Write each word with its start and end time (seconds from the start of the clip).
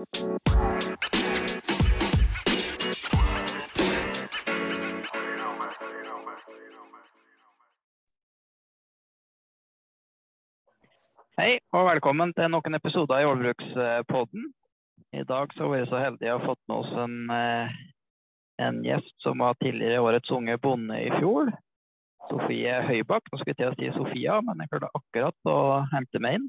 Hei, 0.00 0.06
og 0.08 0.16
velkommen 11.84 12.32
til 12.32 12.48
noen 12.48 12.72
episoder 12.78 13.18
i 13.18 13.26
Jordbrukspodden. 13.26 14.48
I 15.12 15.20
dag 15.28 15.52
så 15.52 15.68
var 15.68 15.74
vi 15.74 15.90
så 15.90 16.00
heldige 16.00 16.32
å 16.32 16.38
ha 16.38 16.48
fått 16.48 16.64
med 16.64 16.76
oss 16.78 16.92
en, 17.04 17.16
eh, 17.36 17.68
en 18.64 18.80
gjest 18.86 19.16
som 19.20 19.44
var 19.44 19.60
tidligere 19.60 20.00
årets 20.00 20.32
unge 20.32 20.56
bonde 20.64 20.96
i 20.96 21.12
fjor. 21.18 21.52
Sofie 22.30 22.72
Høybakk. 22.88 23.28
Nå 23.28 23.36
skulle 23.42 23.52
jeg 23.52 23.60
til 23.60 23.68
å 23.68 23.76
si 23.76 23.92
Sofia, 23.98 24.40
men 24.40 24.64
jeg 24.64 24.72
klarte 24.72 24.96
akkurat 24.96 25.36
å 25.44 25.84
hente 25.92 26.16
meg 26.24 26.40
inn. 26.40 26.48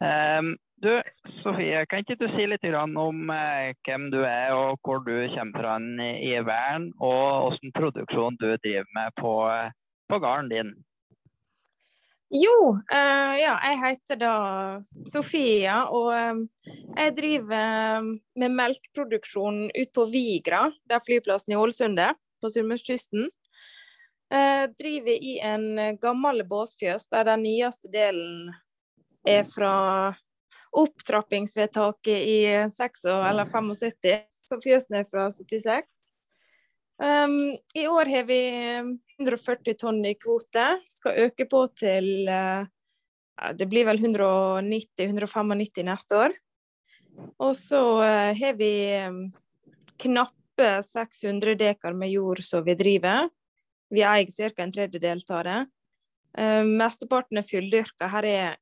Um, 0.00 0.56
du, 0.82 0.90
Sofie, 1.42 1.84
kan 1.88 2.02
ikke 2.02 2.18
du 2.20 2.26
si 2.34 2.46
litt 2.48 2.64
om 2.74 2.94
uh, 3.30 3.70
hvem 3.86 4.06
du 4.12 4.20
er 4.24 4.52
og 4.56 4.78
hvor 4.84 5.02
du 5.04 5.12
kommer 5.34 5.56
fra 5.56 5.74
i 6.16 6.36
verden, 6.44 6.92
og 7.00 7.50
hvilken 7.50 7.74
produksjon 7.76 8.38
du 8.40 8.48
driver 8.56 8.88
med 8.96 9.18
på, 9.20 9.34
på 10.08 10.20
gården 10.22 10.48
din? 10.52 10.72
Jo, 12.30 12.56
uh, 12.78 13.34
ja, 13.34 13.56
jeg 13.66 13.78
heter 13.82 14.18
da 14.20 14.34
Sofia, 15.10 15.82
og 15.90 16.12
um, 16.14 16.44
jeg 16.94 17.14
driver 17.16 18.06
med 18.38 18.54
melkeproduksjon 18.54 19.64
ut 19.74 19.92
på 19.94 20.06
Vigra, 20.12 20.68
der 20.86 21.02
flyplassen 21.02 21.56
i 21.56 21.58
Ålesund 21.58 21.98
er, 21.98 22.14
på 22.40 22.52
Sunnmørskysten. 22.52 23.26
Uh, 24.30 24.70
driver 24.78 25.10
i 25.18 25.40
en 25.42 25.98
gammel 25.98 26.44
båsfjøs 26.46 27.08
der 27.10 27.26
den 27.32 27.42
nyeste 27.48 27.90
delen 27.90 28.52
er 29.26 29.42
fra 29.42 29.74
opptrappingsvedtaket 30.70 32.26
i 32.30 32.38
6 32.70 33.04
eller 33.10 33.48
75, 33.48 34.26
så 34.50 34.58
fjøsen 34.62 35.00
er 35.00 35.08
fra 35.08 35.26
76. 35.32 35.96
Um, 37.00 37.56
I 37.74 37.86
år 37.88 38.10
har 38.12 38.26
vi 38.28 38.40
140 39.18 39.76
tonn 39.80 40.02
i 40.04 40.14
kvote. 40.20 40.66
Skal 40.90 41.22
øke 41.24 41.46
på 41.48 41.64
til 41.72 42.28
uh, 42.28 42.66
Det 43.56 43.68
blir 43.70 43.88
vel 43.88 44.02
190-195 44.02 45.86
neste 45.88 46.18
år. 46.26 46.36
Og 47.40 47.54
så 47.56 47.80
uh, 48.04 48.30
har 48.36 48.58
vi 48.58 48.72
um, 49.08 49.22
knappe 50.00 50.70
600 50.84 51.56
dekar 51.56 51.96
med 51.96 52.12
jord 52.12 52.44
som 52.44 52.64
vi 52.66 52.76
driver. 52.76 53.30
Vi 53.90 54.04
eier 54.04 54.52
ca. 54.52 54.62
en 54.62 54.72
tredjedel 54.72 55.24
av 55.30 55.44
det. 55.48 55.60
Uh, 56.36 56.68
mesteparten 56.68 57.40
er 57.40 57.48
fulldyrka. 57.48 58.12
Her 58.12 58.28
er 58.28 58.60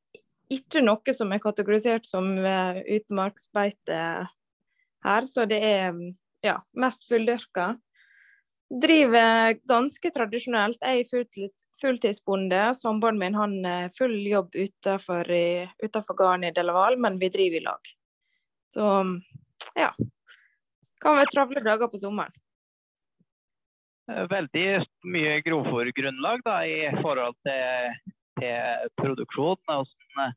ikke 0.52 0.82
noe 0.84 1.14
som 1.14 1.32
er 1.34 1.42
kategorisert 1.42 2.08
som 2.08 2.30
uh, 2.41 2.78
utmarksbeite 2.96 4.00
her, 5.04 5.28
så 5.28 5.44
det 5.48 5.60
er 5.64 5.92
ja, 6.44 6.56
mest 6.78 7.04
fulldyrka 7.10 7.74
driver 8.69 9.54
ganske 9.69 10.10
tradisjonelt. 10.12 10.82
Jeg 10.82 11.04
er 11.04 11.52
fulltidsbonde. 11.80 12.60
Samboeren 12.76 13.20
min 13.20 13.36
han 13.38 13.56
er 13.66 13.94
full 13.96 14.16
jobb 14.28 14.56
utenfor 14.58 16.19
gården 16.19 16.48
i 16.48 16.52
Delaval, 16.54 16.98
men 17.00 17.19
vi 17.20 17.32
driver 17.32 17.60
i 17.60 17.64
lag. 17.64 17.92
Så 18.72 18.84
ja. 19.78 19.92
Kan 21.00 21.16
være 21.16 21.32
travle 21.32 21.64
dager 21.64 21.88
på 21.88 22.00
sommeren. 22.00 22.34
Veldig 24.08 24.66
mye 25.12 25.34
grovfòrgrunnlag 25.44 26.46
i 26.64 26.78
forhold 27.02 27.36
til, 27.44 27.98
til 28.39 28.92
produksjon. 29.00 29.58
Hvordan, 29.67 30.36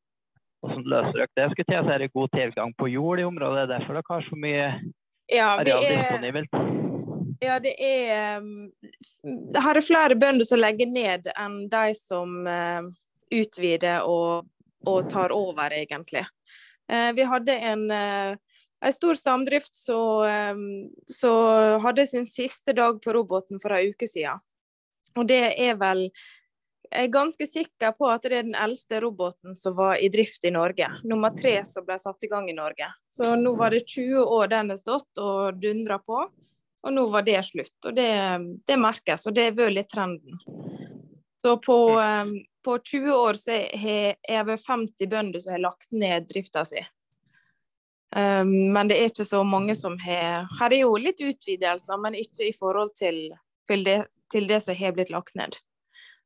hvordan 0.61 0.83
løser 0.93 1.19
dere 1.19 1.33
det? 1.37 1.47
Skulle 1.53 1.69
til 1.69 1.85
så 1.85 1.95
er 1.95 2.03
det 2.03 2.13
god 2.13 2.35
tilgang 2.35 2.73
på 2.77 2.89
jord 2.91 3.21
i 3.21 3.27
området. 3.27 3.63
Det 3.63 3.63
er 3.63 3.79
Derfor 3.79 3.99
dere 3.99 4.09
har 4.09 4.27
så 4.27 4.39
mye 4.45 4.67
ja, 5.31 5.47
areal 5.59 5.87
disponibelt. 5.89 6.61
Ja, 7.41 7.57
det 7.59 7.73
er 7.81 8.43
Her 9.61 9.77
er 9.77 9.85
flere 9.85 10.17
bønder 10.19 10.45
som 10.45 10.61
legger 10.61 10.89
ned 10.89 11.31
enn 11.33 11.63
de 11.71 11.95
som 11.97 12.45
uh, 12.45 12.85
utvider 13.33 14.05
og, 14.05 14.45
og, 14.85 15.09
tar 15.09 15.33
over, 15.33 15.73
egentlig. 15.73 16.21
Uh, 16.91 17.09
vi 17.17 17.25
hadde 17.25 17.55
en, 17.71 17.87
uh, 17.89 18.37
en 18.85 18.93
stor 18.93 19.17
samdrift 19.17 19.73
som 19.73 20.21
hadde 21.81 22.05
sin 22.09 22.29
siste 22.29 22.77
dag 22.77 23.01
på 23.01 23.17
roboten 23.17 23.61
for 23.61 23.73
en 23.73 23.89
uke 23.89 24.09
siden. 24.09 24.37
Og 25.17 25.27
det 25.27 25.41
er 25.59 25.75
vel 25.79 26.07
jeg 26.91 27.07
er 27.07 27.13
ganske 27.13 27.45
sikker 27.47 27.93
på 27.95 28.07
at 28.11 28.25
det 28.25 28.33
er 28.35 28.47
den 28.49 28.57
eldste 28.59 28.99
roboten 28.99 29.55
som 29.55 29.77
var 29.77 29.95
i 30.03 30.09
drift 30.11 30.43
i 30.43 30.51
Norge. 30.51 30.89
Nummer 31.07 31.31
tre 31.31 31.61
som 31.63 31.85
ble 31.87 31.95
satt 32.01 32.25
i 32.27 32.29
gang 32.31 32.49
i 32.51 32.55
Norge. 32.57 32.89
Så 33.07 33.31
nå 33.39 33.53
var 33.55 33.71
det 33.71 33.85
20 33.87 34.19
år 34.19 34.51
den 34.51 34.73
har 34.73 34.79
stått 34.79 35.21
og 35.23 35.61
dundra 35.61 36.01
på. 36.03 36.25
Og 36.81 36.93
nå 36.93 37.05
var 37.13 37.23
det 37.23 37.39
slutt. 37.47 37.77
Og 37.85 37.95
det, 37.95 38.11
det 38.67 38.79
merkes, 38.81 39.23
og 39.29 39.37
det 39.37 39.47
er 39.47 39.55
vel 39.55 39.77
litt 39.77 39.91
trenden. 39.93 40.35
Så 41.41 41.55
på, 41.63 41.77
um, 41.95 42.35
på 42.65 42.77
20 42.91 43.15
år 43.15 43.39
så 43.39 43.55
er 43.55 44.17
det 44.27 44.41
over 44.41 44.59
50 44.59 45.11
bønder 45.15 45.39
som 45.39 45.55
har 45.55 45.63
lagt 45.63 45.95
ned 45.95 46.27
drifta 46.27 46.65
si. 46.67 46.83
Um, 48.11 48.73
men 48.75 48.91
det 48.91 48.99
er 48.99 49.13
ikke 49.13 49.25
så 49.31 49.45
mange 49.47 49.77
som 49.79 49.95
har 50.03 50.49
Her 50.59 50.73
er 50.73 50.81
jo 50.83 50.97
litt 50.99 51.23
utvidelser, 51.23 52.03
men 52.03 52.19
ikke 52.19 52.49
i 52.49 52.55
forhold 52.57 52.91
til, 52.99 53.29
til, 53.69 53.87
det, 53.87 54.01
til 54.33 54.51
det, 54.51 54.59
som 54.65 54.75
har 54.75 54.97
blitt 54.97 55.13
lagt 55.15 55.37
ned. 55.39 55.55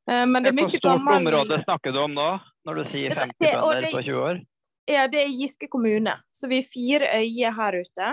Um, 0.06 0.32
men 0.32 0.44
det 0.44 0.52
er 0.52 0.58
mye 0.58 0.68
Hvor 0.68 0.76
stort 0.78 0.84
gammel... 0.86 1.16
område 1.18 1.58
snakker 1.64 1.96
du 1.96 2.00
om 2.04 2.14
nå, 2.14 2.28
når 2.68 2.82
du 2.82 2.84
sier 2.92 3.16
50 3.18 3.40
bønder 3.42 3.88
på 3.90 4.04
20 4.06 4.22
år? 4.22 4.44
Ja, 4.86 5.08
det 5.10 5.24
er 5.24 5.34
Giske 5.34 5.68
kommune. 5.72 6.14
Så 6.32 6.50
vi 6.52 6.60
er 6.62 6.68
fire 6.70 7.10
øyer 7.18 7.56
her 7.58 7.80
ute. 7.82 8.12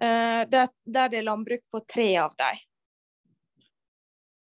Eh, 0.00 0.42
der, 0.50 0.68
der 0.84 1.12
det 1.12 1.20
er 1.20 1.28
landbruk 1.28 1.62
på 1.70 1.80
tre 1.86 2.08
av 2.18 2.34
dem. 2.38 2.58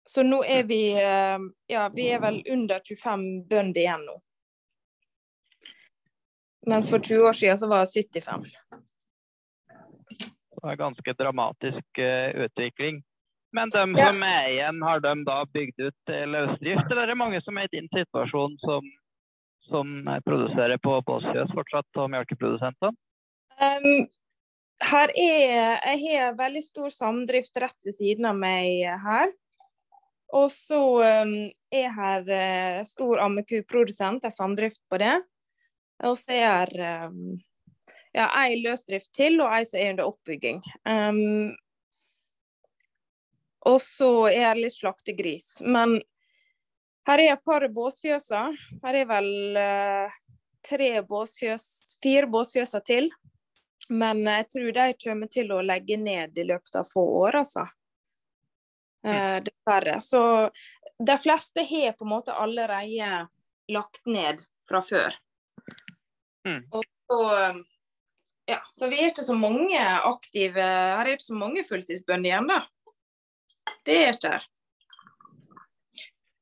Så 0.08 0.24
nå 0.24 0.44
er 0.46 0.64
vi 0.70 0.82
eh, 0.94 1.40
ja, 1.74 1.88
vi 1.94 2.08
er 2.14 2.22
vel 2.24 2.44
under 2.54 2.80
25 2.86 3.26
bønder 3.50 3.82
igjen 3.82 4.06
nå. 4.06 4.18
Mens 6.68 6.90
for 6.92 7.00
20 7.00 7.28
år 7.30 7.34
siden 7.34 7.58
så 7.58 7.68
var 7.72 7.86
det 7.86 8.06
75. 8.14 8.46
Det 10.58 10.72
er 10.72 10.80
ganske 10.80 11.14
dramatisk 11.14 12.00
uh, 12.02 12.44
utvikling. 12.44 12.98
Men 13.56 13.72
de 13.72 13.84
ja. 13.96 14.10
som 14.12 14.24
er 14.28 14.48
igjen, 14.52 14.80
har 14.84 15.02
de 15.04 15.14
da 15.28 15.42
bygd 15.56 15.84
ut 15.88 16.14
løsdrift, 16.34 16.92
eller 16.92 17.04
er 17.04 17.14
det 17.14 17.20
mange 17.20 17.42
som 17.46 17.58
er 17.58 17.70
i 17.70 17.76
din 17.78 17.88
situasjon 17.94 18.58
som, 18.64 18.88
som 19.70 19.94
produserer 20.26 20.80
på 20.84 20.98
båsfjøs 21.08 21.54
fortsatt, 21.56 21.88
og 21.96 22.12
melkeprodusenter? 22.12 22.92
Um, 23.58 24.08
her 24.84 25.12
er 25.18 25.80
Jeg 25.82 26.02
har 26.04 26.38
veldig 26.38 26.64
stor 26.66 26.94
samdrift 26.94 27.58
rett 27.64 27.78
ved 27.88 27.96
siden 27.96 28.28
av 28.30 28.38
meg 28.38 28.84
her. 29.04 29.32
Og 30.36 30.52
så 30.52 30.82
um, 31.24 31.34
er 31.72 31.92
her 31.96 32.28
uh, 32.28 32.84
stor 32.86 33.24
ammekuprodusent, 33.24 34.26
er 34.28 34.34
samdrift 34.34 34.84
på 34.92 35.00
det. 35.02 35.16
Og 36.06 36.18
så 36.20 36.36
er 36.36 36.74
um, 37.08 37.38
ja, 38.14 38.28
ei 38.44 38.60
løsdrift 38.62 39.10
til, 39.16 39.40
og 39.42 39.56
ei 39.56 39.64
som 39.66 39.80
er 39.80 39.96
under 39.96 40.12
oppbygging. 40.12 40.62
Um, 40.84 41.56
og 43.68 43.82
så 43.84 44.12
er 44.32 44.56
det 44.56 44.64
litt 44.66 44.78
slaktegris. 44.78 45.58
Men 45.66 45.98
her 47.08 47.24
er 47.24 47.34
et 47.36 47.44
par 47.46 47.66
båsfjøser. 47.72 48.56
Her 48.84 49.00
er 49.00 49.08
vel 49.10 49.30
uh, 49.60 50.18
tre 50.68 50.92
båsfjøs, 51.08 51.66
fire 52.04 52.30
båsfjøser 52.32 52.84
til. 52.88 53.10
Men 53.88 54.26
jeg 54.28 54.48
tror 54.52 54.72
de 54.76 54.88
kommer 55.04 55.32
til 55.32 55.52
å 55.56 55.64
legge 55.64 55.96
ned 56.00 56.38
i 56.38 56.48
løpet 56.48 56.80
av 56.80 56.88
få 56.90 57.04
år, 57.22 57.42
altså. 57.44 57.64
Eh, 59.08 59.38
dessverre. 59.44 60.02
Så 60.02 60.50
de 61.00 61.18
fleste 61.22 61.64
har 61.64 61.94
på 61.96 62.04
en 62.04 62.12
måte 62.12 62.36
allerede 62.36 63.28
lagt 63.72 64.06
ned 64.06 64.44
fra 64.68 64.82
før. 64.84 65.16
Mm. 66.48 66.66
Og 66.72 66.84
så, 66.84 67.22
ja, 68.52 68.60
så 68.72 68.90
vi 68.92 69.00
er 69.00 69.12
ikke 69.12 69.26
så 69.28 69.36
mange 69.36 69.80
aktive 69.80 70.64
Her 70.64 71.06
er 71.06 71.16
ikke 71.16 71.28
så 71.28 71.40
mange 71.40 71.64
fulltidsbønder 71.68 72.32
igjen, 72.32 72.52
da. 72.52 72.62
Det 73.86 73.98
er 73.98 74.14
ikke 74.14 74.34
her. 74.36 74.48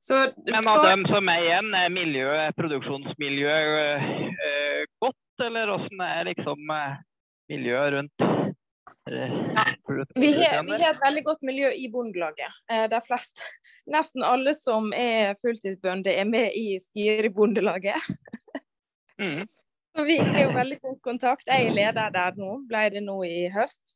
Så, 0.06 0.20
Men 0.46 0.62
av 0.62 0.78
skal... 0.78 0.90
dem 0.92 1.06
som 1.10 1.30
er 1.34 1.44
igjen, 1.48 1.72
er 1.74 1.94
miljø, 1.94 2.30
produksjonsmiljøet 2.60 4.04
øh, 4.48 4.82
godt, 5.02 5.46
eller 5.48 5.72
åssen 5.80 6.04
er 6.06 6.28
liksom 6.30 6.76
øh, 6.78 7.00
miljøet 7.50 7.96
rundt 7.96 8.26
ja. 9.10 9.28
Vi 10.16 10.32
har, 10.34 10.64
vi 10.64 10.84
har, 10.84 10.92
et 10.94 11.02
veldig 11.02 11.24
godt 11.26 11.42
miljø 11.42 11.70
i 11.74 11.90
Bondelaget. 11.92 12.54
Eh, 12.72 12.86
de 12.90 13.00
fleste, 13.08 13.42
nesten 13.96 14.26
alle 14.26 14.54
som 14.58 14.92
er 14.94 15.34
fulltidsbønder, 15.42 16.12
er 16.12 16.30
med 16.30 16.54
i 16.54 16.78
styret 16.82 17.32
i 17.32 17.36
Bondelaget. 17.40 18.02
Mm. 19.16 19.46
Vi 20.04 20.18
har 20.20 20.42
jo 20.42 20.50
veldig 20.52 20.78
god 20.82 20.96
kontakt. 21.00 21.46
Jeg 21.48 21.70
er 21.70 21.72
leder 21.72 22.10
der 22.12 22.34
nå, 22.36 22.58
ble 22.68 22.82
det 22.92 23.00
nå 23.06 23.14
i 23.24 23.46
høst. 23.48 23.94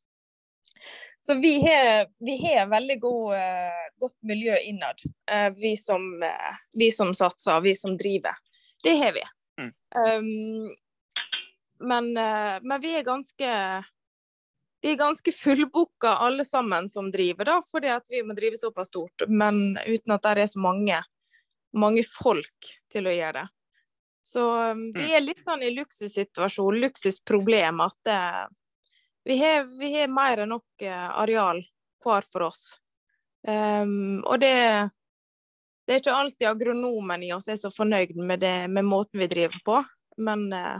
Så 1.26 1.34
vi 1.34 1.60
har, 1.60 2.06
vi 2.18 2.36
har 2.46 2.66
veldig 2.66 3.00
god, 3.00 3.34
uh, 3.34 3.88
godt 4.00 4.16
miljø 4.22 4.56
innad, 4.56 5.02
uh, 5.32 5.50
vi, 5.56 5.76
som, 5.76 6.22
uh, 6.22 6.56
vi, 6.72 6.90
som, 6.90 7.14
satser, 7.14 7.60
vi 7.60 7.74
som 7.74 7.96
driver. 7.96 8.38
Det 8.84 8.96
har 8.96 9.12
vi. 9.12 9.24
Mm. 9.60 9.72
Um, 10.00 10.70
men, 11.80 12.12
men 12.62 12.80
vi 12.80 12.94
er 12.96 13.04
ganske 13.04 13.50
vi 14.80 14.90
er 14.92 14.96
ganske 15.00 15.32
fullbooka 15.32 16.08
alle 16.24 16.44
sammen 16.44 16.88
som 16.88 17.10
driver, 17.12 17.44
da, 17.44 17.56
fordi 17.64 17.88
at 17.92 18.06
vi 18.08 18.22
må 18.24 18.36
drive 18.36 18.56
såpass 18.56 18.88
stort. 18.88 19.24
Men 19.28 19.76
uten 19.86 20.14
at 20.16 20.24
det 20.24 20.44
er 20.44 20.52
så 20.52 20.60
mange, 20.60 21.02
mange 21.76 22.04
folk 22.08 22.70
til 22.92 23.08
å 23.08 23.12
gjøre 23.12 23.42
det. 23.42 23.48
Så 24.24 24.44
um, 24.72 24.86
vi 24.94 25.04
mm. 25.04 25.12
er 25.16 25.24
litt 25.24 25.44
sånn 25.44 25.64
i 25.66 25.72
luksussituasjon, 25.74 26.80
luksusproblem, 26.80 27.80
at 27.84 27.96
det, 28.08 28.20
vi, 29.24 29.36
har, 29.38 29.64
vi, 29.78 29.92
har, 29.94 30.08
mer 30.08 30.44
enn 30.44 30.54
nok 30.54 30.84
uh, 30.86 31.20
areal 31.22 31.62
hver 32.04 32.26
for 32.26 32.48
oss. 32.48 32.62
Um, 33.48 34.20
og 34.24 34.40
det, 34.40 34.54
det 35.86 35.94
er 35.94 36.02
ikke 36.02 36.16
alltid 36.16 36.48
agronomen 36.48 37.22
i 37.24 37.32
oss 37.32 37.48
er 37.48 37.60
så 37.60 37.70
fornøyd 37.72 38.16
med, 38.16 38.40
det, 38.40 38.68
med 38.68 38.84
måten 38.84 39.20
vi 39.20 39.28
driver 39.30 39.60
på, 39.64 39.78
men 40.24 40.48
uh, 40.52 40.76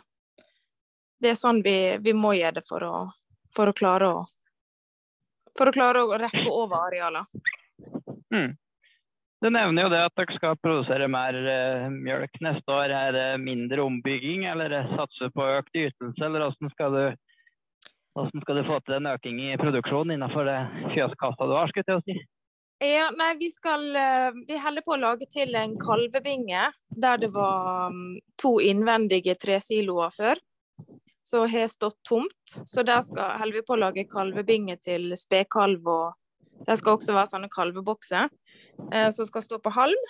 det 1.20 1.32
er 1.32 1.40
sånn 1.40 1.60
vi, 1.64 1.98
vi 2.00 2.16
må 2.16 2.34
gjøre 2.36 2.60
det 2.60 2.66
for 2.68 2.84
å, 2.84 2.94
for 3.54 3.72
å 3.72 3.76
klare 3.76 4.12
å 4.16 4.20
for 5.58 5.68
å 5.68 5.74
klare 5.74 6.02
å 6.06 6.16
rekke 6.16 6.48
over 6.48 6.86
arealene. 6.86 7.26
Mm. 8.32 8.52
Du 9.40 9.48
nevner 9.48 9.86
jo 9.86 9.90
det 9.92 10.02
at 10.04 10.16
dere 10.20 10.36
skal 10.36 10.58
produsere 10.60 11.08
mer 11.08 11.36
uh, 11.36 11.88
mjølk 11.92 12.40
neste 12.44 12.72
år. 12.76 12.92
Er 12.92 13.16
det 13.16 13.26
mindre 13.42 13.84
ombygging, 13.86 14.44
eller 14.50 14.74
satse 14.94 15.30
på 15.34 15.46
økt 15.58 15.76
ytelse, 15.76 16.20
eller 16.24 16.44
hvordan 16.44 16.72
skal 16.74 16.96
du, 16.96 17.04
hvordan 18.14 18.44
skal 18.44 18.60
du 18.60 18.66
få 18.66 18.80
til 18.84 18.98
en 18.98 19.08
økning 19.12 19.40
i 19.46 19.56
produksjonen 19.60 20.16
innenfor 20.16 20.48
det 20.48 20.58
fjøskassa 20.96 21.48
du 21.48 21.56
har? 21.56 21.70
skulle 21.70 21.96
jeg 21.96 22.06
si? 22.06 22.18
Ja, 22.80 23.10
nei, 23.12 23.34
vi 23.36 23.50
skal 23.52 23.82
uh, 23.92 24.36
Vi 24.48 24.56
holder 24.56 24.84
på 24.86 24.94
å 24.94 25.02
lage 25.02 25.26
til 25.28 25.52
en 25.58 25.74
kalvebinge 25.80 26.70
der 26.88 27.20
det 27.20 27.28
var 27.34 27.92
um, 27.92 28.16
to 28.40 28.54
innvendige 28.64 29.36
tresiloer 29.36 30.14
før 30.14 30.40
som 31.30 31.46
har 31.48 31.68
stått 31.68 31.98
tomt. 32.02 32.54
Så 32.66 32.82
der 32.82 33.02
skal, 33.06 33.36
holder 33.38 33.60
vi 33.60 33.66
på 33.66 33.76
å 33.76 33.80
lage 33.80 34.08
kalvebinge 34.10 34.76
til 34.82 35.12
spekalv. 35.18 35.86
og 35.86 36.64
Det 36.66 36.78
skal 36.80 36.96
også 36.96 37.14
være 37.16 37.30
sånne 37.34 37.50
kalvebokser 37.52 38.26
eh, 38.90 39.08
som 39.14 39.28
skal 39.28 39.44
stå 39.46 39.60
på 39.62 39.74
halm. 39.76 40.08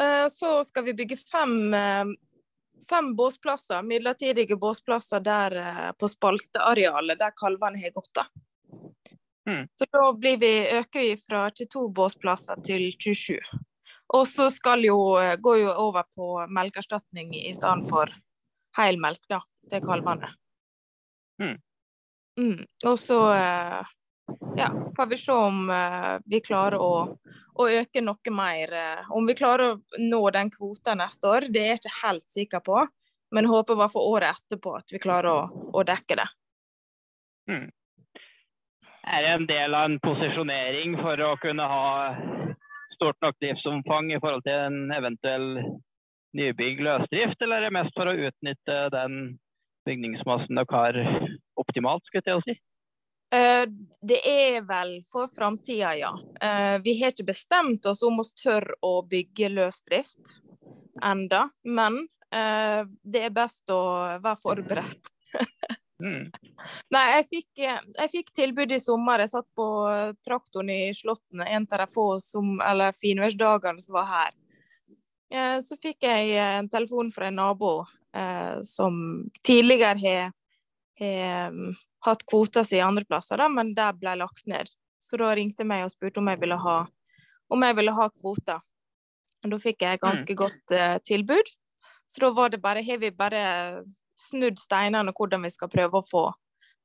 Eh, 0.00 0.26
så 0.32 0.56
skal 0.66 0.88
vi 0.88 0.96
bygge 0.96 1.20
fem, 1.20 1.58
eh, 1.74 2.14
fem 2.88 3.16
båsplasser, 3.16 3.82
midlertidige 3.82 4.56
båsplasser 4.56 5.20
der 5.24 5.56
eh, 5.60 5.92
på 5.98 6.08
spaltearealet 6.08 7.18
der 7.18 7.36
kalvene 7.36 7.80
har 7.82 7.94
gått. 7.94 8.10
da. 8.14 8.26
Mm. 9.50 9.68
Så 9.76 9.86
da 9.92 10.12
blir 10.12 10.38
vi, 10.40 10.52
øker 10.78 11.00
vi 11.00 11.16
fra 11.20 11.50
22 11.50 11.88
båsplasser 11.92 12.60
til 12.64 12.90
27. 12.92 13.38
Og 14.14 14.28
så 14.28 14.48
skal 14.50 14.84
jo, 14.84 14.98
eh, 15.20 15.36
gå 15.36 15.56
jo 15.62 15.72
over 15.72 16.06
på 16.16 16.46
melkeerstatning 16.48 17.34
i 17.36 17.52
stedet 17.54 17.88
for 17.88 18.12
helmelk 18.78 19.22
da, 19.28 19.40
til 19.70 19.84
kalvene. 19.84 20.30
Mm. 21.42 21.58
Mm. 22.40 22.64
Og 22.86 22.98
så 22.98 23.20
eh, 23.34 23.92
ja, 24.56 24.70
får 24.96 25.06
vi 25.06 25.16
se 25.16 25.32
om 25.32 25.70
uh, 25.70 26.18
vi 26.24 26.40
klarer 26.40 26.80
å, 26.80 27.16
å, 27.54 27.68
øke 27.68 28.02
noe 28.04 28.34
mer. 28.34 28.72
Uh, 28.72 29.14
om 29.16 29.26
vi 29.26 29.36
klarer 29.38 29.74
å 29.74 30.02
nå 30.02 30.22
den 30.34 30.50
kvota 30.54 30.94
neste 30.98 31.30
år, 31.30 31.48
det 31.52 31.62
er 31.62 31.72
jeg 31.74 31.82
ikke 31.82 31.96
helt 32.02 32.28
sikker 32.36 32.64
på. 32.64 32.84
Men 33.34 33.50
håper 33.50 33.78
bare 33.78 33.92
for 33.92 34.06
året 34.14 34.36
etterpå 34.36 34.76
at 34.78 34.94
vi 34.94 35.02
klarer 35.02 35.30
å, 35.32 35.70
å 35.74 35.86
dekke 35.86 36.20
det. 36.20 36.28
Mm. 37.50 37.70
Er 39.04 39.24
det 39.24 39.32
en 39.34 39.48
del 39.48 39.74
av 39.76 39.88
en 39.90 39.98
posisjonering 40.00 40.94
for 41.02 41.20
å 41.20 41.34
kunne 41.42 41.64
ha 41.68 41.88
stort 42.94 43.18
nok 43.24 43.36
driftsomfang 43.42 44.12
i 44.14 44.20
forhold 44.22 44.46
til 44.46 44.54
en 44.68 44.94
eventuell 44.94 45.48
nybygg 46.34 46.80
løsdrift, 46.82 47.42
eller 47.42 47.58
er 47.58 47.68
det 47.68 47.74
mest 47.76 47.92
for 47.98 48.10
å 48.10 48.14
utnytte 48.28 48.78
den 48.94 49.18
bygningsmassen 49.84 50.56
dere 50.56 50.78
har 50.78 51.00
optimalt, 51.60 52.06
skulle 52.08 52.38
jeg 52.38 52.46
si? 52.46 52.56
Eh, 53.34 53.66
det 54.02 54.20
er 54.28 54.60
vel 54.68 54.98
for 55.10 55.30
framtida, 55.32 55.94
ja. 55.96 56.12
Eh, 56.40 56.78
vi 56.84 56.98
har 57.00 57.14
ikke 57.14 57.30
bestemt 57.32 57.86
oss 57.86 58.02
om 58.06 58.20
vi 58.20 58.26
tør 58.42 58.66
å 58.84 58.98
bygge 59.10 59.50
løsdrift 59.50 60.36
enda, 61.02 61.48
men 61.64 62.04
eh, 62.30 62.84
det 63.02 63.24
er 63.26 63.34
best 63.34 63.72
å 63.74 63.80
være 64.22 64.36
forberedt. 64.42 65.10
Mm. 66.04 66.28
Nei, 66.94 67.04
jeg 67.16 67.26
fikk, 67.30 67.64
jeg 67.64 68.12
fikk, 68.12 68.30
tilbud 68.36 68.76
i 68.76 68.82
sommer. 68.82 69.24
Jeg 69.24 69.32
satt 69.32 69.48
på 69.56 69.66
traktoren 70.26 70.70
i 70.70 70.92
Slåttene 70.94 71.48
en 71.56 71.66
av 71.70 71.84
de 71.84 71.88
få 71.94 72.08
finværsdagene 73.00 73.82
som 73.82 73.98
var 73.98 74.10
her. 74.10 74.34
Så 75.64 75.74
fikk 75.82 76.04
jeg 76.06 76.36
en 76.38 76.68
telefon 76.70 77.08
fra 77.10 77.26
en 77.26 77.40
nabo 77.40 77.72
som 78.62 78.98
tidligere 79.42 79.96
har, 79.98 80.34
har 81.00 81.56
mm, 81.56 81.72
hatt 82.04 82.24
kvota 82.28 82.64
si 82.66 82.80
andre 82.80 83.04
plasser, 83.08 83.40
da, 83.40 83.48
men 83.48 83.74
det 83.76 83.88
ble 84.00 84.16
lagt 84.20 84.46
ned. 84.50 84.70
Så 85.02 85.18
da 85.20 85.32
ringte 85.36 85.64
jeg 85.64 85.70
meg 85.70 85.84
og 85.86 85.92
spurte 85.92 86.20
om 86.20 86.30
jeg 86.30 86.40
ville 86.40 86.58
ha, 86.60 86.78
om 87.52 87.66
jeg 87.66 87.76
ville 87.78 87.94
ha 87.96 88.08
kvota. 88.12 88.60
Og 89.44 89.52
da 89.52 89.60
fikk 89.60 89.84
jeg 89.84 90.00
ganske 90.00 90.32
mm. 90.32 90.38
godt 90.40 90.74
uh, 90.76 90.96
tilbud. 91.04 91.52
Så 92.08 92.24
da 92.24 92.30
var 92.36 92.52
det 92.52 92.62
bare, 92.64 92.84
har 92.84 93.00
vi 93.00 93.10
bare 93.12 93.44
snudd 94.20 94.60
steinene 94.60 95.12
hvordan 95.16 95.44
vi 95.44 95.52
skal 95.52 95.72
prøve 95.72 96.00
å 96.00 96.06
få, 96.06 96.24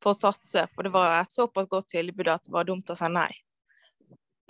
få 0.03 0.15
satse. 0.17 0.65
For 0.73 0.87
det 0.87 0.93
var 0.95 1.19
et 1.21 1.35
såpass 1.35 1.69
godt 1.71 1.91
tilbud 1.93 2.31
at 2.31 2.47
det 2.47 2.55
var 2.55 2.67
dumt 2.67 2.91
å 2.91 2.97
si 2.99 3.11
nei. 3.11 3.31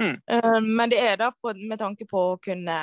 Mm. 0.02 0.16
Uh, 0.32 0.62
men 0.64 0.94
det 0.94 1.02
er 1.04 1.20
da 1.22 1.30
med 1.60 1.78
tanke 1.82 2.08
på 2.10 2.32
å 2.32 2.40
kunne 2.42 2.80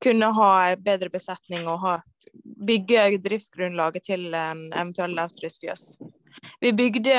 kunne 0.00 0.26
ha 0.34 0.76
bedre 0.80 1.10
besetning 1.12 1.68
og 1.70 1.82
ha 1.84 1.98
bygge 2.66 3.18
driftsgrunnlaget 3.22 4.06
til 4.08 4.34
en 4.34 4.66
eventuell 4.72 5.14
lavtrykksfjøs. 5.14 5.84
Vi 6.60 6.72
bygde, 6.72 7.16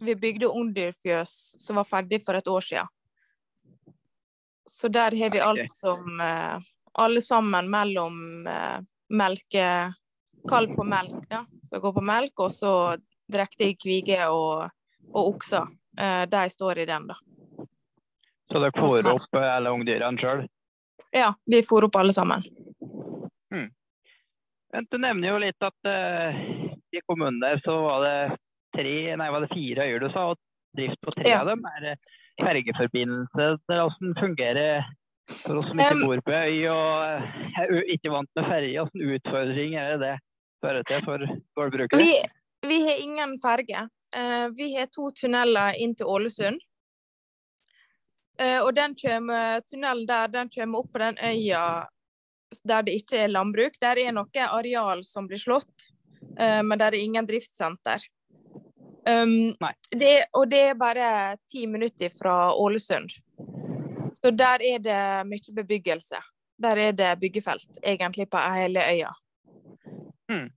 vi 0.00 0.14
bygde 0.16 0.48
ungdyrfjøs 0.48 1.34
som 1.64 1.80
var 1.80 1.88
ferdig 1.88 2.22
for 2.24 2.38
et 2.38 2.48
år 2.48 2.66
siden. 2.66 2.90
Så 4.70 4.88
der 4.88 5.16
har 5.18 5.30
vi 5.30 5.40
alt 5.40 5.72
som 5.74 6.20
eh, 6.20 6.58
Alle 6.92 7.20
sammen 7.20 7.70
mellom 7.70 8.46
eh, 8.46 8.78
melke 9.08 9.92
Kalv 10.48 10.74
på 10.74 10.84
melk, 10.84 11.26
da. 11.28 11.44
Skal 11.62 11.80
går 11.80 11.92
på 11.92 12.00
melk, 12.00 12.40
og 12.40 12.50
så 12.50 12.72
drektige 13.32 13.76
kvige 13.76 14.28
og, 14.32 14.70
og 15.12 15.34
okser. 15.34 15.66
Eh, 15.98 16.22
de 16.30 16.44
står 16.50 16.78
i 16.78 16.86
den, 16.88 17.10
da. 17.10 17.18
Så 18.50 18.58
dere 18.58 18.74
fôrer 18.74 19.10
opp 19.12 19.36
alle 19.36 19.74
ungdyrene 19.74 20.18
sjøl? 20.18 20.46
Ja, 21.12 21.34
vi 21.46 21.60
fôrer 21.66 21.90
opp 21.90 21.98
alle 22.00 22.14
sammen. 22.16 22.42
Hmm. 23.50 23.68
Du 24.90 24.98
nevner 24.98 25.28
jo 25.28 25.38
litt 25.42 25.66
at 25.66 25.90
uh, 25.90 26.40
i 26.96 27.02
kommunen 27.06 27.40
der 27.42 27.60
så 27.64 27.76
var 27.84 28.06
det 28.06 28.38
tre, 28.76 28.94
nei, 29.16 29.28
var 29.34 29.44
det 29.44 29.52
fire 29.52 29.86
øyer 29.88 30.02
du 30.02 30.08
sa, 30.14 30.30
og 30.32 30.40
drift 30.76 31.00
på 31.02 31.14
tre 31.16 31.28
ja. 31.32 31.42
av 31.42 31.50
dem. 31.50 31.62
Er 31.76 31.86
det 31.86 31.94
fergeforbindelse? 32.40 33.46
Hvordan 33.68 34.16
fungerer 34.20 34.88
for 35.30 35.60
oss 35.60 35.68
som 35.68 35.82
ikke 35.82 36.00
bor 36.02 36.24
på 36.26 36.34
øy 36.34 36.66
og 36.72 37.62
er 37.62 37.76
ikke 37.94 38.12
vant 38.14 38.30
med 38.38 38.50
ferge? 38.50 38.86
Hvilken 38.90 39.14
utfordring 39.16 39.78
er 39.78 39.94
det 39.94 40.00
det 40.06 40.16
fører 40.64 40.86
til 40.88 41.06
for 41.06 41.26
gårdbrukere? 41.58 42.00
Vi, 42.02 42.16
vi 42.68 42.82
har 42.86 43.04
ingen 43.04 43.36
ferge. 43.42 43.86
Uh, 44.10 44.50
vi 44.56 44.72
har 44.74 44.90
to 44.90 45.12
tunneler 45.14 45.78
inn 45.78 45.94
til 45.98 46.10
Ålesund. 46.10 46.58
Eh, 48.40 48.60
og 48.64 48.72
den 48.74 48.94
kommer, 48.96 49.60
tunnelen 49.68 50.06
der 50.08 50.30
den 50.32 50.48
kommer 50.48 50.80
opp 50.80 50.92
på 50.94 51.00
den 51.02 51.18
øya 51.20 51.86
der 52.66 52.82
det 52.82 52.96
ikke 53.02 53.24
er 53.24 53.32
landbruk. 53.32 53.76
Der 53.82 53.98
er 54.00 54.14
noe 54.16 54.46
areal 54.46 55.04
som 55.04 55.28
blir 55.28 55.38
slått, 55.38 55.68
eh, 55.68 55.99
men 56.38 56.78
der 56.78 56.94
er 56.94 57.00
ingen 57.00 57.26
driftssenter. 57.26 58.04
Um, 59.08 59.54
det, 59.90 60.26
og 60.36 60.50
det 60.50 60.60
er 60.70 60.78
bare 60.78 61.36
ti 61.50 61.66
minutter 61.66 62.12
fra 62.14 62.54
Ålesund. 62.54 63.10
Så 64.12 64.30
der 64.30 64.62
er 64.62 64.78
det 64.78 65.00
mye 65.26 65.54
bebyggelse. 65.56 66.20
Der 66.60 66.76
er 66.76 66.92
det 66.92 67.16
byggefelt, 67.20 67.80
egentlig, 67.82 68.28
på 68.30 68.38
hele 68.38 68.80
øya. 68.80 69.12
Mm. 70.30 70.50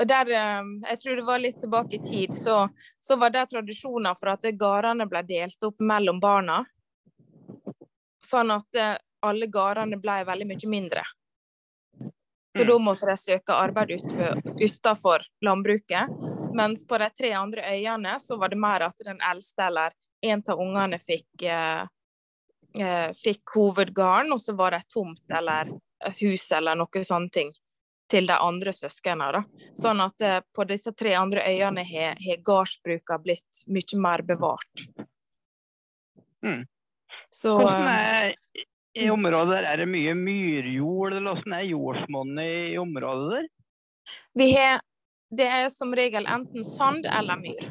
Og 0.00 0.08
der, 0.08 0.30
eh, 0.30 0.62
Jeg 0.90 0.98
tror 0.98 1.16
det 1.16 1.26
var 1.26 1.38
litt 1.38 1.60
tilbake 1.60 1.96
i 1.96 2.02
tid, 2.10 2.34
så, 2.34 2.68
så 3.00 3.16
var 3.16 3.30
det 3.30 3.48
tradisjoner 3.50 4.14
for 4.14 4.30
at 4.30 4.42
gårdene 4.42 5.08
ble 5.10 5.22
delt 5.26 5.64
opp 5.64 5.80
mellom 5.80 6.20
barna. 6.20 6.64
Sånn 8.24 8.50
at 8.54 8.78
eh, 8.78 8.96
alle 9.22 9.46
gårdene 9.46 9.98
ble 9.98 10.20
veldig 10.24 10.46
mye 10.46 10.70
mindre. 10.70 11.02
Så 12.58 12.64
da 12.64 12.78
måtte 12.82 13.06
de 13.06 13.16
søke 13.16 13.54
arbeid 13.54 13.92
utenfor 14.58 15.22
landbruket. 15.46 16.10
Mens 16.58 16.86
på 16.86 16.98
de 16.98 17.06
tre 17.14 17.32
andre 17.38 17.62
øyene 17.70 18.16
så 18.20 18.36
var 18.36 18.50
det 18.50 18.58
mer 18.58 18.82
at 18.88 19.04
den 19.06 19.20
eldste 19.22 19.68
eller 19.68 19.94
en 20.26 20.42
av 20.50 20.58
ungene 20.60 20.98
fikk, 20.98 21.42
eh, 21.42 21.84
eh, 22.74 23.10
fikk 23.14 23.54
hovedgarden, 23.54 24.32
og 24.34 24.40
så 24.42 24.56
var 24.58 24.74
det 24.74 24.82
et 24.82 24.90
tomt 24.90 25.36
eller 25.38 25.70
et 26.06 26.22
hus 26.22 26.50
eller 26.52 26.74
noe 26.78 27.04
sånne 27.04 27.30
ting 27.30 27.52
til 28.10 28.26
de 28.26 28.34
andre 28.34 28.72
søsknene. 28.72 29.44
Sånn 29.78 30.02
at 30.02 30.26
eh, 30.26 30.40
på 30.54 30.66
disse 30.66 30.92
tre 30.98 31.14
andre 31.14 31.44
øyene 31.46 31.84
har, 31.84 32.18
har 32.18 33.22
blitt 33.22 33.62
mye 33.68 34.00
mer 34.02 34.24
bevart. 34.26 34.88
Mm. 36.42 36.64
Så, 37.30 37.54
hvordan 37.54 37.86
er 37.92 38.34
i 38.98 39.08
området 39.10 39.54
der? 39.54 39.70
Er 39.72 39.82
det 39.82 39.88
mye 39.90 40.14
myrjord, 40.18 41.14
eller 41.16 41.38
hvordan 41.38 41.56
er 41.58 41.70
jordsmonnet 41.70 42.52
i 42.74 42.78
området 42.80 43.30
der? 43.32 43.48
Vi 44.38 44.52
har 44.56 44.80
det 45.30 45.44
er 45.44 45.68
som 45.68 45.92
regel 45.94 46.26
enten 46.26 46.64
sand 46.64 47.06
eller 47.06 47.36
myr. 47.40 47.66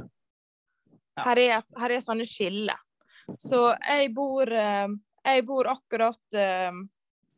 Her 1.18 1.40
er, 1.42 1.64
her 1.82 1.94
er 1.96 2.04
sånne 2.06 2.28
skiller. 2.30 2.78
Så 3.42 3.72
jeg 3.74 4.12
bor, 4.16 4.52
eh, 4.54 4.88
jeg 5.26 5.46
bor 5.48 5.70
akkurat 5.72 6.38
eh, 6.38 6.78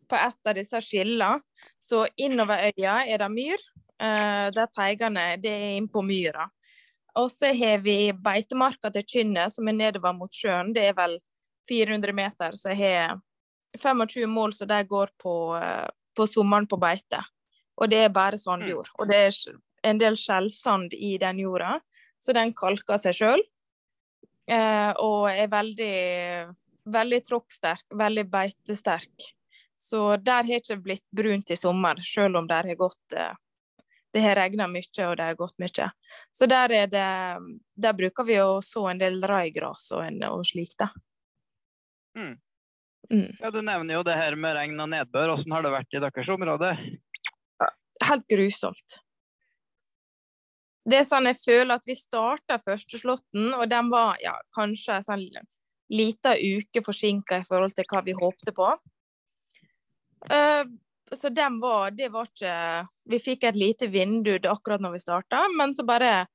på 0.10 0.20
et 0.20 0.52
av 0.52 0.58
disse 0.58 0.82
skillene. 0.84 1.40
Så 1.80 2.06
innover 2.20 2.68
øya 2.68 3.00
er 3.08 3.24
det 3.24 3.32
myr. 3.32 3.64
Eh, 4.00 4.50
der 4.56 4.68
teigene 4.76 5.32
det 5.40 5.56
er 5.56 5.78
innpå 5.78 6.04
myra. 6.04 6.50
Og 7.18 7.32
så 7.32 7.54
har 7.56 7.80
vi 7.84 8.12
beitemarka 8.14 8.92
til 8.94 9.08
Kynnet, 9.08 9.56
som 9.56 9.68
er 9.68 9.80
nedover 9.80 10.14
mot 10.16 10.36
sjøen. 10.36 10.74
Det 10.76 10.92
er 10.92 10.94
vel 11.00 11.18
400 11.68 12.16
meter, 12.16 12.56
så 12.60 12.74
jeg 12.74 12.84
har 12.84 13.18
25 13.78 14.30
mål 14.30 14.54
så 14.56 14.66
de 14.66 14.80
går 14.88 15.12
på, 15.22 15.34
på 16.18 16.28
sommeren 16.28 16.68
på 16.70 16.80
beite. 16.82 17.22
Og 17.80 17.90
det 17.92 18.04
er 18.06 18.14
bare 18.14 18.40
sandjord. 18.40 18.90
Og 19.00 19.08
det 19.10 19.20
er 19.28 19.36
en 19.88 20.00
del 20.02 20.18
skjellsand 20.20 20.94
i 20.94 21.16
den 21.22 21.40
jorda, 21.44 21.78
så 22.20 22.36
den 22.36 22.52
kalker 22.56 23.00
seg 23.00 23.16
sjøl. 23.16 23.44
Eh, 24.50 24.92
og 24.98 25.30
er 25.30 25.52
veldig, 25.52 25.98
veldig 26.90 27.20
tråkksterk, 27.28 27.86
veldig 27.96 28.26
beitesterk. 28.32 29.30
Så 29.80 30.18
der 30.18 30.44
har 30.48 30.60
ikke 30.60 30.80
blitt 30.84 31.06
brunt 31.16 31.54
i 31.54 31.60
sommer, 31.60 32.02
selv 32.04 32.42
om 32.42 32.50
det 32.50 32.58
har 32.66 32.80
gått 32.80 33.16
eh, 33.16 33.38
det 34.12 34.24
har 34.24 34.40
regna 34.40 34.66
mye 34.68 35.06
og 35.06 35.18
det 35.20 35.26
har 35.28 35.38
gått 35.38 35.60
mye. 35.62 35.86
Så 36.34 36.48
der, 36.50 36.72
er 36.74 36.88
det, 36.90 37.10
der 37.78 37.94
bruker 37.94 38.26
vi 38.26 38.40
å 38.42 38.58
så 38.66 38.88
en 38.90 39.02
del 39.02 39.22
raigras 39.22 39.92
og, 39.94 40.02
en, 40.08 40.18
og 40.26 40.42
slikt. 40.50 40.80
da. 40.82 40.90
Mm. 42.18 42.34
Mm. 43.10 43.30
Ja, 43.40 43.50
Du 43.52 43.62
nevner 43.62 44.00
jo 44.00 44.06
det 44.06 44.16
her 44.18 44.36
med 44.38 44.56
regn 44.56 44.80
og 44.80 44.90
nedbør. 44.92 45.36
Hvordan 45.36 45.56
har 45.56 45.66
det 45.66 45.76
vært 45.76 45.96
i 45.98 46.02
deres 46.04 46.34
område? 46.36 46.74
Helt 48.06 48.28
grusomt 48.32 49.00
det 50.90 51.02
er 51.02 51.08
sånn 51.08 51.30
jeg 51.30 51.40
føler 51.40 51.78
at 51.78 51.88
vi 51.88 51.96
starta 51.98 52.60
førsteslåtten, 52.62 53.54
og 53.58 53.66
den 53.72 53.90
var 53.92 54.20
ja, 54.24 54.36
kanskje 54.56 54.98
en 54.98 55.06
sånn 55.06 55.26
liten 55.90 56.60
uke 56.60 56.84
forsinka 56.86 57.42
i 57.42 57.48
forhold 57.48 57.76
til 57.78 57.88
hva 57.90 58.04
vi 58.06 58.16
håpte 58.18 58.54
på. 58.56 58.72
Uh, 60.30 60.64
så 61.16 61.32
den 61.32 61.62
var 61.62 61.94
Det 61.96 62.10
var 62.12 62.28
ikke 62.28 62.56
Vi 63.08 63.20
fikk 63.24 63.46
et 63.48 63.56
lite 63.56 63.88
vindu 63.88 64.34
akkurat 64.36 64.84
når 64.84 64.98
vi 64.98 65.00
starta, 65.02 65.46
men 65.56 65.74
så 65.74 65.86
bare 65.88 66.28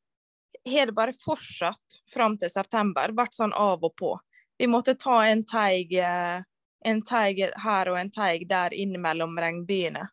har 0.64 0.88
det 0.88 0.96
bare 0.96 1.12
fortsatt 1.12 2.00
fram 2.10 2.38
til 2.40 2.48
september. 2.48 3.12
Vært 3.12 3.36
sånn 3.36 3.52
av 3.52 3.84
og 3.84 3.92
på. 4.00 4.14
Vi 4.58 4.66
måtte 4.70 4.94
ta 4.96 5.18
en 5.28 5.42
teig, 5.44 5.92
eh, 5.92 6.40
en 6.84 7.00
teig 7.04 7.40
her 7.64 7.90
og 7.90 7.98
en 7.98 8.12
teig 8.12 8.46
der 8.48 8.74
innimellom 8.76 9.38
regnbyene. 9.40 10.04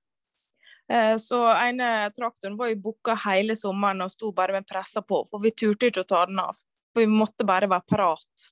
Eh, 0.92 1.18
så 1.18 1.44
ene 1.54 2.10
traktoren 2.16 2.58
var 2.58 2.72
jo 2.72 2.82
booka 2.84 3.16
hele 3.26 3.56
sommeren 3.56 4.04
og 4.04 4.12
sto 4.12 4.32
bare 4.36 4.58
med 4.58 4.68
pressa 4.68 5.04
på, 5.04 5.24
for 5.30 5.44
vi 5.44 5.54
turte 5.56 5.92
ikke 5.92 6.04
å 6.06 6.10
ta 6.10 6.26
den 6.28 6.42
av. 6.44 6.58
For 6.92 7.04
vi 7.04 7.12
måtte 7.12 7.48
bare 7.48 7.70
være 7.72 7.88
parat 7.88 8.52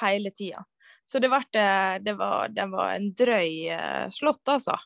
hele 0.00 0.32
tida. 0.32 0.64
Så 1.06 1.20
det, 1.22 1.30
ble, 1.30 1.42
eh, 1.60 1.96
det, 2.02 2.16
var, 2.18 2.48
det 2.52 2.66
var 2.72 2.94
en 2.94 3.10
drøy 3.14 3.68
eh, 3.72 4.06
slått, 4.14 4.44
altså. 4.50 4.78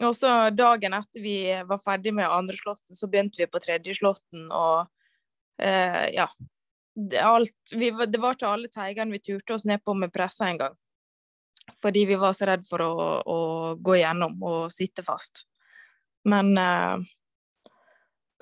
Og 0.00 0.14
så 0.16 0.50
dagen 0.56 0.94
etter 0.96 1.20
vi 1.20 1.36
var 1.68 1.80
ferdig 1.82 2.14
med 2.16 2.30
andre 2.30 2.56
slåtten, 2.56 2.96
så 2.96 3.08
begynte 3.12 3.42
vi 3.42 3.50
på 3.50 3.60
tredje 3.60 3.98
slåtten, 3.98 4.48
og 4.48 4.86
eh, 5.60 6.08
ja. 6.16 6.28
Det, 6.94 7.20
alt, 7.24 7.56
vi, 7.72 7.88
det 7.88 8.18
var 8.20 8.34
ikke 8.36 8.48
alle 8.52 8.68
teigene 8.68 9.16
vi 9.16 9.22
turte 9.24 9.54
oss 9.54 9.64
ned 9.64 9.80
på 9.84 9.94
med 9.96 10.12
pressa 10.12 10.48
engang. 10.48 10.74
Fordi 11.82 12.04
vi 12.08 12.18
var 12.18 12.34
så 12.34 12.48
redd 12.50 12.64
for 12.66 12.82
å, 12.84 12.94
å 13.22 13.40
gå 13.78 13.98
gjennom 14.00 14.40
og 14.42 14.72
sitte 14.74 15.04
fast. 15.06 15.44
Men 16.26 16.54
uh, 16.58 16.98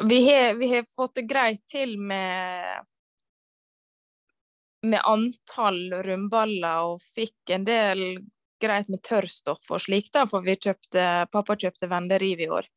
vi, 0.09 0.21
har, 0.29 0.85
fått 0.89 1.21
det 1.21 1.29
greit 1.29 1.65
til 1.69 1.99
med 2.01 2.87
med 4.83 5.01
antall 5.05 5.93
rundballer, 6.05 6.93
og 6.93 7.03
fikk 7.05 7.53
en 7.53 7.67
del 7.67 8.01
greit 8.61 8.89
med 8.93 9.03
tørrstoff 9.05 9.67
og 9.73 9.83
slikt, 9.85 10.13
da, 10.15 10.27
for 10.29 10.45
kjøpte, 10.45 11.07
pappa 11.33 11.57
kjøpte 11.57 11.89
venderiv 11.91 12.41
i 12.45 12.49
år. 12.53 12.69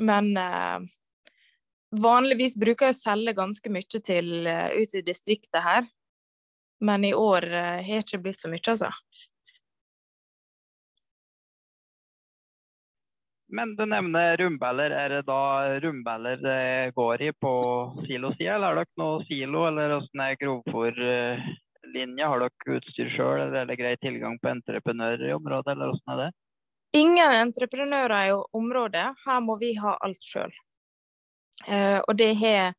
Men 0.00 0.32
uh, 0.36 0.80
vanligvis 1.92 2.56
bruker 2.60 2.88
jeg 2.88 2.96
å 2.96 3.00
selge 3.00 3.36
ganske 3.36 3.72
mye 3.72 4.00
til 4.04 4.48
uh, 4.48 4.68
ut 4.76 4.94
i 4.96 5.04
distriktet 5.04 5.60
her. 5.64 5.88
Men 6.80 7.04
i 7.04 7.12
år 7.16 7.48
uh, 7.52 7.80
har 7.84 8.00
det 8.00 8.06
ikke 8.06 8.22
blitt 8.24 8.40
så 8.40 8.52
mye, 8.52 8.64
altså. 8.72 8.92
Men 13.52 13.76
du 13.76 13.86
nevner 13.86 14.36
rumbeller. 14.36 14.90
Er 14.90 15.08
det 15.08 15.22
da 15.26 15.78
rumbeller 15.82 16.36
det 16.36 16.92
går 16.94 17.22
i 17.22 17.32
på 17.32 17.52
silosida, 18.06 18.54
eller 18.54 18.66
har 18.66 18.78
dere 18.78 19.00
noe 19.02 19.24
silo, 19.26 19.64
eller 19.66 19.94
hvordan 19.96 20.22
er 20.26 20.36
grovfòrlinja? 20.42 22.28
Har 22.30 22.44
dere 22.44 22.76
utstyr 22.76 23.10
sjøl, 23.14 23.40
eller 23.40 23.62
er 23.62 23.70
det 23.70 23.78
grei 23.80 23.96
tilgang 23.98 24.38
på 24.38 24.52
entreprenører 24.52 25.26
i 25.28 25.34
området, 25.34 25.74
eller 25.74 25.90
hvordan 25.90 26.14
er 26.14 26.22
det? 26.22 26.28
Ingen 27.00 27.34
entreprenører 27.40 28.28
i 28.28 28.36
området. 28.60 29.08
Her 29.26 29.42
må 29.42 29.58
vi 29.58 29.74
ha 29.82 29.96
alt 29.98 30.22
sjøl. 30.26 30.54
Uh, 31.66 31.98
og 32.06 32.14
det 32.18 32.32
har 32.40 32.72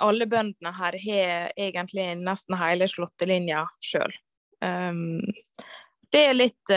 alle 0.00 0.24
bøndene 0.26 0.72
her 0.74 0.96
har 1.04 1.52
egentlig 1.60 2.08
nesten 2.24 2.56
hele 2.56 2.88
slåttelinja 2.88 3.66
sjøl. 3.84 4.16
Um, 4.64 5.20
det 6.12 6.24
er 6.30 6.36
litt 6.36 6.72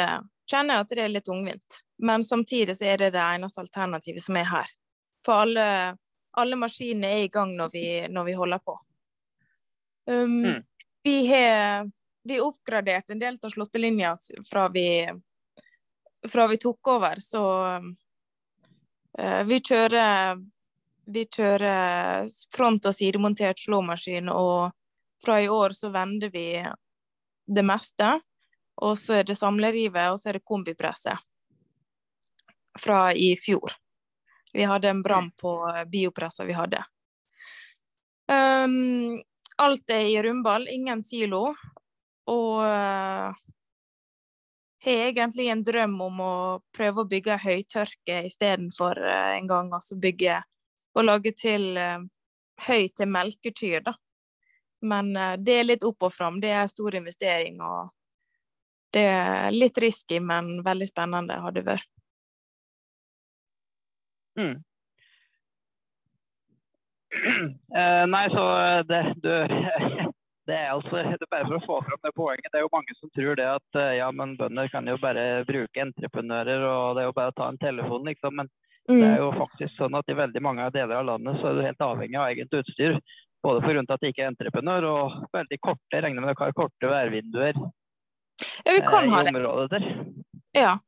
Kjenner 0.49 0.75
jeg 0.75 0.83
at 0.83 0.91
det 0.91 1.03
er 1.03 1.11
litt 1.11 1.29
ungvint. 1.31 1.77
Men 2.03 2.23
samtidig 2.23 2.77
så 2.77 2.85
er 2.85 2.97
det 2.97 3.13
det 3.15 3.21
eneste 3.23 3.61
alternativet 3.63 4.23
som 4.23 4.35
er 4.35 4.47
her. 4.49 4.71
For 5.23 5.45
alle, 5.45 5.67
alle 6.35 6.57
maskinene 6.59 7.13
er 7.15 7.21
i 7.23 7.29
gang 7.31 7.53
når 7.55 7.71
vi, 7.71 7.83
når 8.11 8.27
vi 8.27 8.33
holder 8.35 8.59
på. 8.59 8.75
Um, 10.11 10.41
mm. 10.43 10.57
Vi 11.03 11.15
har 11.29 11.87
vi 12.27 12.41
oppgradert 12.43 13.09
en 13.09 13.23
del 13.23 13.39
av 13.39 13.55
slåttelinja 13.55 14.13
fra 14.49 14.67
vi, 14.75 14.87
fra 16.27 16.47
vi 16.51 16.59
tok 16.59 16.91
over, 16.91 17.23
så 17.23 17.45
uh, 19.19 19.41
vi 19.47 19.63
kjører 19.63 20.43
vi 21.05 21.25
kjører 21.27 22.27
front- 22.55 22.85
og 22.87 22.95
sidemontert 22.95 23.59
slåmaskin, 23.59 24.27
og 24.31 24.71
fra 25.23 25.39
i 25.39 25.47
år 25.51 25.75
så 25.75 25.91
vender 25.91 26.31
vi 26.31 26.47
det 27.47 27.63
meste. 27.63 28.17
Og 28.83 28.97
så 28.99 29.21
er 29.21 29.27
det 29.27 29.39
samlerivet, 29.39 30.11
og 30.11 30.19
så 30.19 30.31
er 30.31 30.39
det 30.39 30.47
kombipresset 30.47 31.19
fra 32.79 33.13
i 33.13 33.35
fjor. 33.37 33.71
Vi 34.53 34.63
hadde 34.63 34.89
en 34.89 35.01
brann 35.01 35.31
på 35.41 35.55
biopressa 35.89 36.45
vi 36.45 36.53
hadde. 36.53 36.83
Um, 38.29 39.21
alt 39.57 39.89
er 39.89 40.05
i 40.09 40.21
rundball, 40.23 40.67
ingen 40.69 41.01
silo. 41.03 41.53
Og 42.29 42.61
uh, 42.63 43.33
har 44.83 45.07
egentlig 45.09 45.49
en 45.51 45.63
drøm 45.63 45.95
om 46.01 46.21
å 46.23 46.35
prøve 46.75 47.03
å 47.03 47.09
bygge 47.09 47.39
høytørke 47.43 48.21
istedenfor 48.29 49.01
uh, 49.01 49.33
en 49.37 49.49
gang. 49.49 49.73
Altså 49.73 49.97
bygge 49.99 50.39
og 50.93 51.07
lage 51.07 51.33
til 51.35 51.73
uh, 51.77 52.05
høy 52.67 52.87
til 52.95 53.09
melkekyr, 53.11 53.81
da. 53.89 53.97
Men 54.85 55.11
uh, 55.17 55.33
det 55.39 55.59
er 55.59 55.67
litt 55.67 55.87
opp 55.87 56.07
og 56.07 56.13
fram. 56.13 56.39
Det 56.43 56.53
er 56.53 56.71
stor 56.71 56.95
investering. 57.01 57.61
og 57.61 57.91
det 58.93 59.03
er 59.09 59.51
litt 59.51 59.77
risky, 59.81 60.19
men 60.21 60.59
veldig 60.63 60.87
spennende 60.87 61.39
har 61.41 61.53
det 61.55 61.65
vært. 61.65 61.89
Mm. 64.39 64.55
Uh, 67.13 68.05
nei, 68.13 68.25
så 68.33 68.43
det, 68.89 69.01
du, 69.21 69.33
det 70.49 70.57
er 70.57 70.71
altså 70.73 71.03
det 71.19 71.27
er 71.27 71.31
bare 71.31 71.47
for 71.49 71.59
å 71.59 71.65
få 71.67 71.79
fram 71.87 72.03
det 72.05 72.13
poenget. 72.17 72.49
Det 72.51 72.61
er 72.61 72.65
jo 72.65 72.73
mange 72.73 72.97
som 72.99 73.13
tror 73.15 73.39
det 73.39 73.49
at 73.51 73.79
uh, 73.79 73.91
ja, 73.97 74.09
men 74.11 74.37
bønder 74.39 74.71
kan 74.73 74.89
jo 74.89 74.97
bare 75.01 75.43
bruke 75.49 75.85
entreprenører, 75.87 76.65
og 76.69 76.95
det 76.95 77.03
er 77.03 77.11
jo 77.11 77.17
bare 77.19 77.35
å 77.35 77.37
ta 77.37 77.51
en 77.51 77.61
telefon, 77.61 78.07
liksom. 78.09 78.41
Men 78.41 78.49
mm. 78.89 78.97
det 78.97 79.11
er 79.11 79.21
jo 79.21 79.29
faktisk 79.37 79.77
sånn 79.77 79.99
at 79.99 80.09
i 80.09 80.17
veldig 80.23 80.43
mange 80.45 80.71
deler 80.75 80.99
av 81.01 81.07
landet 81.13 81.39
så 81.41 81.51
er 81.51 81.59
du 81.59 81.67
helt 81.67 81.87
avhengig 81.91 82.19
av 82.19 82.33
eget 82.33 82.59
utstyr. 82.61 82.99
Både 83.43 83.59
pga. 83.59 83.81
at 83.91 83.99
det 83.99 84.13
ikke 84.13 84.21
er 84.23 84.29
entreprenør, 84.31 84.85
og 84.87 85.15
veldig 85.35 85.57
korte, 85.59 85.89
jeg 85.91 86.03
regner 86.05 86.23
med 86.23 86.31
dere 86.31 86.45
har 86.45 86.53
korte 86.55 86.87
værvinduer 86.87 87.57
ja, 88.63 88.73
vi 88.73 88.81
kan 88.81 89.05
uh, 89.05 89.13
ha 89.13 89.23
det. 89.23 89.83
Ja. 90.51 90.79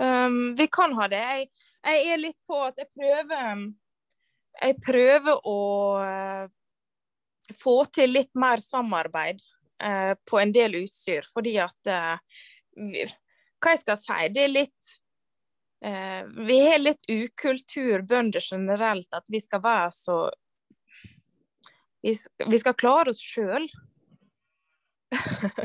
Um, 0.00 0.54
vi 0.56 0.66
kan 0.66 0.92
ha 0.92 1.08
det. 1.08 1.16
Jeg, 1.16 1.48
jeg 1.86 2.12
er 2.12 2.20
litt 2.20 2.38
på 2.46 2.58
at 2.66 2.78
jeg 2.80 2.90
prøver 2.94 3.64
Jeg 4.62 4.78
prøver 4.84 5.40
å 5.46 5.58
uh, 6.02 6.46
få 7.60 7.76
til 7.94 8.14
litt 8.16 8.32
mer 8.34 8.62
samarbeid 8.62 9.42
uh, 9.84 10.14
på 10.26 10.40
en 10.42 10.54
del 10.54 10.80
utstyr, 10.82 11.26
fordi 11.32 11.56
at 11.62 11.92
uh, 11.92 12.16
Hva 12.76 13.74
jeg 13.74 13.84
skal 13.84 14.00
si, 14.00 14.22
det 14.34 14.46
er 14.46 14.54
litt 14.54 14.94
Vi 15.86 16.56
har 16.64 16.80
litt 16.80 17.04
ukultur, 17.06 18.02
bønder 18.08 18.42
generelt, 18.42 19.08
at 19.12 19.28
vi 19.30 19.38
skal 19.40 19.60
være 19.62 19.90
så 19.94 20.16
Vi 22.02 22.16
vi 22.48 22.58
skal 22.58 22.74
klare 22.74 23.12
oss 23.12 23.20
sjøl. 23.20 23.68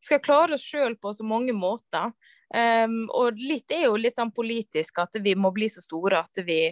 vi 0.00 0.04
skal 0.08 0.22
klare 0.24 0.56
oss 0.56 0.64
sjøl 0.64 0.96
på 1.00 1.12
så 1.14 1.26
mange 1.26 1.54
måter. 1.56 2.12
Um, 2.50 3.04
og 3.14 3.38
litt 3.38 3.70
er 3.70 3.84
jo 3.86 3.98
litt 4.00 4.18
sånn 4.18 4.32
politisk 4.34 4.98
at 4.98 5.20
vi 5.22 5.36
må 5.38 5.52
bli 5.54 5.68
så 5.70 5.82
store 5.84 6.18
at 6.24 6.40
vi, 6.42 6.64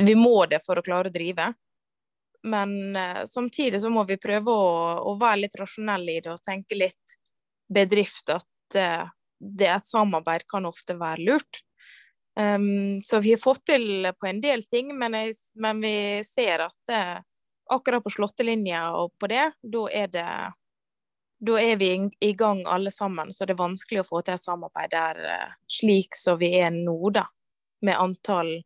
vi 0.00 0.14
må 0.16 0.46
det 0.48 0.62
for 0.64 0.80
å 0.80 0.84
klare 0.86 1.10
å 1.10 1.14
drive. 1.14 1.50
Men 2.42 2.96
uh, 2.96 3.24
samtidig 3.28 3.82
så 3.82 3.90
må 3.92 4.04
vi 4.08 4.18
prøve 4.20 4.50
å, 4.50 4.70
å, 5.12 5.16
være 5.20 5.44
litt 5.44 5.58
rasjonelle 5.60 6.16
i 6.16 6.22
det 6.24 6.32
og 6.32 6.42
tenke 6.42 6.78
litt 6.78 7.18
bedrift. 7.72 8.32
At 8.34 8.78
uh, 8.78 9.12
det 9.42 9.68
et 9.70 9.86
samarbeid 9.86 10.46
kan 10.50 10.66
ofte 10.66 10.96
være 10.98 11.26
lurt. 11.28 11.62
Um, 12.38 13.02
så 13.04 13.20
vi 13.20 13.34
har 13.34 13.42
fått 13.42 13.66
til 13.68 14.08
på 14.16 14.26
en 14.30 14.40
del 14.40 14.64
ting, 14.64 14.94
men, 14.98 15.14
jeg, 15.18 15.36
men 15.60 15.82
vi 15.84 15.94
ser 16.24 16.64
at 16.64 16.92
uh, 16.94 17.20
akkurat 17.72 18.04
på 18.04 18.12
slåttelinja 18.14 18.86
og 18.96 19.12
på 19.20 19.28
det, 19.32 19.50
da 19.62 19.82
er 19.92 20.12
det 20.12 20.28
da 21.42 21.58
er 21.58 21.76
vi 21.76 21.90
i 22.20 22.32
gang 22.38 22.62
alle 22.70 22.90
sammen, 22.90 23.32
så 23.32 23.46
det 23.46 23.56
er 23.56 23.62
vanskelig 23.62 24.02
å 24.02 24.06
få 24.06 24.20
til 24.22 24.36
et 24.36 24.44
samarbeid 24.44 24.92
der 24.92 25.22
slik 25.70 26.14
som 26.14 26.38
vi 26.38 26.52
er 26.60 26.70
nå, 26.74 26.98
da. 27.10 27.24
Med 27.82 27.98
antall, 27.98 28.60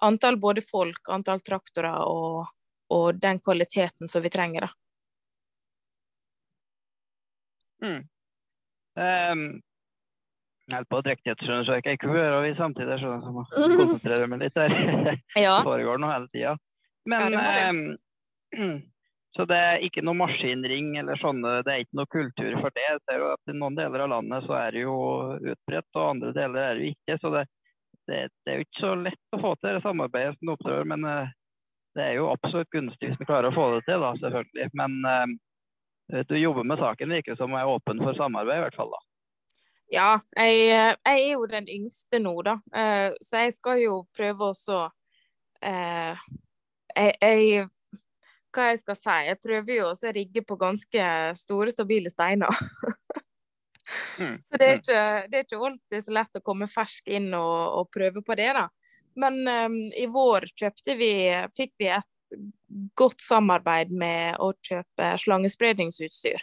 antall 0.00 0.38
både 0.40 0.64
folk, 0.64 1.02
antall 1.12 1.42
traktorer 1.44 2.00
og, 2.08 2.46
og 2.88 3.18
den 3.20 3.40
kvaliteten 3.42 4.08
som 4.08 4.24
vi 4.24 4.32
trenger, 4.32 4.64
da. 4.64 4.72
Mm. 7.82 8.00
Um, 8.96 9.44
jeg 10.70 10.86
på 10.88 11.00
å 11.00 11.04
drikke 11.04 11.34
et 11.34 11.42
så 11.42 11.76
jeg 11.80 11.98
ikke 11.98 12.12
hører 12.12 12.46
vi 12.46 12.54
samtidig, 12.56 12.96
så 13.02 13.12
jeg 13.12 13.34
må 13.34 13.44
konsentrere 13.50 14.28
meg 14.30 14.44
litt 14.44 14.56
der. 14.56 14.72
ja. 15.44 15.58
Det 15.58 15.66
foregår 15.68 16.00
noe 16.00 16.14
hele 16.14 16.32
tida. 16.32 16.56
Men 17.12 17.36
ja, 17.36 17.44
det 18.54 18.62
Så 19.36 19.44
det 19.48 19.56
er 19.56 19.84
ikke 19.86 20.02
noe 20.04 20.18
maskinring 20.18 20.92
eller 21.00 21.16
sånne, 21.16 21.62
det 21.64 21.72
er 21.72 21.84
ikke 21.86 21.98
noe 22.02 22.10
kultur 22.12 22.56
for 22.58 22.74
det. 22.76 22.82
Jeg 22.84 23.00
ser 23.06 23.22
jo 23.22 23.30
at 23.32 23.52
I 23.52 23.54
noen 23.56 23.78
deler 23.78 24.04
av 24.04 24.10
landet 24.12 24.44
så 24.44 24.58
er 24.58 24.74
det 24.76 24.82
jo 24.82 24.96
utbredt, 25.40 25.88
og 25.96 26.08
andre 26.10 26.32
deler 26.36 26.60
er 26.60 26.76
det 26.76 26.84
jo 26.84 26.90
ikke. 26.92 27.16
Så 27.22 27.32
det, 27.32 27.44
det, 28.10 28.18
det 28.44 28.52
er 28.52 28.60
jo 28.60 28.66
ikke 28.66 28.82
så 28.82 28.92
lett 29.06 29.38
å 29.38 29.40
få 29.40 29.54
til 29.56 29.78
det 29.78 29.86
samarbeidet 29.86 30.36
som 30.36 30.50
du 30.50 30.52
opptrår. 30.52 30.84
Men 30.92 31.08
uh, 31.08 31.32
det 31.96 32.04
er 32.04 32.18
jo 32.18 32.28
absolutt 32.34 32.68
gunstig 32.76 33.08
hvis 33.08 33.22
vi 33.22 33.30
klarer 33.30 33.48
å 33.48 33.56
få 33.56 33.70
det 33.78 33.80
til, 33.88 34.04
da, 34.04 34.12
selvfølgelig. 34.20 34.68
Men 34.82 35.00
uh, 35.08 36.20
du 36.28 36.36
jobber 36.36 36.68
med 36.68 36.84
saken, 36.84 37.16
virker 37.16 37.40
som 37.40 37.56
er 37.56 37.72
åpen 37.72 38.04
for 38.04 38.20
samarbeid, 38.20 38.60
i 38.60 38.66
hvert 38.66 38.80
fall. 38.82 38.92
da. 38.92 39.04
Ja, 39.92 40.10
jeg, 40.36 40.60
jeg, 40.68 40.96
er 41.08 41.28
jo 41.30 41.48
den 41.48 41.72
yngste 41.72 42.20
nå, 42.20 42.36
da. 42.44 42.58
Så 43.20 43.46
jeg 43.46 43.52
skal 43.56 43.80
jo 43.80 44.02
prøve 44.16 44.52
å 44.52 44.56
så 44.56 44.86
jeg, 45.62 47.12
jeg, 47.20 47.66
Hva 48.52 48.68
jeg 48.70 48.82
skal 48.82 48.98
si? 48.98 49.18
Jeg 49.28 49.40
prøver 49.40 49.74
jo 49.78 49.88
også 49.90 50.10
å 50.10 50.14
rigge 50.16 50.44
på 50.44 50.58
ganske 50.60 51.08
store, 51.38 51.72
stabile 51.74 52.12
steiner. 52.12 52.62
mm. 54.20 54.36
Så 54.48 54.60
det 54.60 54.66
er, 54.66 54.78
ikke, 54.78 55.02
det 55.28 55.38
er, 55.38 55.46
ikke, 55.46 55.60
alltid 55.68 56.04
så 56.04 56.16
lett 56.16 56.38
å 56.40 56.44
komme 56.44 56.68
fersk 56.70 57.08
inn 57.12 57.32
og, 57.36 57.58
og 57.80 57.90
prøve 57.92 58.22
på 58.24 58.36
det, 58.38 58.50
da. 58.56 58.68
Men 59.20 59.42
um, 59.44 59.76
i 59.92 60.06
vår 60.08 60.48
kjøpte 60.56 60.96
vi, 60.96 61.12
fikk 61.56 61.74
vi 61.80 61.90
et 61.92 62.08
godt 62.96 63.20
samarbeid 63.20 63.92
med 63.92 64.38
å 64.40 64.52
kjøpe 64.64 65.10
slangespredningsutstyr 65.20 66.40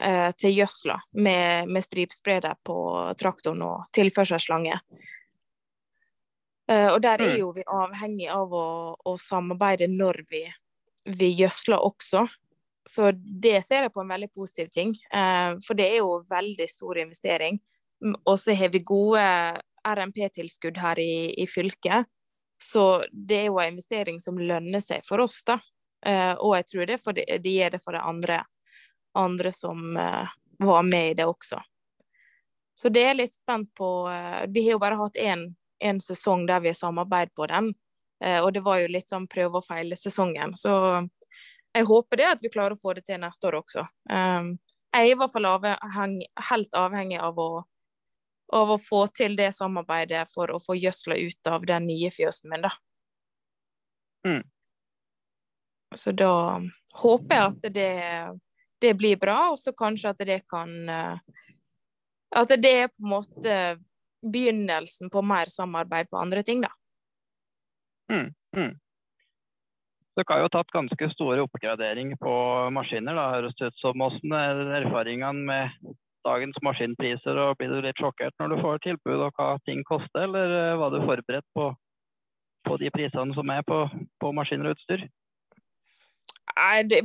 eh, 0.00 0.30
til 0.38 0.54
gjødsla 0.60 0.98
med, 1.18 1.72
med 1.72 1.84
stripspreder 1.84 2.60
på 2.62 2.76
traktoren 3.18 3.64
og 3.66 3.88
tilførselsslange. 3.96 4.78
Eh, 6.72 6.88
og 6.92 7.00
der 7.02 7.20
er 7.20 7.34
mm. 7.34 7.40
jo 7.40 7.50
vi 7.56 7.64
avhengig 7.66 8.28
av 8.32 8.52
å, 8.54 8.68
å 8.96 9.16
samarbeide 9.20 9.88
når 9.90 10.22
vi, 10.30 10.42
vi 11.18 11.32
gjødsler 11.40 11.82
også. 11.82 12.24
Så 12.88 13.12
det 13.14 13.60
ser 13.66 13.86
jeg 13.86 13.94
på 13.94 14.02
en 14.02 14.10
veldig 14.10 14.30
positiv 14.34 14.70
ting, 14.74 14.94
eh, 15.14 15.58
for 15.66 15.78
det 15.78 15.88
er 15.90 16.00
jo 16.00 16.22
veldig 16.28 16.68
stor 16.70 17.02
investering. 17.02 17.60
Og 18.24 18.34
så 18.40 18.56
har 18.58 18.72
vi 18.74 18.82
gode 18.86 19.22
RMP-tilskudd 19.86 20.80
her 20.82 20.98
i, 21.02 21.34
i, 21.38 21.46
fylket, 21.50 22.08
så 22.62 23.04
det 23.12 23.40
er 23.40 23.48
jo 23.50 23.60
en 23.62 23.74
investering 23.74 24.18
som 24.22 24.38
lønner 24.38 24.82
seg 24.82 25.06
for 25.06 25.22
oss, 25.22 25.40
da. 25.46 25.58
Eh, 26.06 26.34
og 26.34 26.56
jeg 26.58 26.68
tror 26.70 26.90
det, 26.90 26.98
for 27.02 27.18
de, 27.18 27.26
de 27.42 27.54
gjør 27.58 27.76
det 27.76 27.82
for 27.82 27.94
de 27.94 28.02
andre 28.02 28.42
andre 29.18 29.50
som 29.52 29.92
var 29.92 30.84
med 30.88 31.10
i 31.10 31.16
det 31.18 31.26
også. 31.28 31.58
Så 32.72 32.88
det 32.88 33.02
er 33.04 33.18
litt 33.18 33.34
spent 33.36 33.68
på 33.76 33.88
Vi 34.48 34.62
har 34.64 34.72
jo 34.72 34.80
bare 34.80 34.96
hatt 34.96 35.18
én 35.20 35.42
sesong 36.00 36.46
der 36.46 36.62
vi 36.62 36.70
har 36.72 36.78
samarbeid 36.78 37.32
på 37.34 37.48
den. 37.50 37.72
Uh, 38.24 38.38
og 38.44 38.52
det 38.54 38.62
var 38.62 38.78
jo 38.82 38.92
litt 38.92 39.10
sånn 39.10 39.26
prøve 39.30 39.60
og 39.60 39.66
feile-sesongen. 39.66 40.54
Så 40.58 40.72
jeg 41.72 41.88
håper 41.88 42.20
det 42.20 42.28
at 42.28 42.44
vi 42.44 42.52
klarer 42.52 42.76
å 42.76 42.80
få 42.80 42.94
det 42.98 43.06
til 43.08 43.20
neste 43.22 43.48
år 43.48 43.58
også. 43.62 43.86
Um, 44.10 44.54
jeg 44.92 45.08
er 45.08 45.14
i 45.14 45.18
hvert 45.18 45.32
fall 45.32 45.48
avhengig, 45.48 46.28
helt 46.50 46.74
avhengig 46.76 47.18
av 47.24 47.38
å, 47.40 47.50
av 48.52 48.74
å, 48.74 48.78
få 48.78 49.06
til 49.16 49.38
det 49.38 49.50
samarbeidet 49.56 50.26
for 50.30 50.52
å 50.52 50.60
få 50.60 50.76
gjødsla 50.76 51.16
ut 51.16 51.48
av 51.50 51.64
den 51.66 51.88
nye 51.88 52.12
fjøsen 52.12 52.52
min, 52.52 52.66
da. 52.66 52.74
Mm. 54.28 54.42
Så 55.96 56.12
da 56.14 56.34
håper 57.02 57.36
jeg 57.36 57.48
at 57.48 57.72
det 57.74 57.92
det 58.82 58.94
blir 58.98 59.16
bra, 59.16 59.52
og 59.52 59.58
så 59.58 59.72
kanskje 59.78 60.10
at 60.10 60.22
det 60.26 60.42
kan 60.50 60.70
eh, 60.88 61.18
At 62.34 62.48
det 62.58 62.70
er 62.72 62.88
på 62.88 63.02
en 63.04 63.10
måte 63.12 63.56
begynnelsen 64.22 65.10
på 65.10 65.22
mer 65.22 65.50
samarbeid 65.50 66.10
på 66.10 66.20
andre 66.20 66.42
ting, 66.42 66.62
da. 66.62 66.70
Mm, 68.12 68.30
mm. 68.56 68.72
Dere 70.12 70.28
har 70.28 70.42
jo 70.44 70.52
tatt 70.52 70.74
ganske 70.74 71.08
store 71.14 71.44
oppgraderinger 71.46 72.18
på 72.20 72.32
maskiner. 72.76 73.16
da, 73.16 73.30
høres 73.32 73.54
det 73.58 73.72
ut 73.72 73.78
som. 73.80 73.96
Hvordan 73.96 74.34
er 74.36 74.82
erfaringene 74.82 75.46
med 75.48 75.94
dagens 76.26 76.58
maskinpriser? 76.62 77.38
og 77.38 77.56
Blir 77.56 77.72
du 77.72 77.80
litt 77.80 77.98
sjokkert 77.98 78.36
når 78.38 78.52
du 78.52 78.60
får 78.60 78.84
tilbud 78.84 79.24
og 79.28 79.32
hva 79.38 79.56
ting 79.64 79.80
koster, 79.88 80.26
eller 80.28 80.52
eh, 80.58 80.78
var 80.78 80.92
du 80.92 81.00
forberedt 81.00 81.48
på, 81.56 81.72
på 82.68 82.78
de 82.82 82.92
prisene 82.92 83.34
som 83.34 83.50
er 83.50 83.64
på, 83.66 83.86
på 84.20 84.32
maskiner 84.36 84.70
og 84.70 84.76
utstyr? 84.76 85.08
Nei, 86.52 86.82
det, 86.84 87.00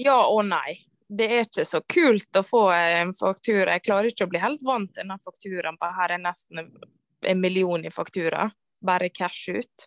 ja 0.00 0.16
og 0.24 0.46
nei 0.48 0.78
det 1.08 1.26
er 1.30 1.44
ikke 1.44 1.64
så 1.66 1.80
kult 1.86 2.38
å 2.38 2.42
få 2.42 2.64
en 2.74 3.12
faktura. 3.14 3.76
Jeg 3.76 3.84
klarer 3.86 4.10
ikke 4.10 4.26
å 4.26 4.30
bli 4.30 4.42
helt 4.42 4.62
vant 4.66 4.90
til 4.90 5.04
denne 5.04 5.18
fakturaen. 5.22 5.78
Her 5.78 6.14
er 6.16 6.22
nesten 6.22 6.64
en 7.26 7.40
million 7.40 7.84
i 7.86 7.92
faktura, 7.94 8.48
bare 8.82 9.12
cash 9.14 9.54
ut. 9.54 9.86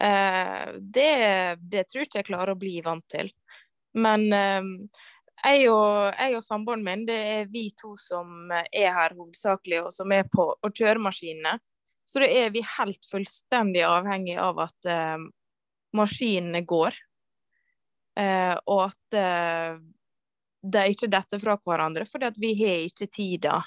Uh, 0.00 0.78
det, 0.80 1.58
det, 1.60 1.84
tror 1.88 2.02
jeg 2.02 2.08
ikke 2.08 2.20
jeg 2.22 2.30
klarer 2.30 2.54
å 2.54 2.60
bli 2.60 2.78
vant 2.84 3.04
til. 3.12 3.30
Men 3.98 4.26
uh, 4.32 4.70
jeg 5.44 5.68
og, 5.70 6.10
jeg 6.16 6.38
og 6.38 6.44
samboeren 6.44 6.84
min, 6.84 7.04
det 7.08 7.18
er 7.34 7.52
vi 7.52 7.68
to 7.78 7.92
som 8.00 8.50
er 8.50 8.90
her 8.96 9.14
hovedsakelig, 9.16 9.84
og 9.86 9.94
som 9.94 10.10
er 10.16 10.26
på 10.32 10.48
å 10.52 10.72
kjøre 10.72 11.02
maskinene. 11.04 11.58
Så 12.08 12.24
da 12.24 12.26
er 12.26 12.50
vi 12.50 12.64
helt 12.66 13.06
fullstendig 13.06 13.84
avhengig 13.86 14.34
av 14.42 14.58
at 14.66 14.90
uh, 14.90 15.22
maskinene 15.96 16.64
går. 16.66 16.98
Og 18.20 18.80
at 18.82 19.16
de 20.62 20.86
ikke 20.92 21.08
detter 21.10 21.40
fra 21.40 21.56
hverandre, 21.56 22.04
at 22.04 22.38
vi 22.40 22.54
har 22.58 22.86
ikke 22.86 23.08
tida 23.08 23.60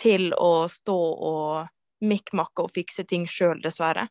til 0.00 0.32
å 0.34 0.66
stå 0.70 0.96
og 0.96 1.68
mikkmakke 2.00 2.64
og 2.64 2.72
fikse 2.72 3.04
ting 3.08 3.26
sjøl, 3.28 3.60
dessverre. 3.62 4.08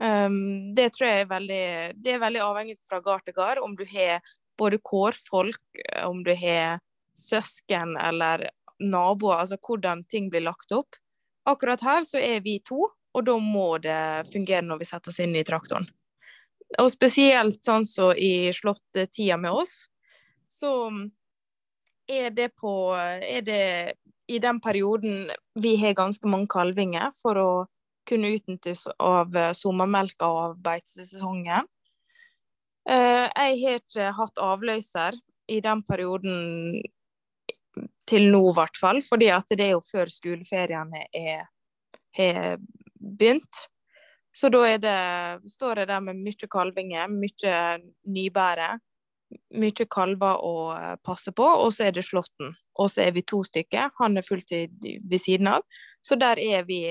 Um, 0.00 0.72
det 0.74 0.94
tror 0.94 1.10
jeg 1.10 1.22
er 1.22 1.26
veldig 1.28 1.64
Det 2.00 2.12
er 2.14 2.22
veldig 2.22 2.40
avhengig 2.40 2.78
fra 2.88 3.02
gard 3.04 3.26
til 3.26 3.34
gard, 3.36 3.58
om 3.60 3.74
du 3.76 3.84
har 3.90 4.22
både 4.56 4.78
kårfolk, 4.80 5.82
om 6.06 6.22
du 6.24 6.32
har 6.36 6.80
søsken 7.16 7.96
eller 8.00 8.48
naboer, 8.80 9.42
altså 9.42 9.58
hvordan 9.60 10.04
ting 10.08 10.30
blir 10.32 10.46
lagt 10.46 10.72
opp. 10.72 10.96
Akkurat 11.48 11.82
her 11.84 12.04
så 12.08 12.20
er 12.20 12.40
vi 12.44 12.58
to, 12.64 12.86
og 12.88 13.26
da 13.26 13.36
må 13.42 13.74
det 13.82 14.30
fungere 14.32 14.64
når 14.64 14.80
vi 14.80 14.88
setter 14.88 15.12
oss 15.12 15.20
inn 15.20 15.36
i 15.36 15.44
traktoren. 15.44 15.88
Og 16.78 16.90
spesielt 16.92 17.58
sånn 17.64 17.84
som 17.88 18.12
så 18.12 18.12
i 18.14 18.52
slåttetida 18.54 19.36
med 19.40 19.56
oss, 19.64 19.88
så 20.50 20.74
er 22.10 22.30
det 22.34 22.50
på 22.58 22.72
Er 22.96 23.42
det 23.46 23.94
i 24.30 24.38
den 24.38 24.60
perioden 24.62 25.30
vi 25.54 25.76
har 25.76 25.94
ganske 25.98 26.28
mange 26.28 26.50
kalvinger 26.50 27.10
for 27.14 27.38
å 27.38 27.50
kunne 28.06 28.30
utnyttes 28.34 28.86
av 28.98 29.34
eh, 29.36 29.52
sommermelka 29.54 30.26
og 30.26 30.38
av 30.42 30.54
beitesesongen. 30.62 31.66
Eh, 32.88 33.26
jeg 33.26 33.58
har 33.62 33.80
ikke 33.80 34.12
hatt 34.16 34.42
avløser 34.42 35.18
i 35.50 35.58
den 35.62 35.82
perioden 35.86 36.80
til 38.10 38.28
nå, 38.30 38.42
i 38.50 38.56
hvert 38.56 38.78
fall. 38.78 39.02
fordi 39.02 39.30
det 39.50 39.66
er 39.66 39.74
jo 39.74 39.82
før 39.84 40.10
skoleferiene 40.10 41.04
har 42.18 42.56
begynt. 42.98 43.66
Så 44.34 44.50
da 44.50 44.62
det, 44.78 44.98
står 45.50 45.82
jeg 45.82 45.90
der 45.90 46.00
med 46.06 46.22
mye 46.22 46.50
kalvinger, 46.50 47.10
mye 47.10 47.54
nybære 48.06 48.70
mye 49.54 49.86
kalver 49.90 50.42
å 50.44 50.54
eh, 50.74 50.96
passe 51.06 51.32
på, 51.36 51.44
og 51.44 51.72
så 51.74 51.88
er 51.88 51.94
det 51.96 52.06
Slåtten. 52.06 52.54
Og 52.78 52.90
så 52.90 53.06
er 53.06 53.14
vi 53.16 53.22
to 53.26 53.42
stykker. 53.46 53.92
Han 54.00 54.18
er 54.18 54.26
fulltid 54.26 54.74
ved 54.82 55.20
siden 55.22 55.50
av. 55.54 55.66
Så 56.02 56.18
der 56.20 56.40
er 56.40 56.66
vi 56.68 56.82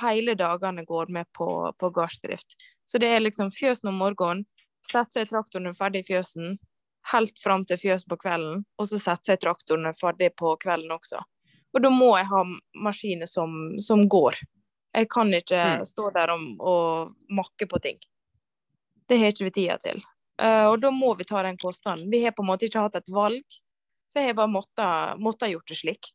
hele 0.00 0.34
dagene 0.34 0.84
går 0.84 1.12
med 1.12 1.28
på, 1.36 1.48
på 1.78 1.90
gardsdrift. 1.90 2.56
Så 2.84 2.98
det 3.02 3.10
er 3.12 3.24
liksom 3.24 3.52
fjøsen 3.54 3.90
om 3.90 4.00
morgenen, 4.00 4.46
sette 4.86 5.20
seg 5.20 5.30
traktoren 5.30 5.74
ferdig 5.74 6.04
i 6.04 6.08
fjøsen, 6.12 6.58
helt 7.12 7.40
fram 7.42 7.64
til 7.66 7.78
fjøs 7.80 8.06
på 8.08 8.18
kvelden, 8.22 8.62
og 8.78 8.88
så 8.88 9.00
sette 9.02 9.32
seg 9.32 9.40
traktoren 9.42 9.90
ferdig 9.94 10.32
på 10.38 10.54
kvelden 10.62 10.94
også. 10.94 11.22
Og 11.74 11.82
da 11.82 11.90
må 11.92 12.12
jeg 12.16 12.30
ha 12.30 12.42
maskiner 12.86 13.28
som, 13.28 13.76
som 13.82 14.06
går. 14.08 14.38
Jeg 14.96 15.08
kan 15.12 15.32
ikke 15.34 15.62
mm. 15.82 15.86
stå 15.90 16.10
der 16.14 16.32
og, 16.32 16.44
og, 16.62 17.16
makke 17.28 17.68
på 17.68 17.80
ting. 17.84 17.98
Det 19.06 19.18
har 19.20 19.34
ikke 19.34 19.50
vi 19.50 19.56
tida 19.58 19.76
til. 19.82 20.00
Uh, 20.42 20.68
og 20.72 20.80
da 20.82 20.90
må 20.92 21.14
vi 21.16 21.24
ta 21.28 21.40
den 21.46 21.56
kostnaden. 21.60 22.10
Vi 22.12 22.20
har 22.24 22.34
på 22.36 22.44
en 22.44 22.50
måte 22.50 22.68
ikke 22.68 22.84
hatt 22.84 22.98
et 22.98 23.08
valg, 23.12 23.58
så 24.12 24.20
jeg 24.20 24.32
har 24.32 24.38
bare 24.38 24.52
måttet, 24.52 25.20
måttet 25.22 25.54
gjort 25.54 25.72
det 25.72 25.78
slik. 25.80 26.10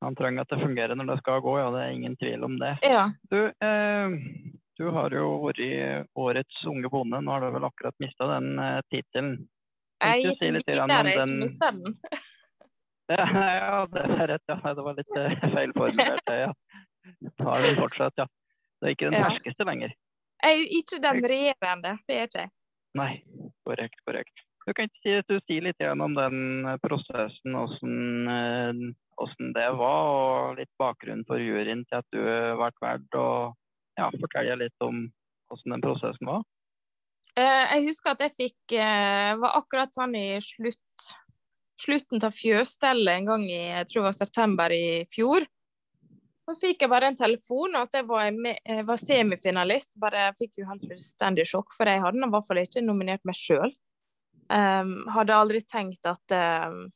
Han 0.00 0.14
trenger 0.14 0.44
at 0.44 0.52
det 0.52 0.60
fungerer 0.62 0.94
når 0.94 1.10
det 1.10 1.18
skal 1.22 1.42
gå, 1.42 1.58
ja. 1.58 1.68
Det 1.74 1.82
er 1.82 1.94
ingen 1.96 2.16
tvil 2.16 2.44
om 2.46 2.58
det. 2.60 2.76
Ja. 2.86 3.08
Du, 3.30 3.38
eh, 3.50 4.16
du 4.78 4.84
har 4.94 5.14
jo 5.14 5.30
vært 5.42 5.62
årets 6.14 6.64
unge 6.70 6.90
bonde. 6.92 7.20
Nå 7.24 7.34
har 7.34 7.42
du 7.42 7.50
vel 7.56 7.66
akkurat 7.66 7.96
mista 8.02 8.28
den 8.36 8.52
eh, 8.62 8.80
tittelen. 8.94 9.32
Jeg 9.98 10.22
gikk 10.22 10.38
si 10.38 10.50
litt 10.54 10.68
videre, 10.68 10.86
jeg 10.86 11.16
ikke 11.16 11.38
mista 11.40 11.72
den. 11.74 11.96
ja, 13.10 13.24
ja, 13.58 13.80
det 13.90 14.04
er 14.06 14.30
rett. 14.34 14.44
Ja. 14.46 14.58
Det 14.62 14.86
var 14.86 15.00
litt 15.00 15.18
eh, 15.18 15.48
feil 15.56 15.74
formulert. 15.76 16.34
Ja. 16.44 16.52
Har 17.40 17.62
den 17.64 17.78
fortsatt, 17.78 18.20
ja. 18.20 18.26
Det 18.78 18.86
er 18.86 18.94
ikke 18.94 19.08
den 19.08 19.22
ferskeste 19.24 19.64
lenger. 19.64 19.94
Jeg 20.42 20.60
er 20.60 20.76
ikke 20.78 21.00
den 21.02 21.24
regjerende, 21.32 21.96
det 22.06 22.16
er 22.16 22.28
ikke 22.28 22.44
jeg. 22.44 22.52
Nei, 22.98 23.12
korrekt, 23.66 23.98
korrekt. 24.06 24.44
Du 24.66 24.74
kan 24.76 24.88
ikke 24.88 25.00
si, 25.02 25.14
du 25.28 25.38
sier 25.48 25.64
litt 25.64 25.82
om 25.88 26.14
den 26.16 26.68
prosessen, 26.82 27.56
hvordan 27.56 28.94
hvordan 29.18 29.52
det 29.56 29.68
var, 29.78 30.10
og 30.14 30.58
litt 30.58 30.70
bakgrunn 30.80 31.24
for 31.28 31.42
juryen 31.42 31.84
til 31.88 32.00
at 32.00 32.06
du 32.14 32.20
ble 32.22 32.70
valgt. 32.82 33.18
Og 33.18 33.56
ja, 33.98 34.08
fortelle 34.14 34.58
litt 34.62 34.84
om 34.84 35.08
hvordan 35.50 35.74
den 35.74 35.84
prosessen 35.84 36.30
var. 36.30 36.44
Eh, 37.38 37.64
jeg 37.74 37.88
husker 37.90 38.14
at 38.14 38.24
jeg 38.26 38.36
fikk 38.36 38.76
eh, 38.78 39.34
var 39.38 39.58
akkurat 39.58 39.94
sånn 39.94 40.14
i 40.18 40.38
slutt, 40.42 41.08
slutten 41.78 42.22
av 42.26 42.34
fjøsstellet 42.34 43.12
en 43.14 43.28
gang 43.28 43.44
i 43.46 43.60
jeg 43.60 43.90
tror 43.90 44.00
det 44.02 44.08
var 44.08 44.18
september 44.18 44.74
i 44.74 44.88
fjor. 45.12 45.46
Så 46.48 46.54
fikk 46.56 46.80
jeg 46.80 46.88
bare 46.88 47.10
en 47.10 47.16
telefon 47.16 47.76
at 47.76 47.92
jeg 47.92 48.06
var, 48.08 48.30
jeg 48.32 48.84
var 48.88 49.00
semifinalist. 49.02 49.98
Bare 50.00 50.22
jeg 50.22 50.36
fikk 50.38 50.62
jo 50.62 50.68
helt 50.70 50.86
fullstendig 50.88 51.44
sjokk, 51.44 51.74
for 51.76 51.90
jeg 51.90 52.00
hadde 52.00 52.24
i 52.24 52.30
hvert 52.32 52.46
fall 52.48 52.60
ikke 52.62 52.84
nominert 52.86 53.28
meg 53.28 53.36
sjøl. 53.36 53.74
Um, 54.48 54.56
ehm, 54.56 54.94
hadde 55.12 55.36
aldri 55.36 55.60
tenkt 55.68 56.08
at 56.08 56.36
um, 56.64 56.86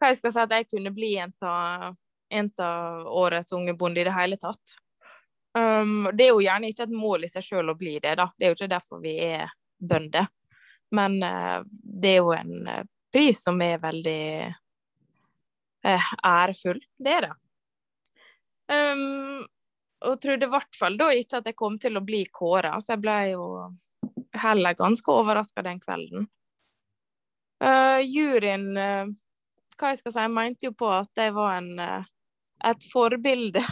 hva 0.00 0.10
jeg 0.10 0.18
skal 0.18 0.34
si, 0.34 0.42
at 0.42 0.56
jeg 0.56 0.66
kunne 0.66 0.94
bli 0.96 1.12
en 1.22 2.50
av 2.58 3.06
årets 3.06 3.54
unge 3.54 3.78
bonde 3.78 4.02
i 4.02 4.08
det 4.10 4.18
hele 4.18 4.40
tatt. 4.42 4.74
Um, 5.54 6.10
det 6.10 6.26
er 6.26 6.34
jo 6.34 6.42
gjerne 6.42 6.74
ikke 6.74 6.88
et 6.90 6.98
mål 6.98 7.22
i 7.22 7.30
seg 7.30 7.46
selv 7.46 7.76
å 7.76 7.78
bli 7.78 8.00
det, 8.02 8.18
da. 8.18 8.26
Det 8.34 8.48
er 8.48 8.50
jo 8.50 8.58
ikke 8.58 8.74
derfor 8.74 9.02
vi 9.04 9.14
er 9.30 9.46
bønder. 9.78 10.26
Men 10.90 11.20
uh, 11.22 11.62
det 11.70 12.16
er 12.16 12.24
jo 12.24 12.34
en 12.34 12.66
uh, 12.66 12.86
pris 13.14 13.46
som 13.46 13.62
er 13.62 13.78
veldig 13.78 14.22
uh, 15.86 16.16
ærefull. 16.18 16.82
Det 16.98 17.14
er 17.14 17.30
det. 17.30 17.36
Um, 18.68 19.46
og 20.04 20.18
trodde 20.22 20.46
i 20.46 20.52
hvert 20.52 20.76
fall 20.78 20.98
da 21.00 21.08
ikke 21.16 21.40
at 21.40 21.48
jeg 21.48 21.56
kom 21.58 21.78
til 21.80 21.98
å 21.98 22.04
bli 22.04 22.22
kåra, 22.32 22.76
så 22.82 22.94
jeg 22.94 23.02
ble 23.02 23.16
jo 23.32 23.46
heller 24.38 24.76
ganske 24.78 25.14
overraska 25.14 25.64
den 25.66 25.80
kvelden. 25.82 26.28
Uh, 27.58 27.98
juryen 28.04 28.68
uh, 28.78 29.08
hva 29.78 29.90
jeg 29.90 30.00
skal 30.02 30.14
si, 30.14 30.22
jeg 30.22 30.34
mente 30.34 30.68
jo 30.68 30.74
på 30.78 30.90
at 30.94 31.10
det 31.18 31.32
var 31.34 31.56
en, 31.58 31.72
uh, 31.80 32.06
et 32.70 32.86
forbilde. 32.92 33.64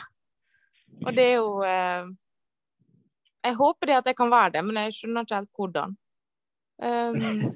Og 1.05 1.13
det 1.13 1.25
er 1.29 1.35
jo 1.37 1.61
Jeg 3.45 3.55
håper 3.59 3.87
det 3.87 3.97
at 3.99 4.07
jeg 4.09 4.17
kan 4.17 4.31
være 4.33 4.55
det, 4.55 4.63
men 4.65 4.79
jeg 4.81 4.95
skjønner 4.97 5.27
ikke 5.27 5.39
helt 5.39 5.59
hvordan. 5.59 5.93
Um, 6.83 7.51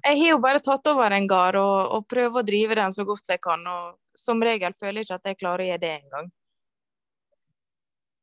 jeg 0.00 0.18
har 0.18 0.28
jo 0.32 0.40
bare 0.42 0.62
tatt 0.64 0.90
over 0.90 1.14
en 1.14 1.28
gard 1.28 1.56
og, 1.60 1.78
og 1.94 2.08
prøver 2.10 2.42
å 2.42 2.46
drive 2.46 2.76
den 2.76 2.92
så 2.92 3.06
godt 3.08 3.30
jeg 3.30 3.40
kan. 3.44 3.62
Og 3.62 4.09
som 4.20 4.42
regel 4.44 4.76
føler 4.76 5.00
jeg 5.00 5.08
ikke 5.08 5.18
at 5.20 5.30
jeg 5.30 5.40
klarer 5.40 5.64
å 5.64 5.68
gjøre 5.70 5.82
det 5.82 5.94
engang. 5.96 6.30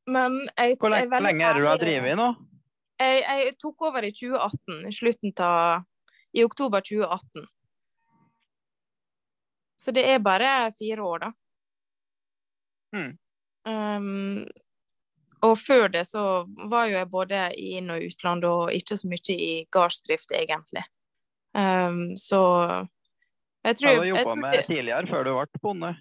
Men 0.07 0.37
jeg, 0.55 0.77
Hvor 0.79 0.93
lenge, 0.93 1.19
lenge 1.19 1.43
er 1.43 1.57
det 1.57 1.63
du 1.65 1.67
har 1.67 1.81
drevet 1.81 2.13
i 2.13 2.17
nå? 2.17 2.27
Jeg, 2.97 3.23
jeg, 3.25 3.53
tok 3.61 3.89
over 3.89 4.05
i 4.07 4.13
2018, 4.15 4.77
i 4.87 4.93
slutten 4.95 5.33
av 5.43 5.83
i 6.37 6.43
oktober 6.45 6.81
2018. 6.81 7.45
Så 9.77 9.93
det 9.93 10.05
er 10.09 10.23
bare 10.23 10.71
fire 10.77 11.03
år, 11.05 11.27
da. 11.27 11.31
Mm. 12.95 13.11
Um, 13.67 14.47
og 15.45 15.57
før 15.59 15.91
det 15.93 16.05
så 16.07 16.23
var 16.71 16.87
jo 16.87 16.97
jeg 16.97 17.09
både 17.11 17.41
i 17.59 17.73
inn- 17.77 17.91
og 17.93 18.05
utland, 18.07 18.45
og 18.47 18.73
ikke 18.73 18.97
så 18.97 19.09
mye 19.11 19.35
i 19.35 19.51
gardsdrift, 19.71 20.33
egentlig. 20.33 20.85
Um, 21.53 22.15
så 22.17 22.41
jeg 23.67 23.79
tror 23.79 23.89
Hva 23.89 23.95
har 23.97 24.05
du 24.05 24.11
jobba 24.13 24.35
med 24.39 24.59
tidligere, 24.67 25.07
før 25.09 25.25
du 25.27 25.33
ble 25.35 25.61
bonde? 25.63 25.93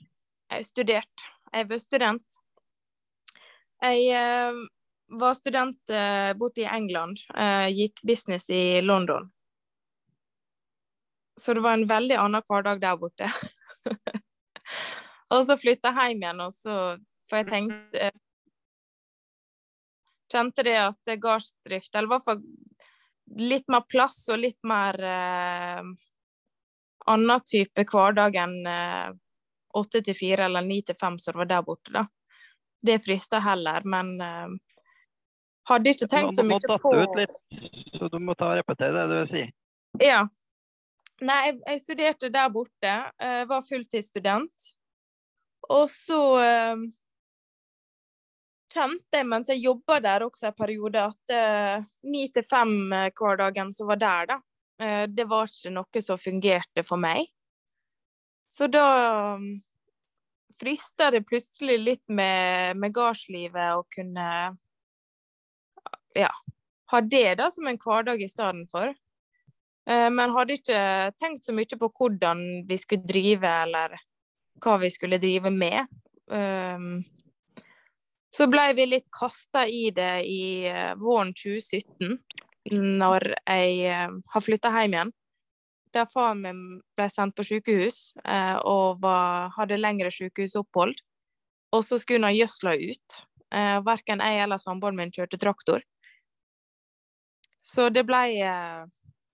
Jeg 0.55 0.67
studerte. 0.69 1.31
Jeg 1.53 1.69
var 1.71 1.81
student. 1.83 2.37
Jeg 3.83 4.05
uh, 4.15 4.61
var 5.19 5.35
student 5.39 5.95
uh, 5.95 6.31
borte 6.39 6.63
i 6.63 6.69
England. 6.71 7.19
Uh, 7.35 7.67
gikk 7.75 8.03
business 8.07 8.47
i 8.55 8.81
London. 8.85 9.27
Så 11.41 11.55
det 11.55 11.65
var 11.67 11.77
en 11.77 11.89
veldig 11.91 12.21
annen 12.23 12.47
hverdag 12.47 12.81
der 12.85 13.01
borte. 13.01 13.33
og 15.35 15.43
så 15.49 15.59
flytta 15.59 15.91
jeg 15.91 16.15
hjem 16.15 16.25
igjen, 16.25 16.47
og 16.47 16.55
så 16.55 16.79
For 17.27 17.43
jeg 17.43 17.51
tenkte 17.51 18.13
Kjente 20.31 20.63
det 20.67 20.75
at 20.79 21.11
gardsdrift, 21.23 21.93
eller 21.95 22.09
i 22.09 22.11
hvert 22.11 22.25
fall 22.25 22.41
litt 23.39 23.69
mer 23.71 23.85
plass 23.87 24.25
og 24.31 24.41
litt 24.43 24.59
mer 24.67 24.99
annen 27.07 27.41
type 27.47 27.85
hverdag 27.87 28.37
enn 28.43 28.59
eh, 28.67 29.09
åtte 29.77 30.03
til 30.03 30.17
fire 30.17 30.47
eller 30.49 30.65
ni 30.65 30.81
til 30.87 30.97
fem 30.99 31.19
som 31.21 31.37
var 31.39 31.51
der 31.51 31.65
borte, 31.67 31.93
da. 31.93 32.07
Det 32.87 32.99
frister 33.05 33.43
heller, 33.43 33.85
men 33.89 34.15
uh, 34.21 34.53
hadde 35.69 35.93
ikke 35.93 36.09
tenkt 36.13 36.37
så 36.37 36.45
mye 36.47 36.61
på 36.61 36.77
Du 36.77 36.85
må 36.85 36.93
datte 36.93 37.13
ut 37.13 37.21
litt, 37.21 37.95
Så 37.99 38.09
du 38.13 38.19
må 38.23 38.35
ta 38.39 38.51
og 38.53 38.59
repetere 38.61 38.93
det 38.95 39.07
du 39.11 39.17
vil 39.17 39.31
si? 39.33 39.45
Ja. 40.05 40.21
Nei, 41.25 41.39
jeg, 41.49 41.59
jeg, 41.65 41.83
studerte 41.83 42.31
der 42.33 42.53
borte. 42.53 42.95
Eh, 43.17 43.43
var 43.49 43.65
fulltidsstudent. 43.65 44.69
Og 45.73 45.89
så 45.91 46.21
uh, 46.37 46.85
kjente 48.73 49.21
jeg 49.23 49.29
mens 49.33 49.49
jeg 49.51 49.65
jobba 49.65 49.99
der 50.05 50.27
også 50.29 50.51
en 50.51 50.59
periode, 50.61 51.09
at 51.09 51.83
ni 52.07 52.27
til 52.31 52.45
fem 52.47 52.77
hverdagen 52.93 53.73
som 53.75 53.89
var 53.91 53.99
der, 54.05 54.31
da, 54.35 54.37
uh, 54.37 54.56
det 54.77 55.25
var 55.25 55.49
ikke 55.49 55.71
noe 55.73 56.01
som 56.05 56.19
fungerte 56.21 56.83
for 56.85 57.01
meg. 57.01 57.25
Så 58.53 58.69
da 58.69 58.85
um, 59.37 59.47
frista 60.61 61.11
det 61.11 61.25
plutselig 61.29 61.79
litt 61.81 62.05
med, 62.09 62.77
med 62.77 62.95
gardslivet 62.97 63.77
å 63.77 63.87
kunne 63.93 64.29
ja, 66.17 66.31
ha 66.93 67.01
det 67.01 67.35
da 67.41 67.51
som 67.53 67.69
en 67.69 67.81
hverdag 67.81 68.23
i 68.23 68.29
stedet 68.31 68.65
for. 68.71 68.95
Eh, 69.91 70.09
men 70.13 70.35
hadde 70.35 70.57
ikke 70.59 70.81
tenkt 71.21 71.47
så 71.47 71.55
mye 71.57 71.79
på 71.79 71.91
hvordan 71.99 72.43
vi 72.69 72.79
skulle 72.81 73.07
drive, 73.07 73.53
eller 73.67 73.99
hva 74.65 74.79
vi 74.83 74.91
skulle 74.91 75.21
drive 75.23 75.53
med. 75.53 75.87
Ehm, 76.33 77.05
så 78.33 78.49
ble 78.51 78.71
vi 78.77 78.89
litt 78.89 79.07
kasta 79.15 79.67
i 79.69 79.91
det 79.95 80.15
i 80.27 80.43
eh, 80.71 80.95
våren 81.01 81.33
2017, 81.37 82.19
når 82.73 83.29
jeg 83.33 83.79
eh, 83.91 84.17
har 84.33 84.45
flytta 84.45 84.73
hjem 84.75 84.97
igjen. 84.97 85.13
Der 85.95 86.09
faren 86.11 86.43
min 86.43 86.63
ble 86.99 87.07
sendt 87.09 87.37
på 87.39 87.45
sykehus 87.47 88.11
og 88.69 88.99
var, 89.01 89.53
hadde 89.55 89.79
lengre 89.79 90.11
sykehusopphold. 90.13 90.93
Og 91.73 91.85
så 91.87 91.97
skulle 91.97 92.27
han 92.27 92.37
gjødsla 92.37 92.75
ut. 92.77 93.17
Verken 93.87 94.21
jeg 94.21 94.43
eller 94.43 94.61
samboeren 94.61 94.99
min 94.99 95.15
kjørte 95.15 95.39
traktor. 95.41 95.81
Så 97.65 97.89
det 97.95 98.05
ble 98.05 98.27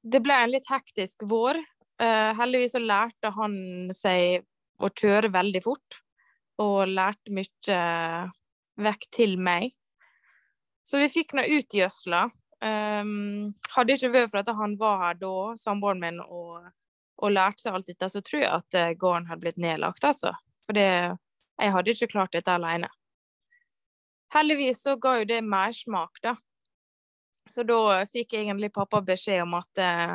det 0.02 0.20
ble 0.22 0.36
en 0.38 0.52
litt 0.52 0.68
hektisk 0.70 1.26
vår. 1.30 1.58
Heldigvis 1.98 2.76
så 2.76 2.82
lærte 2.82 3.32
han 3.36 3.54
seg 3.96 4.44
å 4.82 4.90
kjøre 4.90 5.30
veldig 5.34 5.62
fort, 5.62 6.00
og 6.62 6.90
lærte 6.90 7.34
mye 7.34 7.82
vekk 8.82 9.08
til 9.14 9.36
meg. 9.38 9.70
Så 10.82 10.98
vi 10.98 11.10
fikk 11.12 11.36
nå 11.38 11.46
utgjødsla. 11.58 12.24
Um, 12.62 13.54
hadde 13.74 13.96
ikke 13.96 14.12
vært 14.14 14.30
for 14.30 14.38
at 14.38 14.50
han 14.54 14.76
var 14.78 15.00
her 15.00 15.16
da, 15.18 15.34
samboeren 15.58 16.02
min, 16.02 16.20
og, 16.22 16.68
og, 17.18 17.28
lærte 17.34 17.64
seg 17.64 17.74
alt 17.74 17.88
dette, 17.90 18.08
så 18.12 18.22
tror 18.22 18.42
jeg 18.44 18.50
at 18.54 18.78
eh, 18.78 18.92
gården 18.98 19.26
hadde 19.26 19.42
blitt 19.42 19.58
nedlagt, 19.62 20.04
altså. 20.06 20.30
For 20.62 20.78
jeg 20.78 21.72
hadde 21.74 21.94
ikke 21.96 22.12
klart 22.12 22.36
dette 22.36 22.54
alene. 22.54 22.90
Heldigvis 24.32 24.84
så 24.86 24.94
ga 24.96 25.16
jo 25.18 25.26
det 25.28 25.40
mersmak, 25.42 26.22
da. 26.22 26.36
Så 27.50 27.64
da 27.66 28.04
fikk 28.06 28.36
egentlig 28.38 28.70
pappa 28.72 29.02
beskjed 29.02 29.42
om 29.42 29.58
at 29.58 29.82
eh, 29.82 30.14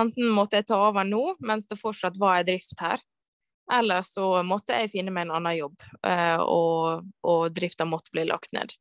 enten 0.00 0.32
måtte 0.32 0.62
jeg 0.62 0.70
ta 0.70 0.80
over 0.88 1.04
nå, 1.04 1.36
mens 1.44 1.68
det 1.68 1.78
fortsatt 1.78 2.16
var 2.20 2.38
ei 2.38 2.48
drift 2.48 2.80
her, 2.80 3.04
eller 3.70 4.00
så 4.06 4.40
måtte 4.48 4.80
jeg 4.80 4.94
finne 4.96 5.12
meg 5.12 5.28
en 5.28 5.36
annen 5.36 5.58
jobb, 5.58 5.76
eh, 6.08 6.40
og, 6.40 7.04
og 7.20 7.52
drifta 7.52 7.84
måtte 7.84 8.16
bli 8.16 8.24
lagt 8.32 8.56
ned. 8.56 8.72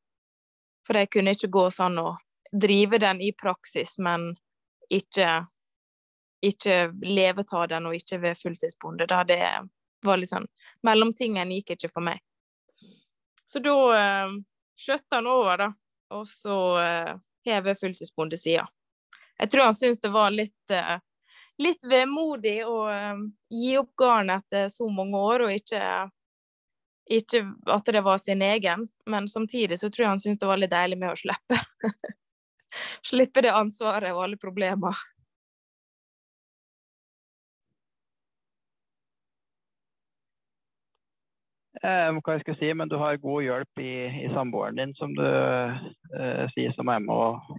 For 0.87 0.97
jeg 0.97 1.11
kunne 1.11 1.35
ikke 1.35 1.51
gå 1.53 1.67
sånn 1.75 1.99
og 2.01 2.15
drive 2.51 2.99
den 3.01 3.21
i 3.21 3.31
praksis, 3.33 3.97
men 3.97 4.31
ikke, 4.89 5.45
ikke 6.41 6.79
leve 7.05 7.45
av 7.51 7.67
den 7.69 7.89
og 7.89 7.97
ikke 7.97 8.21
være 8.23 8.39
fulltidsbonde. 8.39 9.07
Da 9.09 9.23
det, 9.27 9.43
var 10.05 10.17
litt 10.17 10.31
sånn 10.31 10.47
Mellomtingen 10.87 11.51
gikk 11.51 11.75
ikke 11.75 11.91
for 11.91 12.05
meg. 12.05 12.21
Så 13.49 13.59
da 13.63 13.75
eh, 13.97 14.35
skjøtta 14.79 15.19
han 15.19 15.27
over, 15.27 15.65
da. 15.65 15.69
Og 16.15 16.25
så 16.25 16.55
uh, 16.81 17.17
hever 17.45 17.75
fulltidsbondesida. 17.77 18.63
Jeg 19.37 19.51
tror 19.51 19.67
han 19.67 19.75
syntes 19.77 20.01
det 20.01 20.09
var 20.09 20.31
litt 20.33 20.71
eh, 20.73 20.95
litt 21.61 21.83
vemodig 21.85 22.63
å 22.65 22.77
uh, 22.89 23.19
gi 23.51 23.75
opp 23.77 23.91
garnet 23.99 24.41
etter 24.41 24.71
så 24.73 24.87
mange 24.89 25.19
år, 25.19 25.43
og 25.45 25.53
ikke, 25.53 25.83
ikke, 27.19 27.43
at 27.69 27.91
det 27.93 28.01
var 28.05 28.17
sin 28.21 28.41
egen. 28.41 28.87
Men 29.05 29.27
samtidig 29.27 29.77
så 29.79 29.91
tror 29.91 30.05
jeg 30.05 30.13
han 30.15 30.23
syntes 30.23 30.41
det 30.41 30.49
var 30.49 30.61
litt 30.61 30.73
deilig 30.73 30.97
med 31.01 31.13
å 31.13 31.19
slippe. 31.19 31.61
slippe 33.09 33.45
det 33.45 33.55
ansvaret 33.55 34.13
og 34.15 34.25
alle 34.25 34.39
problemer. 34.41 34.97
Eh, 41.79 42.09
hva 42.11 42.35
jeg 42.35 42.43
skal 42.43 42.57
si, 42.59 42.69
men 42.75 42.89
du 42.91 42.97
har 42.99 43.21
god 43.23 43.43
hjelp 43.45 43.79
i, 43.79 43.93
i 44.25 44.27
samboeren 44.33 44.79
din, 44.81 44.91
som 44.99 45.13
du 45.15 45.23
eh, 45.23 46.45
sier, 46.55 46.73
som 46.75 46.91
er 46.91 46.99
med 47.05 47.13
og, 47.15 47.53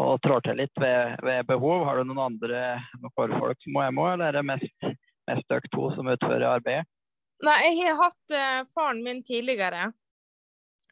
og 0.00 0.14
trår 0.24 0.46
til 0.46 0.62
litt 0.62 0.80
ved, 0.80 1.20
ved, 1.26 1.44
behov. 1.50 1.84
Har 1.84 2.00
du 2.00 2.08
noen 2.08 2.22
andre 2.30 2.62
noen 3.02 3.14
forfolk 3.18 3.60
som 3.66 3.76
er 3.82 3.92
med, 3.92 4.14
eller 4.14 4.30
er 4.30 4.38
det 4.38 4.46
mest, 4.48 4.88
mest 5.28 5.52
dere 5.52 5.72
to 5.74 5.90
som 5.96 6.08
utfører 6.08 6.48
arbeidet? 6.54 6.88
Nei, 7.44 7.58
jeg 7.68 7.88
har 7.88 8.00
hatt 8.00 8.36
eh, 8.36 8.62
faren 8.72 9.04
min 9.04 9.20
tidligere. 9.24 9.90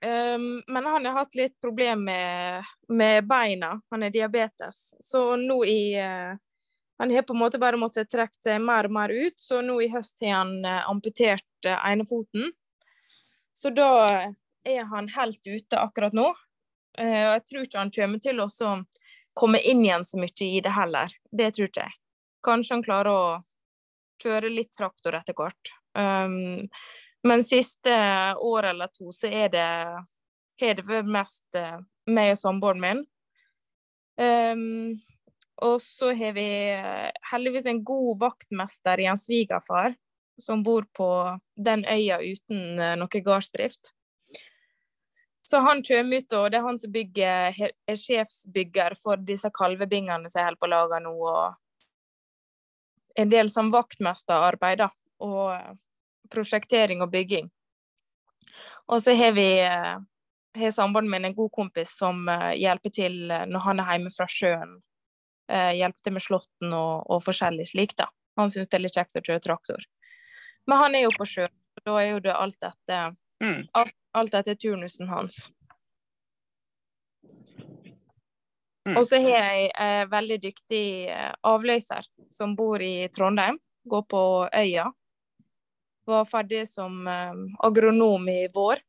Um, 0.03 0.63
men 0.67 0.87
han 0.87 1.07
har 1.07 1.13
hatt 1.13 1.35
litt 1.35 1.57
problemer 1.61 2.03
med, 2.03 2.65
med, 2.89 3.27
beina. 3.27 3.81
Han 3.91 4.03
er 4.03 4.15
diabetes. 4.15 4.95
Så 5.01 5.37
nå 5.37 5.65
i 5.65 5.99
uh, 5.99 6.37
Han 6.99 7.11
har 7.15 7.23
på 7.23 7.33
en 7.35 7.39
måte 7.39 7.59
bare 7.59 7.79
måttet 7.79 8.11
trekke 8.11 8.59
mer 8.59 8.89
og 8.89 8.95
mer 8.95 9.11
ut, 9.11 9.37
så 9.39 9.61
nå 9.63 9.77
i 9.83 9.91
høst 9.91 10.19
har 10.23 10.41
han 10.41 10.65
uh, 10.67 10.89
amputert 10.91 11.67
uh, 11.67 11.79
enefoten. 11.91 12.53
Så 13.53 13.71
da 13.75 13.91
er 14.67 14.85
han 14.91 15.09
helt 15.15 15.47
ute 15.47 15.79
akkurat 15.79 16.15
nå. 16.15 16.29
Og 16.99 17.09
jeg 17.15 17.43
tror 17.47 17.65
ikke 17.65 17.79
han 17.79 17.91
kommer 17.95 18.21
til 18.23 18.41
å 18.43 18.47
komme 19.39 19.61
inn 19.63 19.85
igjen 19.85 20.05
så 20.07 20.19
mye 20.19 20.47
i 20.47 20.61
det 20.63 20.73
heller. 20.75 21.13
Det 21.31 21.53
tror 21.55 21.71
ikke 21.71 21.85
jeg. 21.87 21.97
Kanskje 22.47 22.75
han 22.75 22.85
klarer 22.87 23.11
å 23.11 23.27
kjøre 24.23 24.51
litt 24.51 24.73
traktor 24.79 25.15
etter 25.19 25.37
hvert. 25.39 25.73
Um, 25.99 26.69
men 27.27 27.45
siste 27.45 27.95
år 28.35 28.71
eller 28.71 28.91
to 28.95 29.13
så 29.13 29.27
er 29.27 29.51
det 29.55 29.69
har 30.59 30.75
det 30.75 30.87
vært 30.87 31.11
mest 31.11 31.59
uh, 31.59 31.79
meg 32.11 32.33
og 32.35 32.41
samboeren 32.41 32.83
min. 32.83 33.05
Um, 34.19 34.99
og 35.63 35.79
så 35.83 36.11
har 36.19 36.35
vi 36.35 36.49
uh, 36.75 37.11
heldigvis 37.31 37.69
en 37.71 37.85
god 37.87 38.19
vaktmester 38.23 39.03
i 39.03 39.07
en 39.11 39.21
svigerfar 39.21 39.95
som 40.39 40.63
bor 40.67 40.87
på 40.95 41.11
den 41.59 41.85
øya 41.91 42.21
uten 42.23 42.79
noe 42.99 43.23
gardsdrift. 43.27 43.93
Så 45.49 45.59
han 45.65 45.83
kommer 45.83 46.17
ut, 46.17 46.33
og 46.37 46.51
det 46.51 46.59
er 46.59 46.67
han 46.67 46.79
som 46.79 46.93
bygger, 46.93 47.55
er 47.89 47.97
sjefsbygger 47.97 48.95
for 49.01 49.17
disse 49.17 49.49
kalvebingene 49.55 50.29
som 50.29 50.43
jeg 50.43 50.47
holder 50.47 50.61
på 50.61 50.69
å 50.69 50.75
lage 50.75 51.01
nå. 51.07 51.13
og 51.17 51.55
En 53.19 53.31
del 53.33 53.49
som 53.51 53.73
vaktmesterarbeid, 53.73 54.79
da. 54.83 54.91
Og 55.25 55.49
prosjektering 56.33 57.03
og 57.05 57.11
bygging. 57.13 57.49
Og 58.89 59.03
så 59.05 59.15
har 59.19 59.35
vi 59.37 59.49
har 60.59 60.71
samboeren 60.75 61.11
min 61.11 61.29
en 61.29 61.35
god 61.37 61.51
kompis 61.53 61.93
som 61.99 62.25
uh, 62.29 62.53
hjelper 62.57 62.93
til 62.95 63.19
uh, 63.31 63.45
når 63.47 63.65
han 63.67 63.83
er 63.83 63.91
hjemme 63.95 64.15
fra 64.15 64.29
sjøen. 64.29 64.79
Hjelper 65.49 66.05
til 66.05 66.13
med 66.13 66.21
slåtten 66.21 66.73
og, 66.77 67.07
og, 67.09 67.23
forskjellig 67.25 67.65
slik, 67.71 67.95
da. 67.97 68.11
Han 68.37 68.51
syns 68.53 68.69
det 68.69 68.77
er 68.77 68.83
litt 68.85 68.99
kjekt 68.99 69.17
å 69.17 69.23
kjøre 69.25 69.41
traktor. 69.41 69.87
Men 70.69 70.83
han 70.83 70.97
er 70.99 71.07
jo 71.07 71.13
på 71.17 71.25
sjøen, 71.25 71.55
og 71.79 71.87
da 71.89 71.95
er 72.03 72.11
jo 72.11 72.19
det 72.27 72.35
alt 72.37 72.67
etter 72.69 73.15
mm. 73.41 73.63
alt, 73.81 73.95
alt 74.21 74.37
etter 74.37 74.59
turnusen 74.61 75.09
hans. 75.09 75.47
Mm. 78.89 78.97
Og 78.97 79.07
så 79.07 79.21
har 79.21 79.35
jeg 79.37 79.71
en 79.77 80.11
veldig 80.13 80.39
dyktig 80.43 80.85
eh, 81.13 81.33
avløser 81.45 82.07
som 82.33 82.55
bor 82.57 82.81
i 82.83 83.09
Trondheim, 83.13 83.59
går 83.85 84.05
på 84.09 84.23
Øya. 84.49 84.87
Var 86.09 86.29
ferdig 86.29 86.63
som 86.71 87.03
eh, 87.11 87.35
agronom 87.67 88.29
i 88.33 88.47
vår. 88.55 88.81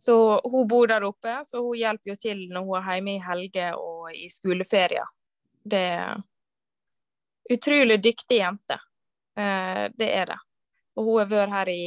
Så 0.00 0.40
hun 0.44 0.68
bor 0.68 0.88
der 0.88 1.04
oppe, 1.04 1.42
så 1.44 1.60
hun 1.62 1.76
hjelper 1.76 2.14
jo 2.14 2.16
til 2.18 2.46
når 2.48 2.64
hun 2.66 2.76
er 2.78 2.94
hjemme 2.96 3.14
i 3.14 3.22
helger 3.22 3.76
og 3.78 4.14
i 4.16 4.30
skoleferier. 4.32 5.10
Det 5.62 5.82
er 5.92 6.22
utrolig 7.52 7.98
dyktig 8.02 8.40
jente. 8.40 8.78
Eh, 9.36 9.84
det 9.94 10.08
er 10.08 10.32
det. 10.32 10.38
Og 10.96 11.04
hun 11.04 11.20
har 11.20 11.30
vært 11.30 11.54
her 11.54 11.72
i 11.72 11.84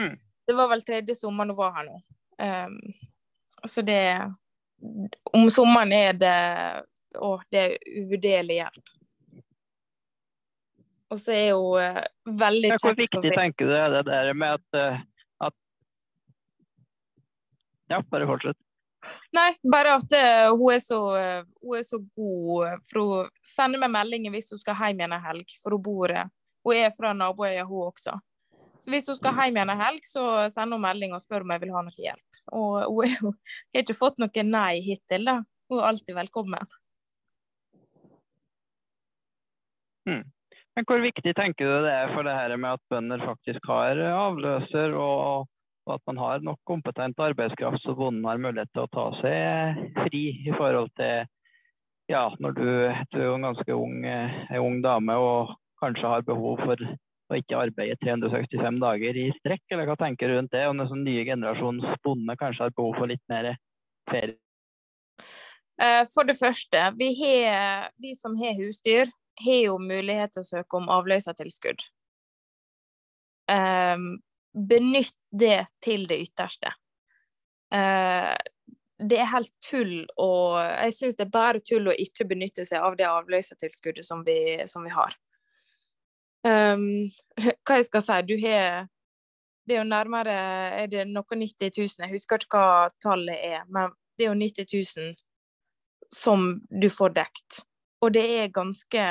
mm. 0.00 0.14
Det 0.46 0.54
var 0.54 0.70
vel 0.70 0.84
tredje 0.86 1.14
sommeren 1.18 1.50
hun 1.50 1.58
var 1.58 1.74
her 1.74 1.88
nå. 1.88 2.00
Um, 2.38 2.78
så 3.64 3.82
det 3.82 4.30
Om 5.32 5.50
sommeren 5.50 5.92
er 5.96 6.12
det 6.12 6.36
Å, 7.16 7.30
det 7.50 7.62
er 7.62 7.76
uvurderlig 7.96 8.58
hjelp. 8.60 8.95
Og 11.12 11.20
så 11.22 11.34
er 11.36 11.50
hun 11.54 11.78
uh, 11.78 12.02
veldig 12.40 12.72
kjekk. 12.72 12.84
Hvor 12.84 12.96
viktig 12.98 13.34
tenker 13.34 13.68
du 13.68 13.74
er 13.78 13.92
det 13.94 14.04
der 14.08 14.32
med 14.34 14.58
at, 14.58 14.78
uh, 14.78 15.02
at 15.46 15.54
Ja, 17.92 18.00
bare 18.10 18.26
fortsett. 18.26 18.58
Nei, 19.36 19.52
bare 19.70 19.94
at 20.00 20.16
uh, 20.18 20.50
hun, 20.56 20.72
er 20.74 20.80
så, 20.82 21.00
hun, 21.62 21.76
er 21.78 21.84
så, 21.86 22.00
god. 22.18 22.86
For 22.90 23.02
hun 23.02 23.34
sender 23.46 23.82
meg 23.82 23.92
meldinger 23.94 24.34
hvis 24.34 24.50
hun 24.54 24.62
skal 24.62 24.78
hjem 24.80 25.04
igjen 25.04 25.14
en 25.14 25.28
helg. 25.28 25.58
For 25.62 25.76
hun 25.76 25.84
bor 25.84 26.16
Hun 26.66 26.74
er 26.74 26.90
fra 26.90 27.12
naboøya, 27.14 27.62
hun 27.68 27.86
også. 27.92 28.16
Så 28.82 28.90
hvis 28.90 29.06
hun 29.06 29.16
skal 29.18 29.36
hjem 29.38 29.60
igjen 29.60 29.70
en 29.70 29.80
helg, 29.84 30.02
så 30.04 30.24
sender 30.50 30.74
hun 30.74 30.82
melding 30.82 31.14
og 31.14 31.22
spør 31.22 31.46
om 31.46 31.54
jeg 31.54 31.62
vil 31.62 31.76
ha 31.76 31.84
noe 31.86 32.02
hjelp. 32.02 32.40
Og 32.58 32.72
hun 32.90 33.14
har 33.74 33.84
ikke 33.84 33.96
fått 33.98 34.18
noe 34.18 34.46
nei 34.48 34.80
hittil, 34.82 35.30
da. 35.30 35.38
Hun 35.70 35.80
er 35.80 35.88
alltid 35.92 36.18
velkommen. 36.18 36.74
Hmm. 40.06 40.26
Men 40.76 40.84
Hvor 40.84 41.00
viktig 41.00 41.32
tenker 41.36 41.64
du 41.64 41.84
det 41.86 41.92
er 41.92 42.10
for 42.12 42.26
det 42.26 42.34
her 42.36 42.52
med 42.60 42.76
at 42.76 42.82
bønder 42.92 43.22
faktisk 43.24 43.64
har 43.70 43.96
avløser, 44.12 44.92
og, 44.92 45.46
at 45.88 46.02
man 46.10 46.18
har 46.18 46.42
nok 46.44 46.58
kompetent 46.66 47.20
arbeidskraft 47.22 47.80
så 47.84 47.94
bonden 47.94 48.26
har 48.26 48.40
mulighet 48.42 48.72
til 48.74 48.84
å 48.84 48.90
ta 48.92 49.06
seg 49.20 49.80
fri 50.02 50.22
i 50.44 50.54
forhold 50.58 50.90
til 50.98 51.24
ja, 52.10 52.26
når 52.42 52.56
du, 52.58 52.68
du 53.14 53.20
er 53.22 53.32
en 53.32 53.46
ganske 53.46 53.74
ung, 53.74 54.04
en 54.04 54.62
ung 54.62 54.80
dame 54.82 55.14
og 55.18 55.54
kanskje 55.80 56.10
har 56.10 56.26
behov 56.26 56.60
for 56.62 56.82
og 57.26 57.40
ikke 57.40 57.58
arbeide 57.58 57.96
365 58.04 58.76
dager 58.82 59.16
i 59.18 59.24
strekk, 59.40 59.64
eller 59.74 59.88
hva 59.88 59.96
tenker 59.98 60.30
du 60.30 60.36
rundt 60.36 60.52
det? 60.54 60.62
Om 60.70 60.78
den 60.78 60.90
sånn 60.92 61.06
nye 61.06 61.24
generasjons 61.26 61.86
bonde 62.06 62.36
kanskje 62.38 62.68
har 62.68 62.74
behov 62.76 63.00
for 63.00 63.10
litt 63.10 63.22
mer 63.32 63.48
ferie? 64.10 64.38
Eh, 65.82 66.02
for 66.12 66.28
det 66.28 66.36
første, 66.38 66.84
vi, 67.00 67.10
har, 67.18 67.90
vi 68.00 68.14
som 68.16 68.36
har 68.38 68.54
husdyr, 68.60 69.10
har 69.44 69.60
jo 69.68 69.76
mulighet 69.82 70.34
til 70.34 70.44
å 70.44 70.48
søke 70.48 70.78
om 70.78 70.88
avløsertilskudd. 70.92 71.84
Um, 73.50 74.16
benytt 74.56 75.14
det 75.30 75.66
til 75.84 76.06
det 76.10 76.18
ytterste. 76.24 76.72
Uh, 77.74 78.34
det 78.96 79.18
er 79.20 79.28
helt 79.28 79.52
tull 79.60 80.06
å 80.22 80.56
Jeg 80.56 80.94
syns 80.96 81.16
det 81.18 81.26
er 81.26 81.32
bare 81.34 81.60
tull 81.60 81.90
å 81.90 81.96
ikke 82.00 82.24
benytte 82.30 82.64
seg 82.64 82.80
av 82.80 82.96
det 82.96 83.04
avløsertilskuddet 83.08 84.06
som 84.06 84.22
vi, 84.24 84.56
som 84.70 84.86
vi 84.86 84.92
har 84.94 85.12
um, 86.46 86.86
Hva 87.66 87.76
jeg 87.76 87.88
skal 87.90 88.04
si, 88.06 88.18
du 88.30 88.36
har 88.40 88.86
Det 89.66 89.76
er 89.76 89.82
jo 89.82 89.90
nærmere 89.90 90.36
Er 90.80 90.88
det 90.92 91.04
noe 91.10 91.40
90 91.42 91.74
000? 91.76 92.06
Jeg 92.06 92.14
husker 92.14 92.46
ikke 92.46 92.62
hva 92.62 92.88
tallet 93.02 93.36
er, 93.36 93.66
men 93.68 93.92
det 94.16 94.24
er 94.24 94.32
jo 94.32 94.38
90 94.40 94.72
000 94.96 95.16
som 96.14 96.60
du 96.70 96.86
får 96.88 97.16
dekt. 97.16 97.64
Og 98.04 98.12
det 98.12 98.26
er 98.42 98.52
ganske 98.54 99.06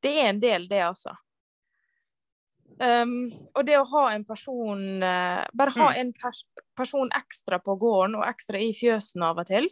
Det 0.00 0.12
er 0.22 0.30
en 0.30 0.40
del, 0.40 0.68
det, 0.68 0.80
altså. 0.86 1.16
Um, 2.80 3.28
og 3.52 3.66
det 3.66 3.76
å 3.76 3.88
ha 3.90 4.04
en 4.14 4.24
person 4.24 5.02
uh, 5.02 5.42
Bare 5.52 5.74
ha 5.74 5.90
mm. 5.90 5.98
en 6.00 6.12
pers 6.16 6.44
person 6.78 7.10
ekstra 7.12 7.58
på 7.60 7.74
gården 7.76 8.14
og 8.16 8.24
ekstra 8.24 8.60
i 8.62 8.70
fjøsen 8.72 9.24
av 9.26 9.42
og 9.42 9.50
til, 9.50 9.66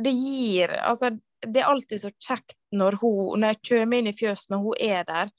det 0.00 0.14
gir 0.14 0.72
Altså, 0.78 1.10
det 1.44 1.60
er 1.60 1.68
alltid 1.68 2.00
så 2.00 2.12
kjekt 2.16 2.56
når 2.72 2.96
hun 3.02 3.42
Når 3.42 3.52
jeg 3.52 3.60
kommer 3.68 4.00
inn 4.00 4.08
i 4.08 4.16
fjøsen 4.16 4.56
og 4.56 4.70
hun 4.70 4.80
er 4.80 5.04
der, 5.10 5.34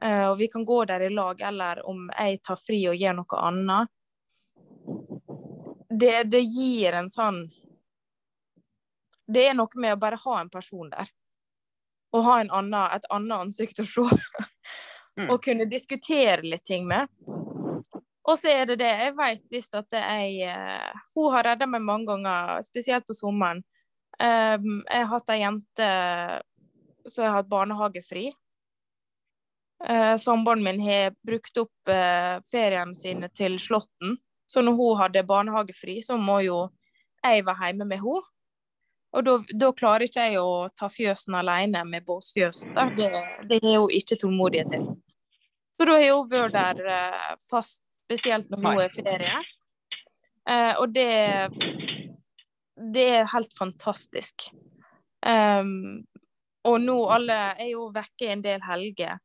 Uh, 0.00 0.30
og 0.30 0.38
vi 0.38 0.48
kan 0.48 0.64
gå 0.64 0.84
der 0.88 1.02
i 1.04 1.10
lag, 1.12 1.40
eller 1.44 1.82
om 1.84 2.06
jeg 2.08 2.38
tar 2.40 2.56
fri 2.56 2.78
og 2.88 2.96
gjør 2.96 3.18
noe 3.18 3.40
annet. 3.44 3.90
Det, 5.90 6.22
det 6.32 6.40
gir 6.40 6.94
en 6.96 7.10
sånn 7.12 7.42
Det 9.28 9.42
er 9.50 9.56
noe 9.58 9.82
med 9.82 9.92
å 9.92 9.98
bare 10.00 10.16
ha 10.22 10.38
en 10.40 10.48
person 10.48 10.88
der. 10.88 11.10
Og 12.16 12.24
ha 12.26 12.40
annen, 12.42 12.74
et 12.90 13.06
annet 13.10 13.46
ansikt 13.46 13.82
å 13.82 13.86
se. 13.86 14.06
mm. 15.20 15.28
Og 15.28 15.38
kunne 15.44 15.68
diskutere 15.70 16.42
litt 16.42 16.64
ting 16.66 16.88
med. 16.88 17.10
Og 18.30 18.36
så 18.38 18.52
er 18.52 18.68
det 18.68 18.80
det, 18.82 18.90
jeg 18.90 19.16
vet 19.18 19.42
visst 19.50 19.74
at 19.74 19.96
jeg 19.96 20.44
uh, 20.46 21.00
Hun 21.16 21.32
har 21.34 21.48
redda 21.50 21.66
meg 21.70 21.82
mange 21.82 22.10
ganger, 22.12 22.60
spesielt 22.62 23.06
på 23.08 23.16
sommeren. 23.16 23.62
Um, 24.20 24.82
jeg 24.84 25.06
har 25.06 25.10
hatt 25.14 25.32
ei 25.32 25.40
jente 25.40 25.90
som 27.08 27.24
har 27.24 27.38
hatt 27.38 27.48
barnehagefri. 27.50 28.28
Uh, 29.80 30.16
Samboeren 30.20 30.62
min 30.62 30.82
har 30.84 31.14
brukt 31.26 31.56
opp 31.62 31.88
uh, 31.88 32.36
feriene 32.50 32.94
sine 32.94 33.30
til 33.32 33.56
Slåtten. 33.62 34.18
Så 34.50 34.62
når 34.66 34.76
hun 34.76 34.98
hadde 35.00 35.24
barnehagefri, 35.26 36.00
så 36.04 36.18
må 36.20 36.40
jo 36.44 36.66
jeg 37.24 37.46
være 37.46 37.70
hjemme 37.70 37.86
med 37.88 38.02
henne. 38.02 38.28
Og 39.10 39.26
da, 39.26 39.70
klarer 39.74 40.06
ikke 40.06 40.26
jeg 40.28 40.38
å 40.38 40.68
ta 40.78 40.86
fjøsen 40.92 41.34
alene 41.34 41.82
med 41.88 42.04
båsfjøs. 42.06 42.62
Det, 42.96 43.08
det 43.50 43.58
har 43.64 43.80
hun 43.82 43.94
ikke 43.94 44.18
tålmodighet 44.22 44.70
til. 44.70 44.84
Så 45.80 45.88
da 45.88 45.96
har 45.98 46.12
hun 46.14 46.28
vært 46.30 46.54
der 46.54 46.92
eh, 46.94 47.32
fast, 47.50 47.82
spesielt 48.04 48.50
når 48.52 48.62
hun 48.66 48.82
er 48.84 48.94
ferie. 48.94 49.40
Eh, 50.50 50.74
og 50.78 50.94
det 50.94 51.50
Det 52.80 53.08
er 53.18 53.32
helt 53.34 53.52
fantastisk. 53.52 54.46
Um, 55.20 56.06
og 56.64 56.78
nå 56.80 56.96
alle 57.12 57.34
er 57.60 57.74
jo 57.74 57.90
vekke 57.92 58.30
en 58.32 58.40
del 58.40 58.62
helger 58.64 59.18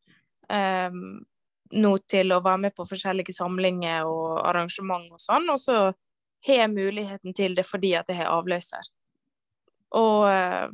um, 0.51 1.21
nå 1.71 1.91
til 2.03 2.33
å 2.35 2.41
være 2.43 2.65
med 2.65 2.75
på 2.75 2.83
forskjellige 2.89 3.31
samlinger 3.35 4.03
og 4.09 4.41
arrangement 4.43 5.07
og 5.07 5.23
sånn, 5.23 5.47
og 5.53 5.59
så 5.59 5.77
har 6.45 6.59
jeg 6.61 6.73
muligheten 6.73 7.35
til 7.35 7.55
det 7.55 7.63
fordi 7.63 7.93
at 7.95 8.11
jeg 8.11 8.19
har 8.19 8.33
avløser. 8.35 8.91
Og 9.95 10.27
eh, 10.29 10.67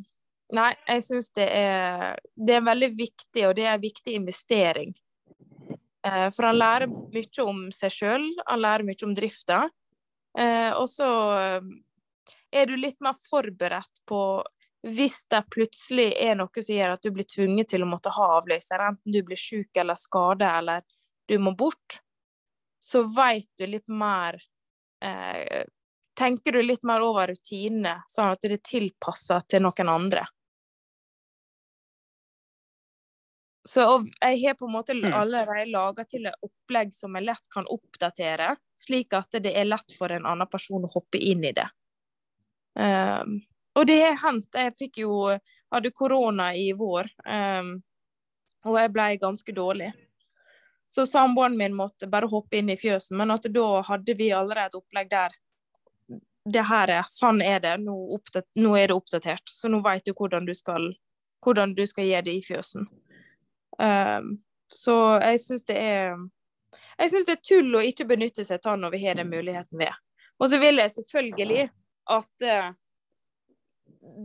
Nei, 0.51 0.73
jeg 0.83 1.03
syns 1.05 1.29
det 1.31 1.45
er 1.47 2.17
Det 2.35 2.57
er 2.57 2.65
veldig 2.65 2.89
viktig, 2.97 3.45
og 3.47 3.53
det 3.55 3.63
er 3.69 3.77
en 3.77 3.83
viktig 3.83 4.17
investering. 4.17 4.89
Eh, 6.03 6.27
for 6.35 6.49
han 6.49 6.57
lærer 6.59 6.91
mye 6.91 7.45
om 7.45 7.61
seg 7.71 7.93
sjøl, 7.95 8.25
han 8.47 8.59
lærer 8.59 8.83
mye 8.83 9.05
om 9.07 9.13
drifta. 9.15 9.61
Eh, 10.37 10.71
og 10.75 10.89
så 10.91 11.07
er 12.51 12.67
du 12.67 12.75
litt 12.75 12.99
mer 13.03 13.15
forberedt 13.29 14.03
på 14.07 14.21
hvis 14.87 15.21
det 15.29 15.43
plutselig 15.53 16.09
er 16.17 16.37
noe 16.39 16.63
som 16.63 16.75
gjør 16.75 16.95
at 16.95 17.03
du 17.03 17.11
blir 17.13 17.27
tvunget 17.29 17.69
til 17.73 17.85
å 17.85 17.89
måtte 17.89 18.13
ha 18.15 18.29
avløser, 18.39 18.81
enten 18.81 19.13
du 19.13 19.21
blir 19.25 19.39
syk 19.39 19.77
eller 19.77 19.99
skada 19.99 20.55
eller 20.57 20.81
du 21.29 21.37
må 21.39 21.53
bort, 21.55 21.99
så 22.81 23.03
veit 23.05 23.49
du 23.61 23.67
litt 23.69 23.91
mer 23.93 24.39
eh, 25.05 25.67
tenker 26.17 26.51
du 26.51 26.61
litt 26.63 26.83
mer 26.87 27.03
over 27.05 27.31
rutinene, 27.31 28.01
sånn 28.11 28.35
at 28.35 28.43
det 28.43 28.57
er 28.57 28.63
tilpassa 28.65 29.41
til 29.49 29.63
noen 29.65 29.91
andre. 29.91 30.25
Så 33.67 33.83
jeg 34.21 34.39
har 34.41 34.55
på 34.57 34.65
en 34.65 34.73
måte 34.73 34.93
mm. 34.97 35.13
allerede 35.13 35.69
laga 35.69 36.05
til 36.09 36.25
et 36.25 36.45
opplegg 36.45 36.93
som 36.95 37.13
jeg 37.15 37.27
lett 37.27 37.51
kan 37.53 37.67
oppdatere, 37.69 38.55
slik 38.79 39.13
at 39.13 39.37
det 39.43 39.53
er 39.53 39.69
lett 39.69 39.93
for 39.97 40.11
en 40.11 40.25
annen 40.25 40.49
person 40.49 40.87
å 40.87 40.89
hoppe 40.91 41.21
inn 41.21 41.45
i 41.45 41.53
det. 41.53 41.67
Um, 42.73 43.37
og 43.77 43.85
det 43.87 43.99
har 44.01 44.17
hendt. 44.23 44.49
Jeg 44.57 44.73
fikk 44.79 45.03
jo 45.03 45.13
hadde 45.71 45.93
korona 45.95 46.49
i 46.57 46.71
vår, 46.77 47.11
um, 47.27 47.75
og 48.65 48.79
jeg 48.81 48.93
ble 48.95 49.07
ganske 49.21 49.55
dårlig. 49.55 49.91
Så 50.91 51.05
samboeren 51.07 51.55
min 51.57 51.77
måtte 51.77 52.09
bare 52.11 52.27
hoppe 52.27 52.59
inn 52.59 52.73
i 52.73 52.79
fjøsen, 52.79 53.15
men 53.21 53.31
at 53.31 53.45
da 53.53 53.67
hadde 53.87 54.17
vi 54.17 54.33
allerede 54.35 54.73
et 54.73 54.81
opplegg 54.81 55.13
der 55.13 55.37
det 56.45 56.63
her 56.65 56.89
er, 56.89 57.07
sånn 57.09 57.41
er 57.45 57.61
det, 57.61 57.75
nå, 57.83 57.95
nå 58.57 58.75
er 58.77 58.89
det 58.89 58.97
oppdatert. 58.97 59.51
Så 59.53 59.69
nå 59.69 59.81
vet 59.85 60.05
du 60.05 60.13
hvordan 60.17 60.47
du 60.47 60.53
skal, 60.57 60.91
hvordan 61.45 61.75
du 61.77 61.83
skal 61.89 62.07
gjøre 62.07 62.27
det 62.29 62.37
i 62.39 62.45
fjøsen. 62.45 62.87
Um, 63.77 64.37
så 64.71 64.95
jeg 65.21 65.41
syns 65.43 65.67
det 65.67 65.77
er 65.77 66.15
jeg 67.01 67.11
syns 67.11 67.27
det 67.27 67.33
er 67.33 67.45
tull 67.45 67.75
å 67.75 67.83
ikke 67.83 68.07
benytte 68.07 68.43
seg 68.45 68.63
av 68.67 68.77
når 68.79 68.93
vi 68.93 69.01
har 69.03 69.17
den 69.19 69.29
muligheten 69.31 69.79
ved. 69.79 69.93
Og 70.41 70.49
så 70.51 70.59
vil 70.61 70.81
jeg 70.81 70.93
selvfølgelig 70.95 71.67
at 72.15 72.45
uh, 72.47 72.71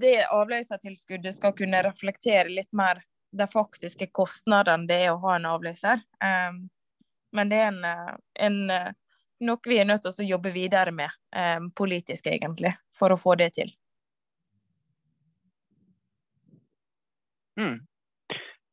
det 0.00 0.16
avløsertilskuddet 0.32 1.36
skal 1.36 1.54
kunne 1.56 1.82
reflektere 1.84 2.52
litt 2.52 2.72
mer 2.76 3.02
de 3.36 3.46
faktiske 3.50 4.08
kostnadene 4.16 4.88
det 4.88 5.00
er 5.04 5.12
å 5.12 5.20
ha 5.24 5.36
en 5.36 5.48
avløser. 5.50 6.00
Um, 6.24 6.66
men 7.36 7.50
det 7.52 7.58
er 7.60 7.68
en, 7.68 7.84
eh, 7.84 8.14
en 8.46 8.70
eh, 8.70 8.92
noe 9.44 9.68
vi 9.68 9.80
er 9.80 9.88
nødt 9.88 10.06
til 10.06 10.24
å 10.24 10.30
jobbe 10.30 10.52
videre 10.54 10.92
med 10.94 11.10
eh, 11.36 11.58
politisk, 11.76 12.30
egentlig, 12.30 12.72
for 12.96 13.12
å 13.12 13.20
få 13.20 13.36
det 13.40 13.52
til. 13.58 13.72
Mm. 17.60 17.78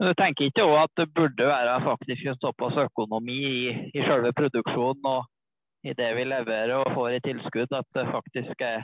Du 0.03 0.09
tenker 0.19 0.49
ikke 0.49 0.65
òg 0.67 0.79
at 0.81 0.95
det 0.99 1.11
burde 1.15 1.47
være 1.47 1.75
faktisk 1.85 2.25
en 2.27 2.39
såpass 2.41 2.79
økonomi 2.87 3.37
i, 3.47 3.61
i 3.95 4.01
selve 4.03 4.33
produksjonen 4.35 5.05
og 5.07 5.29
i 5.87 5.93
det 5.95 6.09
vi 6.17 6.25
leverer 6.27 6.73
og 6.79 6.91
får 6.95 7.17
i 7.17 7.21
tilskudd, 7.23 7.71
at 7.75 7.87
det 7.95 8.09
faktisk 8.11 8.63
er 8.63 8.83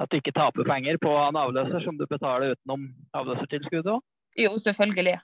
at 0.00 0.10
du 0.10 0.16
ikke 0.16 0.34
taper 0.34 0.64
penger 0.64 0.96
på 1.02 1.10
en 1.12 1.36
avløser 1.36 1.82
som 1.84 1.98
du 1.98 2.06
betaler 2.08 2.54
utenom 2.54 2.86
avløsertilskuddet 3.16 3.92
òg? 3.92 4.04
Jo, 4.38 4.54
selvfølgelig. 4.62 5.18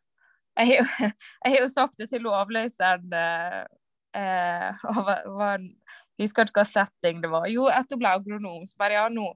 Jeg 0.66 0.83
har 1.52 1.59
jo 1.61 1.68
sagt 1.70 1.98
det 2.00 2.11
til 2.11 2.26
avløseren 2.29 3.12
eh, 4.16 4.16
Eh, 4.16 4.74
var, 5.38 5.62
husker 6.20 6.48
ikke 6.48 6.61
hva 6.61 6.66
setting 6.68 7.22
det 7.22 7.31
var. 7.33 7.48
Jo, 7.52 7.68
etter 7.70 7.96
hun 7.96 8.02
ble 8.02 8.12
agronom, 8.18 8.66
så 8.68 8.79
bare 8.81 9.00
ja, 9.00 9.09
nå 9.12 9.33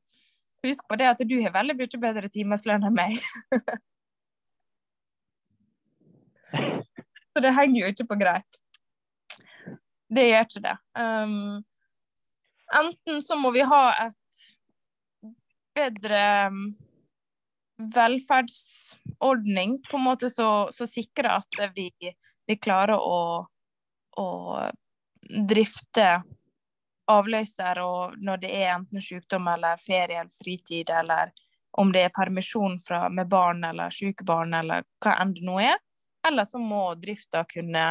Husk 0.60 0.84
på 0.84 0.96
det 1.00 1.06
at 1.08 1.20
du 1.24 1.38
har 1.40 1.54
veldig 1.54 1.72
mye 1.72 1.98
bedre 2.02 2.28
timeslønn 2.28 2.82
enn 2.84 2.92
meg. 2.92 3.14
så 7.32 7.40
det 7.40 7.54
henger 7.56 7.80
jo 7.80 7.92
ikke 7.94 8.04
på 8.10 8.18
greip. 8.20 8.58
Det 10.12 10.26
gjør 10.26 10.44
ikke 10.44 10.60
det. 10.66 10.74
Um, 11.00 11.64
enten 12.76 13.24
så 13.24 13.40
må 13.40 13.54
vi 13.56 13.64
ha 13.64 13.80
et 14.04 14.44
bedre 15.80 16.20
um, 16.52 16.60
velferdsordning, 17.96 19.78
på 19.88 19.96
en 19.96 20.06
måte 20.10 20.28
så, 20.28 20.68
så 20.76 20.84
sikrer 20.84 21.38
at 21.38 21.48
vi, 21.72 21.88
vi 22.44 22.60
klarer 22.60 23.00
å 23.00 23.48
å 24.20 24.30
drifte 25.48 26.22
avløser 27.10 27.80
og 27.82 28.18
når 28.22 28.42
det 28.44 28.50
er 28.62 28.74
enten 28.74 29.02
sykdom 29.02 29.48
eller 29.50 29.80
ferie 29.80 30.20
eller 30.20 30.34
fritid, 30.34 30.90
eller 30.90 31.32
om 31.78 31.92
det 31.92 32.04
er 32.06 32.14
permisjon 32.14 32.78
fra, 32.82 33.08
med 33.08 33.28
barn 33.28 33.64
eller 33.64 33.90
syke 33.94 34.24
barn 34.26 34.54
eller 34.54 34.86
hva 35.02 35.16
enn 35.22 35.34
det 35.34 35.44
nå 35.46 35.58
er. 35.62 35.78
Eller 36.26 36.44
så 36.44 36.58
må 36.58 36.94
drifta 37.00 37.44
kunne 37.48 37.84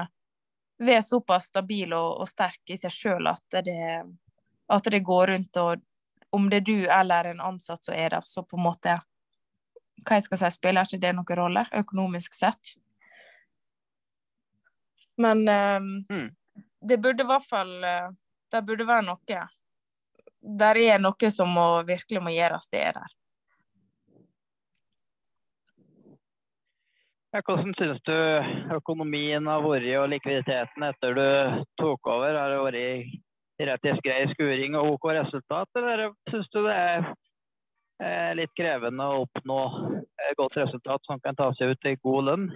være 0.80 1.04
såpass 1.04 1.50
stabil 1.52 1.94
og, 1.94 2.22
og 2.22 2.28
sterk 2.30 2.72
i 2.72 2.78
seg 2.80 2.94
sjøl 2.94 3.28
at, 3.32 3.60
at, 3.60 4.92
det 4.92 5.00
går 5.04 5.34
rundt 5.34 5.60
og 5.60 5.86
om 6.36 6.50
det 6.50 6.62
er 6.62 6.68
du 6.68 6.78
eller 6.86 7.32
en 7.32 7.42
ansatt 7.42 7.84
som 7.84 7.96
er 7.96 8.13
der, 8.13 8.22
så 8.22 8.44
på 8.46 8.60
en 8.60 8.68
måte 8.68 9.00
hva 10.06 10.20
jeg 10.20 10.28
skal 10.28 10.39
si, 10.39 10.52
spiller 10.56 10.86
ikke 10.86 11.02
det 11.02 11.15
noen 11.18 11.39
rolle 11.39 11.63
økonomisk 11.76 12.38
sett. 12.38 12.76
Men 15.19 15.43
um, 15.49 15.88
mm. 16.10 16.27
det 16.89 16.97
burde 17.03 17.25
i 17.25 17.27
hvert 17.27 17.47
fall 17.47 17.71
uh, 17.84 18.12
Det 18.51 18.62
burde 18.65 18.88
være 18.88 19.05
noe. 19.10 19.39
Der 20.39 20.79
er 20.79 20.99
noe 21.03 21.32
som 21.36 21.51
må, 21.51 21.67
virkelig 21.88 22.21
må 22.23 22.32
gjøres, 22.32 22.69
det 22.71 22.84
er 22.88 22.99
der. 23.01 23.15
Hvordan 27.29 27.75
syns 27.77 27.99
du 28.08 28.15
økonomien 28.73 29.45
har 29.45 29.62
vært 29.62 29.91
og 29.99 30.08
likviditeten 30.10 30.86
etter 30.88 31.13
du 31.13 31.27
tok 31.77 32.10
over? 32.10 32.34
Har 32.34 32.55
det 32.55 32.63
vært 32.63 33.67
rett 33.69 33.86
i 33.86 33.93
grei 34.08 34.23
skuring 34.32 34.77
og 34.79 34.95
OK 34.95 35.12
resultat, 35.19 35.69
eller 35.77 36.08
syns 36.32 36.49
du 36.55 36.63
det 36.65 36.79
er 36.79 38.34
litt 38.39 38.55
krevende 38.58 39.05
å 39.05 39.25
oppnå 39.27 39.60
et 39.99 40.38
godt 40.39 40.58
resultat 40.58 41.05
som 41.05 41.21
kan 41.21 41.38
ta 41.38 41.51
seg 41.60 41.75
ut 41.75 41.89
i 41.91 41.97
god 42.01 42.29
lønn? 42.32 42.49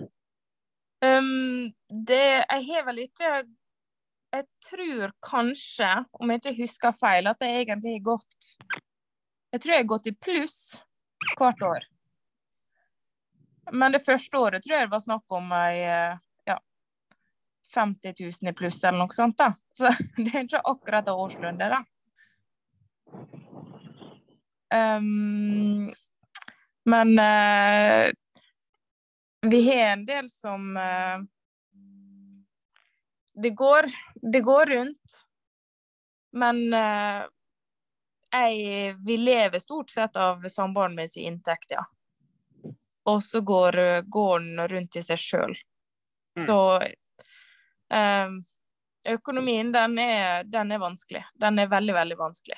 Um, 1.03 1.73
det 1.89 2.45
Jeg 2.47 2.65
har 2.69 2.85
vel 2.87 3.01
ikke 3.03 3.31
Jeg 4.33 4.45
tror 4.69 5.11
kanskje, 5.25 5.89
om 6.15 6.31
jeg 6.31 6.39
ikke 6.39 6.53
husker 6.61 6.95
feil, 6.95 7.27
at 7.27 7.43
jeg 7.43 7.65
egentlig 7.65 7.97
har 7.97 8.05
gått 8.07 8.53
Jeg 9.51 9.61
tror 9.61 9.73
jeg 9.73 9.83
har 9.83 9.89
gått 9.91 10.07
i 10.09 10.15
pluss 10.15 10.59
hvert 11.37 11.61
år. 11.63 11.83
Men 13.71 13.93
det 13.93 14.03
første 14.03 14.37
året 14.37 14.63
tror 14.63 14.75
jeg 14.75 14.87
det 14.87 14.91
var 14.91 15.03
snakk 15.03 15.35
om 15.37 15.51
ei 15.55 15.77
ja, 16.49 16.57
50 17.75 18.15
000 18.19 18.49
i 18.51 18.55
pluss 18.57 18.81
eller 18.83 19.03
noe 19.03 19.15
sånt. 19.15 19.37
da. 19.39 19.53
Så 19.77 19.91
det 20.17 20.33
er 20.33 20.43
ikke 20.43 20.63
akkurat 20.73 21.07
en 21.07 21.21
årslønn, 21.23 21.61
det, 21.61 21.69
da. 21.71 21.83
Um, 24.73 25.93
men 26.89 27.13
uh, 27.21 28.09
vi 29.43 29.61
har 29.69 29.93
en 29.93 30.05
del 30.05 30.29
som 30.29 30.77
uh, 30.77 31.23
det, 33.33 33.49
går, 33.49 33.85
det 34.31 34.39
går 34.39 34.65
rundt. 34.65 35.19
Men 36.31 36.73
uh, 36.73 37.25
jeg 38.33 38.95
Vi 39.05 39.17
lever 39.17 39.59
stort 39.59 39.89
sett 39.89 40.15
av 40.17 40.47
samboeren 40.49 40.95
min 40.95 41.09
sin 41.09 41.27
inntekt, 41.33 41.75
ja. 41.75 41.83
Og 43.05 43.23
så 43.23 43.41
går 43.41 44.01
gården 44.01 44.67
rundt 44.67 44.95
i 44.95 45.03
seg 45.03 45.19
sjøl. 45.19 45.53
Mm. 46.39 46.47
Så 46.47 46.59
um, 47.93 48.37
økonomien, 49.03 49.71
den 49.71 49.99
er, 49.99 50.43
den 50.43 50.71
er 50.71 50.79
vanskelig. 50.79 51.25
Den 51.35 51.59
er 51.59 51.67
veldig, 51.67 51.93
veldig 51.93 52.17
vanskelig. 52.17 52.57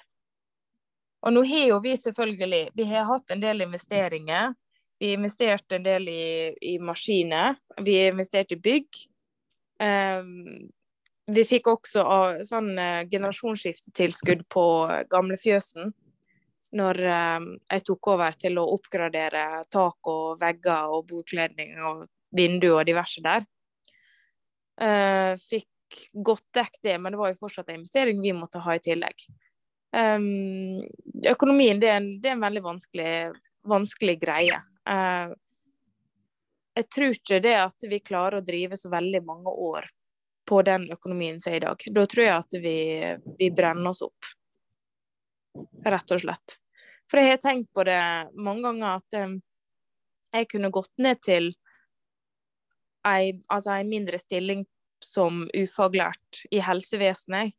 Og 1.25 1.33
nå 1.33 1.41
har 1.49 1.65
jo 1.71 1.79
vi 1.81 1.95
selvfølgelig 1.97 2.69
Vi 2.77 2.85
har 2.91 3.09
hatt 3.09 3.31
en 3.33 3.41
del 3.41 3.65
investeringer 3.65 4.53
vi 5.05 5.13
investerte 5.13 5.75
en 5.75 5.85
del 5.85 6.09
i, 6.09 6.55
i 6.61 6.77
maskiner. 6.79 7.55
Vi 7.81 7.99
investerte 8.07 8.55
i 8.55 8.61
bygg. 8.61 9.03
Um, 9.83 10.71
vi 11.35 11.43
fikk 11.45 11.69
også 11.69 12.05
uh, 12.05 12.41
sånn 12.45 12.73
uh, 12.77 13.03
generasjonsskiftetilskudd 13.11 14.45
på 14.51 14.65
gamlefjøsen 15.11 15.93
når 16.75 16.99
um, 17.05 17.47
jeg 17.71 17.85
tok 17.87 18.09
over 18.13 18.35
til 18.39 18.59
å 18.59 18.67
oppgradere 18.73 19.45
tak 19.71 20.09
og 20.11 20.39
vegger 20.41 20.91
og 20.91 21.05
bordkledning 21.09 21.77
og 21.79 22.05
vinduer 22.35 22.81
og 22.81 22.87
diverse 22.89 23.23
der. 23.23 23.45
Uh, 24.81 25.33
fikk 25.39 26.01
godt 26.11 26.45
dekket 26.55 26.83
det, 26.83 26.99
men 26.99 27.13
det 27.13 27.21
var 27.21 27.31
jo 27.31 27.41
fortsatt 27.45 27.69
en 27.69 27.79
investering 27.79 28.19
vi 28.23 28.33
måtte 28.35 28.63
ha 28.63 28.75
i 28.75 28.83
tillegg. 28.83 29.27
Um, 29.95 30.81
økonomien 31.29 31.79
det 31.79 31.91
er, 31.91 31.99
en, 32.01 32.09
det 32.19 32.31
er, 32.31 32.35
en, 32.35 32.43
veldig 32.43 32.63
vanskelig, 32.65 33.11
vanskelig 33.69 34.17
greie. 34.19 34.59
Uh, 34.89 35.33
jeg 36.75 36.89
tror 36.91 37.15
ikke 37.15 37.39
det 37.43 37.55
at 37.57 37.87
vi 37.89 38.01
klarer 38.03 38.41
å 38.41 38.45
drive 38.45 38.77
så 38.77 38.91
veldig 38.91 39.21
mange 39.25 39.49
år 39.49 39.87
på 40.45 40.61
den 40.61 40.89
økonomien 40.91 41.39
som 41.39 41.53
er 41.53 41.57
i 41.57 41.63
dag. 41.63 41.85
Da 41.95 42.05
tror 42.05 42.25
jeg 42.25 42.35
at 42.35 42.57
vi, 42.61 42.77
vi 43.39 43.49
brenner 43.55 43.93
oss 43.93 44.03
opp. 44.05 44.31
Rett 45.85 46.11
og 46.11 46.21
slett. 46.21 46.57
For 47.09 47.21
jeg 47.21 47.35
har 47.35 47.41
tenkt 47.41 47.71
på 47.73 47.85
det 47.87 48.01
mange 48.35 48.65
ganger 48.65 48.99
at 48.99 49.17
eh, 49.17 49.37
jeg 50.35 50.49
kunne 50.51 50.73
gått 50.73 50.91
ned 51.01 51.21
til 51.23 51.51
ei, 53.07 53.37
altså 53.47 53.77
en 53.77 53.89
mindre 53.89 54.19
stilling 54.19 54.65
som 55.05 55.45
ufaglært 55.53 56.43
i 56.51 56.59
helsevesenet 56.65 57.53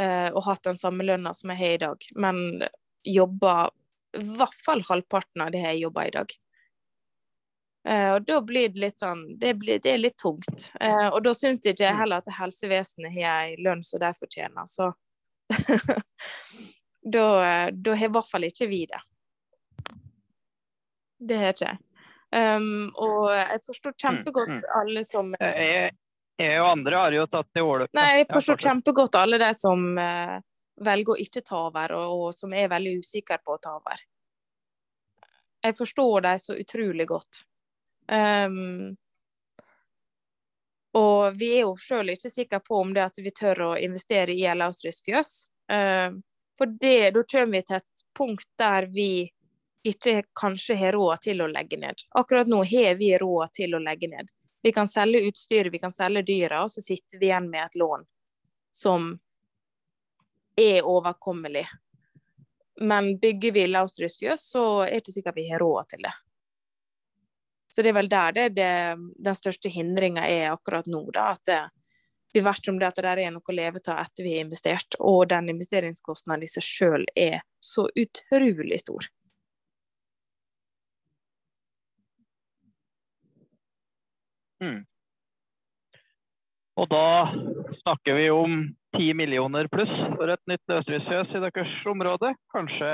eh, 0.00 0.28
og 0.32 0.44
hatt 0.48 0.64
den 0.64 0.80
samme 0.80 1.04
lønna 1.04 1.34
som 1.36 1.52
jeg 1.52 1.60
har 1.60 1.74
i 1.76 1.82
dag, 1.84 2.06
men 2.16 2.64
jobba 3.04 3.68
i 4.14 4.24
hvert 4.38 4.56
fall 4.64 4.82
halvparten 4.88 5.44
av 5.44 5.52
det 5.54 5.62
jeg 5.64 5.84
jobber 5.84 6.08
i 6.08 6.14
dag. 6.14 6.34
Uh, 7.88 8.10
og 8.16 8.24
da 8.24 8.38
blir 8.40 8.70
det 8.72 8.80
litt 8.80 9.02
sånn 9.02 9.34
Det, 9.36 9.50
blir, 9.60 9.80
det 9.84 9.90
er 9.92 10.00
litt 10.00 10.16
tungt. 10.16 10.70
Uh, 10.80 11.10
og 11.10 11.18
da 11.26 11.34
syns 11.36 11.60
ikke 11.60 11.68
jeg 11.68 11.92
ikke 11.92 11.98
heller 11.98 12.22
at 12.22 12.36
helsevesenet 12.38 13.12
har 13.12 13.50
en 13.50 13.64
lønn 13.66 13.82
som 13.84 14.00
de 14.00 14.12
fortjener, 14.16 14.70
så 14.70 14.92
da, 17.16 17.26
da 17.68 17.96
har 17.98 18.08
i 18.08 18.14
hvert 18.14 18.30
fall 18.30 18.48
ikke 18.48 18.70
vi 18.70 18.86
det. 18.88 19.02
Det 21.28 21.40
har 21.40 21.52
ikke 21.52 21.68
jeg. 21.74 21.82
Um, 22.34 22.88
og 22.98 23.28
jeg 23.30 23.60
forstår 23.66 23.92
mm, 23.92 23.98
kjempegodt 24.02 24.64
alle 24.74 25.04
som 25.06 25.28
jeg, 25.38 25.92
og 26.58 26.64
andre 26.66 26.96
har 26.98 27.14
jo 27.14 27.26
tatt 27.30 27.46
til 27.54 27.68
orde 27.68 27.86
Nei, 27.94 28.08
jeg 28.18 28.26
forstår 28.32 28.58
kjempegodt 28.64 29.18
alle 29.20 29.38
de 29.38 29.50
som 29.54 29.84
uh, 29.94 30.40
velger 30.80 31.14
å 31.14 31.20
ikke 31.20 31.42
ta 31.44 31.66
over, 31.68 31.94
og, 31.96 32.12
og, 32.18 32.34
som 32.34 32.52
er 32.54 32.70
veldig 32.72 32.98
usikre 33.04 33.38
på 33.44 33.56
å 33.56 33.62
ta 33.62 33.76
over. 33.78 34.02
Jeg 35.64 35.76
forstår 35.78 36.26
dem 36.26 36.38
så 36.42 36.56
utrolig 36.60 37.06
godt. 37.08 37.44
Um, 38.10 38.96
og 40.94 41.38
vi 41.40 41.54
er 41.56 41.64
jo 41.64 41.72
sjøl 41.80 42.12
ikke 42.12 42.30
sikre 42.30 42.60
på 42.60 42.82
om 42.82 42.92
det 42.94 43.06
at 43.06 43.16
vi 43.22 43.32
tør 43.34 43.62
å 43.70 43.72
investere 43.80 44.34
i 44.34 44.44
El 44.50 44.62
Austris 44.66 45.00
fjøs. 45.06 45.32
Uh, 45.72 46.20
for 46.58 46.70
det, 46.80 47.14
da 47.16 47.24
kommer 47.24 47.58
vi 47.58 47.64
til 47.66 47.80
et 47.80 48.04
punkt 48.14 48.50
der 48.60 48.86
vi 48.92 49.08
ikke 49.84 50.22
kanskje 50.40 50.76
har 50.80 50.96
råd 50.96 51.24
til 51.26 51.42
å 51.44 51.48
legge 51.50 51.76
ned. 51.80 52.06
Akkurat 52.16 52.48
nå 52.48 52.62
har 52.64 52.94
vi 53.00 53.10
råd 53.20 53.52
til 53.56 53.76
å 53.76 53.82
legge 53.82 54.08
ned. 54.08 54.30
Vi 54.64 54.72
kan 54.72 54.88
selge 54.88 55.26
utstyret, 55.28 55.72
vi 55.72 55.80
kan 55.82 55.92
selge 55.92 56.22
dyra, 56.24 56.62
og 56.64 56.70
så 56.72 56.80
sitter 56.80 57.20
vi 57.20 57.28
igjen 57.28 57.50
med 57.52 57.66
et 57.66 57.76
lån 57.76 58.06
som 58.72 59.10
er 60.56 60.86
overkommelig. 60.86 61.66
Men 62.80 63.14
bygger 63.22 63.54
vi 63.54 63.66
Laustrus 63.70 64.18
fjøs, 64.18 64.44
så 64.50 64.64
er 64.84 64.96
det 64.96 65.02
ikke 65.04 65.16
sikkert 65.18 65.38
vi 65.38 65.48
har 65.50 65.62
råd 65.62 65.90
til 65.94 66.06
det. 66.06 66.14
Så 67.70 67.82
det 67.82 67.90
er 67.90 67.96
vel 67.96 68.10
der 68.10 68.34
det, 68.34 68.48
det 68.54 68.72
den 69.26 69.34
største 69.34 69.70
hindringa 69.70 70.26
er 70.30 70.52
akkurat 70.52 70.86
nå. 70.86 71.02
da, 71.14 71.32
at 71.34 71.42
det, 71.48 71.60
vi 72.34 72.42
vet 72.42 72.68
om 72.70 72.78
det 72.78 72.86
at 72.86 72.98
det 73.02 73.10
er 73.24 73.34
noe 73.34 73.50
å 73.50 73.54
leve 73.54 73.82
av 73.90 74.00
etter 74.02 74.26
vi 74.26 74.36
har 74.36 74.46
investert, 74.46 74.96
og 74.98 75.28
den 75.30 75.50
investeringskostnaden 75.54 76.46
i 76.46 76.50
seg 76.50 76.66
sjøl 76.66 77.06
er 77.18 77.42
så 77.62 77.86
utrolig 77.98 78.80
stor. 78.82 79.06
Mm. 84.62 84.82
Og 86.74 86.90
da 86.90 87.06
snakker 87.82 88.18
vi 88.18 88.30
om 88.34 88.56
10 88.96 89.14
millioner 89.14 89.68
pluss 89.72 89.92
for 90.14 90.30
et 90.32 90.42
nytt 90.50 90.62
løsdriftsfjøs 90.70 91.36
i 91.36 91.42
deres 91.44 91.76
område. 91.90 92.32
Kanskje, 92.54 92.90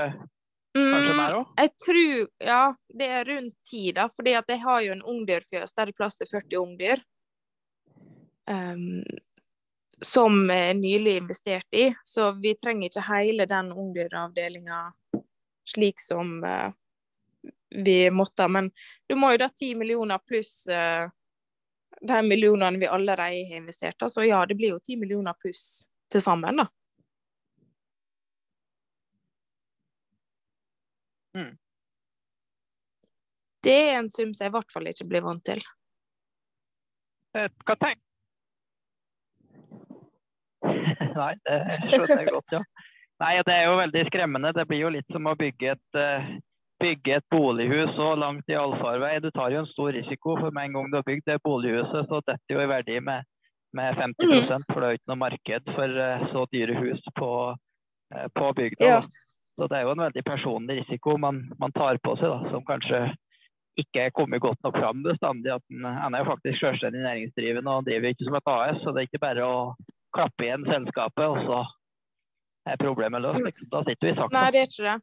kanskje 0.74 1.16
mer 1.18 1.38
òg? 1.40 1.48
Mm, 1.48 1.62
jeg 1.62 1.72
tror 1.84 2.50
ja, 2.50 2.60
det 3.00 3.08
er 3.08 3.30
rundt 3.30 3.56
10, 3.70 3.92
da. 3.98 4.06
fordi 4.12 4.36
at 4.40 4.52
jeg 4.52 4.62
har 4.64 4.84
jo 4.86 4.94
en 4.96 5.08
ungdyrfjøs 5.14 5.74
der 5.74 5.90
det 5.90 5.94
er 5.94 5.98
plass 6.00 6.20
til 6.20 6.30
40 6.30 6.62
ungdyr. 6.62 7.04
Um, 8.50 9.02
som 10.00 10.50
er 10.50 10.74
nylig 10.74 11.18
investert 11.20 11.68
i. 11.76 11.90
Så 12.04 12.32
vi 12.40 12.54
trenger 12.56 12.88
ikke 12.88 13.04
hele 13.04 13.46
den 13.46 13.72
ungdyravdelinga 13.72 14.82
slik 15.68 16.00
som 16.00 16.40
uh, 16.44 16.72
vi 17.70 18.10
måtte. 18.10 18.48
Men 18.48 18.70
du 19.08 19.14
må 19.20 19.34
jo 19.34 19.42
da 19.44 19.50
10 19.52 19.74
millioner 19.78 20.18
pluss 20.24 20.64
uh, 20.72 21.10
de 22.00 22.22
millionene 22.22 22.80
vi 22.80 22.88
allerede 22.88 23.44
har 23.44 23.56
investert. 23.56 24.10
Så 24.10 24.24
ja, 24.24 24.46
det 24.46 24.56
blir 24.56 24.74
jo 24.74 24.80
ti 24.84 24.96
millioner 24.96 25.36
pluss 25.36 25.89
til 26.10 26.22
sammen, 26.24 26.62
da. 26.62 26.66
Mm. 31.36 31.54
Det 33.64 33.76
er 33.76 33.98
en 34.00 34.10
sum 34.10 34.32
som 34.34 34.46
jeg 34.46 34.50
i 34.50 34.56
hvert 34.56 34.72
fall 34.72 34.90
ikke 34.90 35.08
blir 35.08 35.24
vant 35.24 35.44
til. 35.46 35.60
Eh, 37.38 37.50
hva 37.66 37.76
tenker 37.78 38.06
Nei, 41.10 41.34
det 41.44 41.56
skjønner 41.90 42.20
jeg 42.22 42.32
godt, 42.32 42.54
ja. 42.54 42.60
Nei, 43.20 43.34
det 43.44 43.54
er 43.54 43.66
jo 43.68 43.78
veldig 43.78 44.02
skremmende. 44.08 44.52
Det 44.56 44.64
blir 44.68 44.80
jo 44.84 44.92
litt 44.94 45.08
som 45.12 45.26
å 45.28 45.36
bygge 45.38 45.74
et 45.74 45.98
uh, 45.98 46.28
bygge 46.80 47.18
et 47.18 47.26
bolighus 47.32 47.92
så 47.96 48.14
langt 48.16 48.48
i 48.48 48.56
allfarvei. 48.56 49.18
Du 49.20 49.30
tar 49.30 49.52
jo 49.52 49.62
en 49.62 49.68
stor 49.72 49.92
risiko, 49.96 50.36
for 50.40 50.54
med 50.54 50.68
en 50.68 50.78
gang 50.78 50.90
du 50.90 50.96
har 50.98 51.06
bygd 51.06 51.26
det 51.28 51.40
bolighuset, 51.44 52.08
så 52.08 52.22
detter 52.24 52.56
jo 52.56 52.62
i 52.62 52.70
verdi 52.70 52.96
med, 53.04 53.28
med 53.76 53.96
50 53.96 54.26
mm. 54.26 54.66
for 54.72 54.80
det 54.80 54.86
er 54.86 54.94
jo 54.94 55.00
ikke 55.00 55.12
noe 55.12 55.22
marked 55.24 55.72
for 55.76 55.98
uh, 56.02 56.28
så 56.32 56.44
dyre 56.54 56.76
hus 56.78 57.02
på, 57.18 57.32
uh, 57.54 58.28
på 58.36 58.52
bygda. 58.58 58.86
Ja. 58.86 59.00
Så 59.56 59.68
det 59.68 59.76
er 59.76 59.86
jo 59.86 59.94
en 59.94 60.04
veldig 60.06 60.24
personlig 60.24 60.78
risiko 60.80 61.16
man, 61.20 61.42
man 61.60 61.74
tar 61.76 61.98
på 62.02 62.14
seg, 62.18 62.32
da, 62.32 62.52
som 62.52 62.64
kanskje 62.66 63.02
ikke 63.80 64.06
er 64.06 64.14
kommet 64.14 64.42
godt 64.42 64.60
nok 64.64 64.76
fram 64.76 65.02
bestandig. 65.04 65.52
at 65.52 65.62
Han 66.02 66.14
er 66.14 66.22
jo 66.22 66.30
faktisk 66.30 66.60
selvstendig 66.60 67.02
næringsdrivende 67.04 67.76
og 67.76 67.86
driver 67.86 68.12
ikke 68.12 68.26
som 68.26 68.38
et 68.38 68.52
AS, 68.54 68.80
så 68.82 68.92
det 68.92 69.02
er 69.02 69.08
ikke 69.08 69.26
bare 69.26 69.46
å 69.46 69.58
klappe 70.16 70.46
igjen 70.46 70.66
selskapet, 70.66 71.26
og 71.26 71.44
så 71.46 71.60
er 72.70 72.80
problemet 72.80 73.22
løst. 73.22 73.44
Mm. 73.46 73.68
Da 73.72 73.82
sitter 73.86 74.08
vi 74.08 74.12
i 74.12 74.18
saksa. 74.18 74.36
Nei, 74.36 74.46
det 74.54 74.62
er 74.62 74.70
ikke 74.70 74.86
det. 74.88 74.96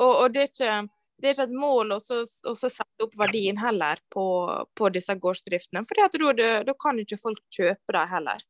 Og, 0.00 0.12
og 0.12 0.34
det 0.34 0.44
er 0.44 0.50
ikke 0.52 0.76
det 1.22 1.28
er 1.30 1.36
ikke 1.36 1.44
et 1.46 1.54
mål 1.54 1.94
å 1.94 2.00
sette 2.02 3.04
opp 3.04 3.12
verdien 3.14 3.58
heller 3.62 4.00
på, 4.10 4.24
på 4.74 4.88
disse 4.90 5.14
gårdsdriftene. 5.14 5.84
For 5.86 6.00
da, 6.66 6.74
kan 6.74 6.98
ikke 6.98 7.20
folk 7.22 7.38
kjøpe 7.54 7.94
dem 7.94 8.10
heller. 8.10 8.42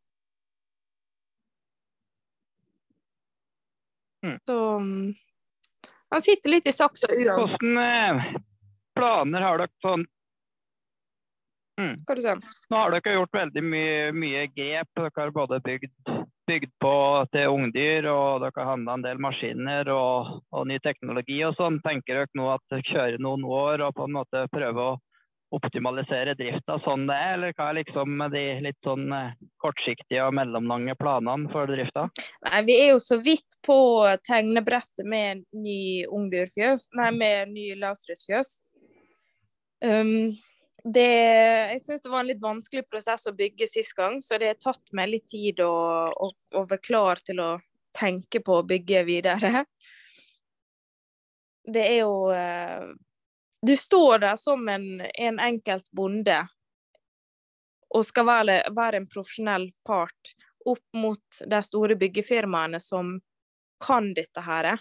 Mm. 4.24 4.38
Så 4.46 4.56
han 6.14 6.24
sitter 6.24 6.54
litt 6.54 6.66
i 6.70 6.72
saksa 6.72 7.10
uansett. 7.12 7.60
Hvilke 7.60 7.84
eh, 7.84 8.40
planer 8.96 9.44
har 9.44 9.60
dere 9.60 9.84
sånn 9.84 10.04
mm. 11.80 11.94
Nå 12.06 12.76
har 12.78 12.96
dere 12.96 13.16
gjort 13.18 13.36
veldig 13.36 13.64
mye, 13.68 14.12
mye 14.16 14.46
grep. 14.54 14.88
Dere 14.96 15.12
har 15.18 15.34
både 15.34 15.60
bygd 15.64 16.14
bygd 16.49 16.72
på 16.82 16.97
til 17.32 17.53
ungdyr, 17.53 18.09
og 18.11 18.43
dere 18.43 18.59
har 18.59 18.70
handla 18.72 18.97
en 18.99 19.05
del 19.05 19.22
maskiner 19.22 19.88
og, 19.95 20.43
og, 20.51 20.66
ny 20.68 20.78
teknologi 20.82 21.38
og 21.47 21.57
sånn. 21.59 21.80
Tenker 21.84 22.22
dere 22.22 22.38
nå 22.38 22.51
at 22.55 22.64
dere 22.72 22.86
kjører 22.88 23.22
noen 23.22 23.47
år 23.47 23.86
og 23.86 23.97
på 23.97 24.09
en 24.09 24.16
måte 24.18 24.47
prøver 24.53 24.93
å 24.93 24.99
optimalisere 25.53 26.32
drifta 26.38 26.78
sånn 26.80 27.05
det 27.11 27.16
er, 27.16 27.34
eller 27.36 27.57
hva 27.57 27.66
er 27.68 27.78
liksom 27.82 28.22
de 28.32 28.45
litt 28.64 28.78
sånn 28.86 29.11
eh, 29.12 29.34
kortsiktige 29.61 30.24
og 30.24 30.32
mellomlange 30.38 30.95
planene 30.97 31.51
for 31.53 31.68
drifta? 31.68 32.07
Nei, 32.47 32.62
Vi 32.68 32.78
er 32.86 32.95
jo 32.95 33.03
så 33.05 33.18
vidt 33.20 33.59
på 33.66 33.76
tegnebrettet 34.24 35.05
med 35.05 35.45
ny 35.53 36.07
ungdyrfjøs, 36.09 36.88
nei, 36.97 37.11
med 37.18 37.53
ny 37.53 37.66
lavstrømsfjøs. 37.82 38.55
Um, 39.84 40.32
det, 40.84 41.10
jeg 41.72 41.80
syns 41.84 42.02
det 42.02 42.10
var 42.10 42.24
en 42.24 42.30
litt 42.32 42.42
vanskelig 42.42 42.82
prosess 42.90 43.28
å 43.30 43.34
bygge 43.38 43.68
sist 43.70 43.94
gang, 43.94 44.18
så 44.20 44.38
det 44.40 44.50
har 44.50 44.58
tatt 44.58 44.94
meg 44.96 45.12
litt 45.12 45.28
tid 45.30 45.60
å, 45.62 45.74
å, 46.10 46.30
å 46.58 46.64
være 46.66 46.82
klar 46.82 47.22
til 47.22 47.42
å 47.42 47.50
tenke 47.94 48.40
på 48.42 48.58
å 48.58 48.66
bygge 48.66 49.04
videre. 49.06 49.64
Det 51.62 51.82
er 51.86 52.00
jo 52.00 52.32
eh, 52.34 52.88
Du 53.62 53.76
står 53.78 54.24
der 54.24 54.36
som 54.36 54.66
en, 54.68 55.04
en 55.14 55.38
enkelt 55.38 55.86
bonde 55.94 56.40
og 57.92 58.06
skal 58.08 58.26
være, 58.26 58.56
være 58.74 58.98
en 58.98 59.06
profesjonell 59.06 59.68
part 59.86 60.32
opp 60.66 60.82
mot 60.96 61.42
de 61.46 61.60
store 61.62 61.94
byggefirmaene 62.00 62.80
som 62.80 63.18
kan 63.82 64.12
dette 64.16 64.42
her. 64.42 64.72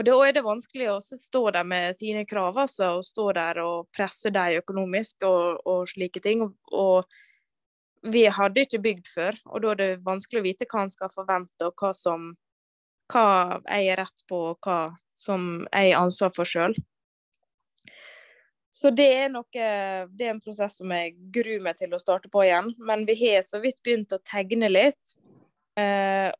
Og 0.00 0.06
da 0.08 0.14
er 0.24 0.32
det 0.32 0.40
vanskelig 0.46 0.86
å 0.88 1.00
stå 1.04 1.42
der 1.52 1.66
med 1.68 1.92
sine 1.98 2.22
krav, 2.24 2.56
altså, 2.62 2.94
og 2.96 3.04
stå 3.04 3.26
der 3.36 3.58
og 3.60 3.90
presse 3.92 4.30
dem 4.32 4.62
økonomisk 4.62 5.26
og, 5.28 5.58
og, 5.68 5.82
slike 5.90 6.22
ting. 6.24 6.46
Og, 6.72 7.10
vi 8.00 8.22
hadde 8.32 8.62
ikke 8.64 8.78
bygd 8.80 9.08
før, 9.12 9.36
og 9.44 9.60
da 9.60 9.72
er 9.74 9.76
det 9.76 9.88
vanskelig 10.06 10.40
å 10.40 10.44
vite 10.46 10.66
hva 10.72 10.86
en 10.86 10.92
skal 10.94 11.10
forvente, 11.12 11.66
og 11.66 11.74
hva 11.76 11.90
som 11.92 12.30
hva 13.12 13.58
jeg 13.66 13.90
er 13.92 14.00
rett 14.00 14.22
på, 14.24 14.38
og 14.54 14.64
hva 14.64 14.78
som 15.12 15.66
jeg 15.66 15.90
har 15.90 16.06
ansvar 16.06 16.32
for 16.32 16.48
sjøl. 16.48 16.78
Så 18.72 18.88
det 18.94 19.08
er 19.18 19.28
noe 19.34 19.44
Det 19.52 20.24
er 20.24 20.32
en 20.32 20.40
prosess 20.40 20.78
som 20.80 20.96
jeg 20.96 21.12
gruer 21.34 21.60
meg 21.60 21.76
til 21.76 21.92
å 21.92 22.00
starte 22.00 22.32
på 22.32 22.46
igjen. 22.46 22.70
Men 22.78 23.04
vi 23.04 23.18
har 23.26 23.42
så 23.44 23.60
vidt 23.60 23.82
begynt 23.84 24.16
å 24.16 24.22
tegne 24.24 24.72
litt. 24.72 25.18
Eh, 25.76 26.30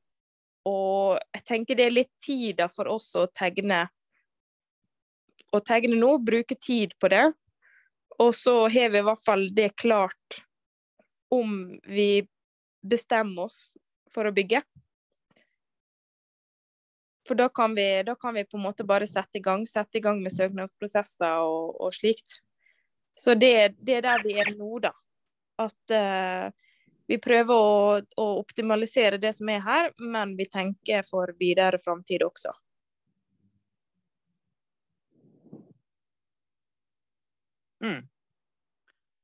og 0.69 1.21
jeg 1.35 1.45
tenker 1.49 1.79
det 1.79 1.87
er 1.87 1.95
litt 1.95 2.13
tid 2.21 2.61
for 2.73 2.91
oss 2.93 3.09
å 3.17 3.27
tegne. 3.33 3.87
Å 5.51 5.61
tegne 5.65 5.97
nå, 5.97 6.17
bruke 6.23 6.57
tid 6.61 6.93
på 7.01 7.11
det. 7.13 7.31
Og 8.21 8.35
så 8.37 8.55
har 8.69 8.93
vi 8.93 9.01
i 9.01 9.07
hvert 9.07 9.25
fall 9.25 9.49
det 9.57 9.73
klart 9.81 10.43
om 11.33 11.79
vi 11.89 12.27
bestemmer 12.83 13.49
oss 13.49 13.79
for 14.13 14.29
å 14.29 14.35
bygge. 14.35 14.61
For 17.29 17.39
da 17.39 17.47
kan, 17.53 17.75
vi, 17.77 17.87
da 18.03 18.17
kan 18.19 18.35
vi 18.35 18.45
på 18.45 18.59
en 18.59 18.65
måte 18.65 18.85
bare 18.85 19.07
sette 19.07 19.39
i 19.39 19.45
gang, 19.45 19.67
sette 19.69 20.01
i 20.01 20.05
gang 20.05 20.21
med 20.23 20.35
søknadsprosesser 20.35 21.45
og, 21.47 21.77
og 21.79 21.95
slikt. 21.95 22.41
Så 23.17 23.37
det, 23.39 23.77
det, 23.79 24.01
er 24.01 24.07
der 24.09 24.25
vi 24.25 24.37
er 24.41 24.51
nå, 24.59 24.81
da. 24.83 24.91
At 25.61 25.95
uh, 25.95 26.49
vi 27.11 27.19
prøver 27.19 27.51
å, 27.51 28.01
å, 28.23 28.25
optimalisere 28.39 29.19
det 29.19 29.33
som 29.35 29.49
er 29.51 29.65
her, 29.65 29.89
men 29.99 30.37
vi 30.39 30.47
tenker 30.47 31.03
for 31.07 31.33
videre 31.41 31.81
framtid 31.83 32.23
også. 32.23 32.53
Mm. 37.83 38.05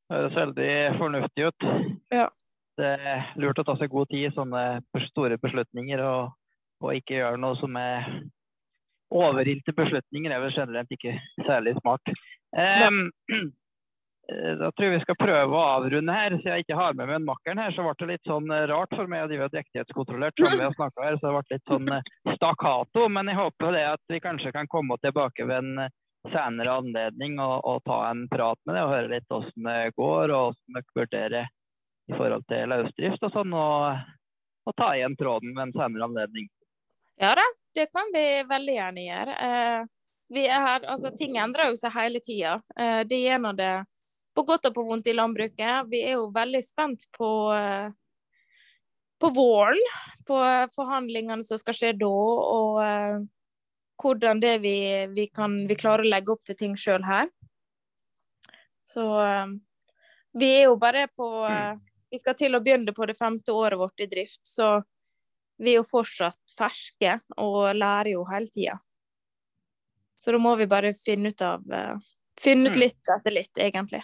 Det 0.07 0.17
høres 0.17 0.39
veldig 0.41 0.73
fornuftig 0.99 1.47
ut. 1.47 1.69
Ja. 2.15 2.27
Det 2.77 2.91
er 2.97 3.29
lurt 3.39 3.61
å 3.63 3.67
ta 3.69 3.77
seg 3.79 3.93
god 3.93 4.11
tid 4.11 4.27
i 4.29 4.35
sånne 4.35 4.65
store 5.07 5.39
beslutninger, 5.43 6.03
og, 6.03 6.35
og 6.83 6.99
ikke 6.99 7.21
gjøre 7.21 7.39
noe 7.43 7.59
som 7.61 7.79
er 7.79 8.09
overilte 9.15 9.77
beslutninger. 9.77 10.35
er 10.35 10.43
vel 10.43 10.59
generelt 10.59 10.91
ikke 10.91 11.15
særlig 11.47 11.77
smart. 11.79 12.15
Um, 12.51 13.07
da 14.59 14.71
tror 14.73 14.89
jeg 14.89 14.97
vi 14.97 15.03
skal 15.05 15.19
prøve 15.21 15.55
å 15.55 15.67
avrunde 15.77 16.15
her. 16.15 16.35
Siden 16.41 16.57
jeg 16.57 16.65
ikke 16.65 16.79
har 16.79 16.97
med 16.99 17.07
meg 17.07 17.21
en 17.21 17.29
makkeren 17.29 17.61
her, 17.63 17.75
så 17.77 17.85
ble 17.87 17.95
det 18.01 18.09
litt 18.11 18.27
sånn 18.31 18.51
eh, 18.51 18.65
rart 18.71 18.97
for 18.99 19.11
meg 19.11 19.27
å 19.27 19.29
drive 19.31 19.47
drektighetskontrollert 19.53 20.41
som 20.41 20.57
vi 20.57 20.65
har 20.65 20.75
snakka 20.75 21.05
her. 21.07 21.19
Så 21.21 21.29
det 21.29 21.35
ble 21.37 21.55
litt 21.55 21.71
sånn 21.71 21.93
eh, 21.95 22.11
stakkato. 22.35 23.07
Men 23.13 23.31
jeg 23.31 23.39
håper 23.39 23.77
det 23.77 23.85
at 23.93 24.03
vi 24.11 24.23
kanskje 24.25 24.55
kan 24.57 24.71
komme 24.73 24.99
tilbake 25.05 25.47
ved 25.47 25.63
en 25.63 25.89
senere 26.33 26.75
anledning 26.83 27.39
og, 27.39 27.61
og 27.63 27.85
ta 27.87 28.01
en 28.11 28.27
prat 28.31 28.59
med 28.67 28.75
deg 28.75 28.83
og 28.83 28.95
høre 28.97 29.13
litt 29.15 29.31
hvordan 29.31 29.71
det 29.71 29.95
går, 29.95 30.35
og 30.35 30.57
hvordan 30.57 30.75
dere 30.75 30.99
vurderer 30.99 31.51
i 32.07 32.15
forhold 32.19 32.47
til 32.51 32.71
løsdrift 32.71 33.27
og 33.27 33.35
sånn, 33.35 33.55
og, 33.55 34.07
og, 34.67 34.77
ta 34.79 34.93
igjen 34.95 35.15
tråden 35.19 35.55
ved 35.55 35.69
en 35.69 35.75
senere 35.77 36.07
anledning. 36.11 36.49
Ja 37.23 37.33
da, 37.39 37.47
det 37.79 37.89
kan 37.95 38.11
vi 38.15 38.25
veldig 38.47 38.75
gjerne 38.75 39.07
gjøre. 39.07 39.37
Eh, 39.47 39.93
er 40.43 40.65
her, 40.67 40.87
altså 40.91 41.13
Ting 41.15 41.39
endrer 41.39 41.71
jo 41.71 41.79
seg 41.79 41.95
hele 41.95 42.21
tida. 42.23 42.59
Eh, 42.75 43.03
det 43.07 43.23
gjør 43.23 43.47
nå 43.47 43.53
det 43.59 43.75
på 44.37 44.45
godt 44.45 44.69
og 44.69 44.75
på 44.77 44.85
vondt 44.85 45.09
i 45.09 45.15
landbruket. 45.17 45.89
Vi 45.91 46.03
er 46.05 46.19
jo 46.19 46.29
veldig 46.35 46.61
spent 46.65 47.09
på 47.17 47.31
eh, 47.57 47.89
på 49.19 49.31
våren, 49.31 49.81
på 50.27 50.39
forhandlingene 50.75 51.45
som 51.45 51.59
skal 51.61 51.77
skje 51.77 51.93
da, 51.97 52.11
og 52.11 52.81
eh, 52.85 53.21
hvordan 54.03 54.41
det 54.43 54.59
vi, 54.65 54.77
vi, 55.15 55.29
kan 55.33 55.63
vi 55.69 55.79
klarer 55.79 56.05
å 56.05 56.11
legge 56.11 56.35
opp 56.35 56.45
til 56.45 56.59
ting 56.59 56.75
sjøl 56.77 57.05
her. 57.07 57.31
Så 58.87 59.03
um, 59.03 59.57
vi 60.37 60.51
er 60.59 60.67
jo 60.69 60.77
bare 60.79 61.09
på 61.09 61.27
uh, 61.43 61.75
Vi 62.13 62.21
skal 62.21 62.37
til 62.39 62.55
å 62.55 62.61
begynne 62.63 62.93
på 62.95 63.07
det 63.09 63.17
femte 63.19 63.51
året 63.51 63.81
vårt 63.81 64.05
i 64.05 64.07
drift, 64.07 64.45
så 64.47 64.77
vi 65.59 65.73
er 65.73 65.81
jo 65.81 65.89
fortsatt 65.89 66.39
ferske 66.53 67.17
og 67.41 67.73
lærer 67.75 68.13
jo 68.13 68.23
hele 68.29 68.47
tida. 68.53 68.77
Så 70.21 70.37
da 70.37 70.39
må 70.39 70.53
vi 70.61 70.69
bare 70.71 70.93
finne 70.95 71.33
ut 71.33 71.43
av 71.43 71.65
Finne 72.37 72.69
ut 72.69 72.77
mm. 72.77 72.81
litt 72.83 73.11
etter 73.17 73.33
litt, 73.33 73.59
egentlig. 73.59 74.03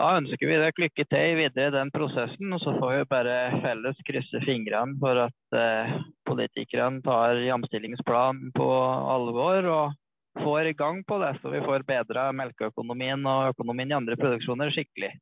Da 0.00 0.14
ønsker 0.16 0.48
vi 0.48 0.56
dere 0.56 0.80
lykke 0.80 1.04
til 1.10 1.34
videre 1.36 1.68
i 1.68 1.74
den 1.74 1.90
prosessen. 1.92 2.52
Og 2.56 2.62
så 2.62 2.72
får 2.78 2.94
vi 2.94 3.08
bare 3.10 3.34
felles 3.60 3.98
krysse 4.08 4.40
fingrene 4.46 4.96
for 5.02 5.26
at 5.26 5.56
eh, 5.60 5.98
politikerne 6.28 7.02
tar 7.04 7.36
jamstillingsplanen 7.44 8.54
på 8.56 8.68
alvor 8.80 9.68
og 9.68 10.40
får 10.40 10.70
i 10.70 10.76
gang 10.78 11.02
på 11.04 11.18
det, 11.20 11.34
så 11.42 11.52
vi 11.52 11.60
får 11.66 11.84
bedra 11.88 12.30
melkeøkonomien 12.38 13.26
og 13.28 13.50
økonomien 13.50 13.92
i 13.92 13.98
andre 13.98 14.16
produksjoner 14.16 14.72
skikkelig. 14.72 15.12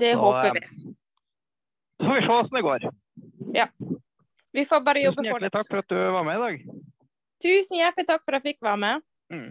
Det 0.00 0.14
så, 0.14 0.24
håper 0.24 0.56
vi. 0.56 0.64
Eh, 0.64 0.96
så 1.98 2.08
får 2.08 2.16
vi 2.16 2.24
se 2.24 2.32
hvordan 2.32 2.56
det 2.56 2.66
går. 2.70 2.90
Ja. 3.60 3.68
Vi 4.56 4.68
får 4.72 4.84
bare 4.88 5.04
jobbe 5.04 5.28
for 5.28 5.44
det. 5.44 5.52
Tusen 5.52 5.52
hjertelig 5.52 5.54
takk 5.58 5.68
for 5.68 5.84
at 5.84 5.92
du 5.92 6.02
var 6.16 6.28
med 6.30 6.40
i 6.40 6.44
dag. 6.46 6.66
Tusen 7.44 7.82
hjertelig 7.82 8.08
takk 8.08 8.24
for 8.24 8.32
at 8.32 8.40
jeg 8.40 8.54
fikk 8.54 8.68
være 8.72 8.84
med. 8.88 9.08
Mm. 9.28 9.48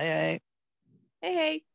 Hei, 0.00 0.06
hei. 0.10 0.38
Hei, 1.22 1.34
hei. 1.36 1.69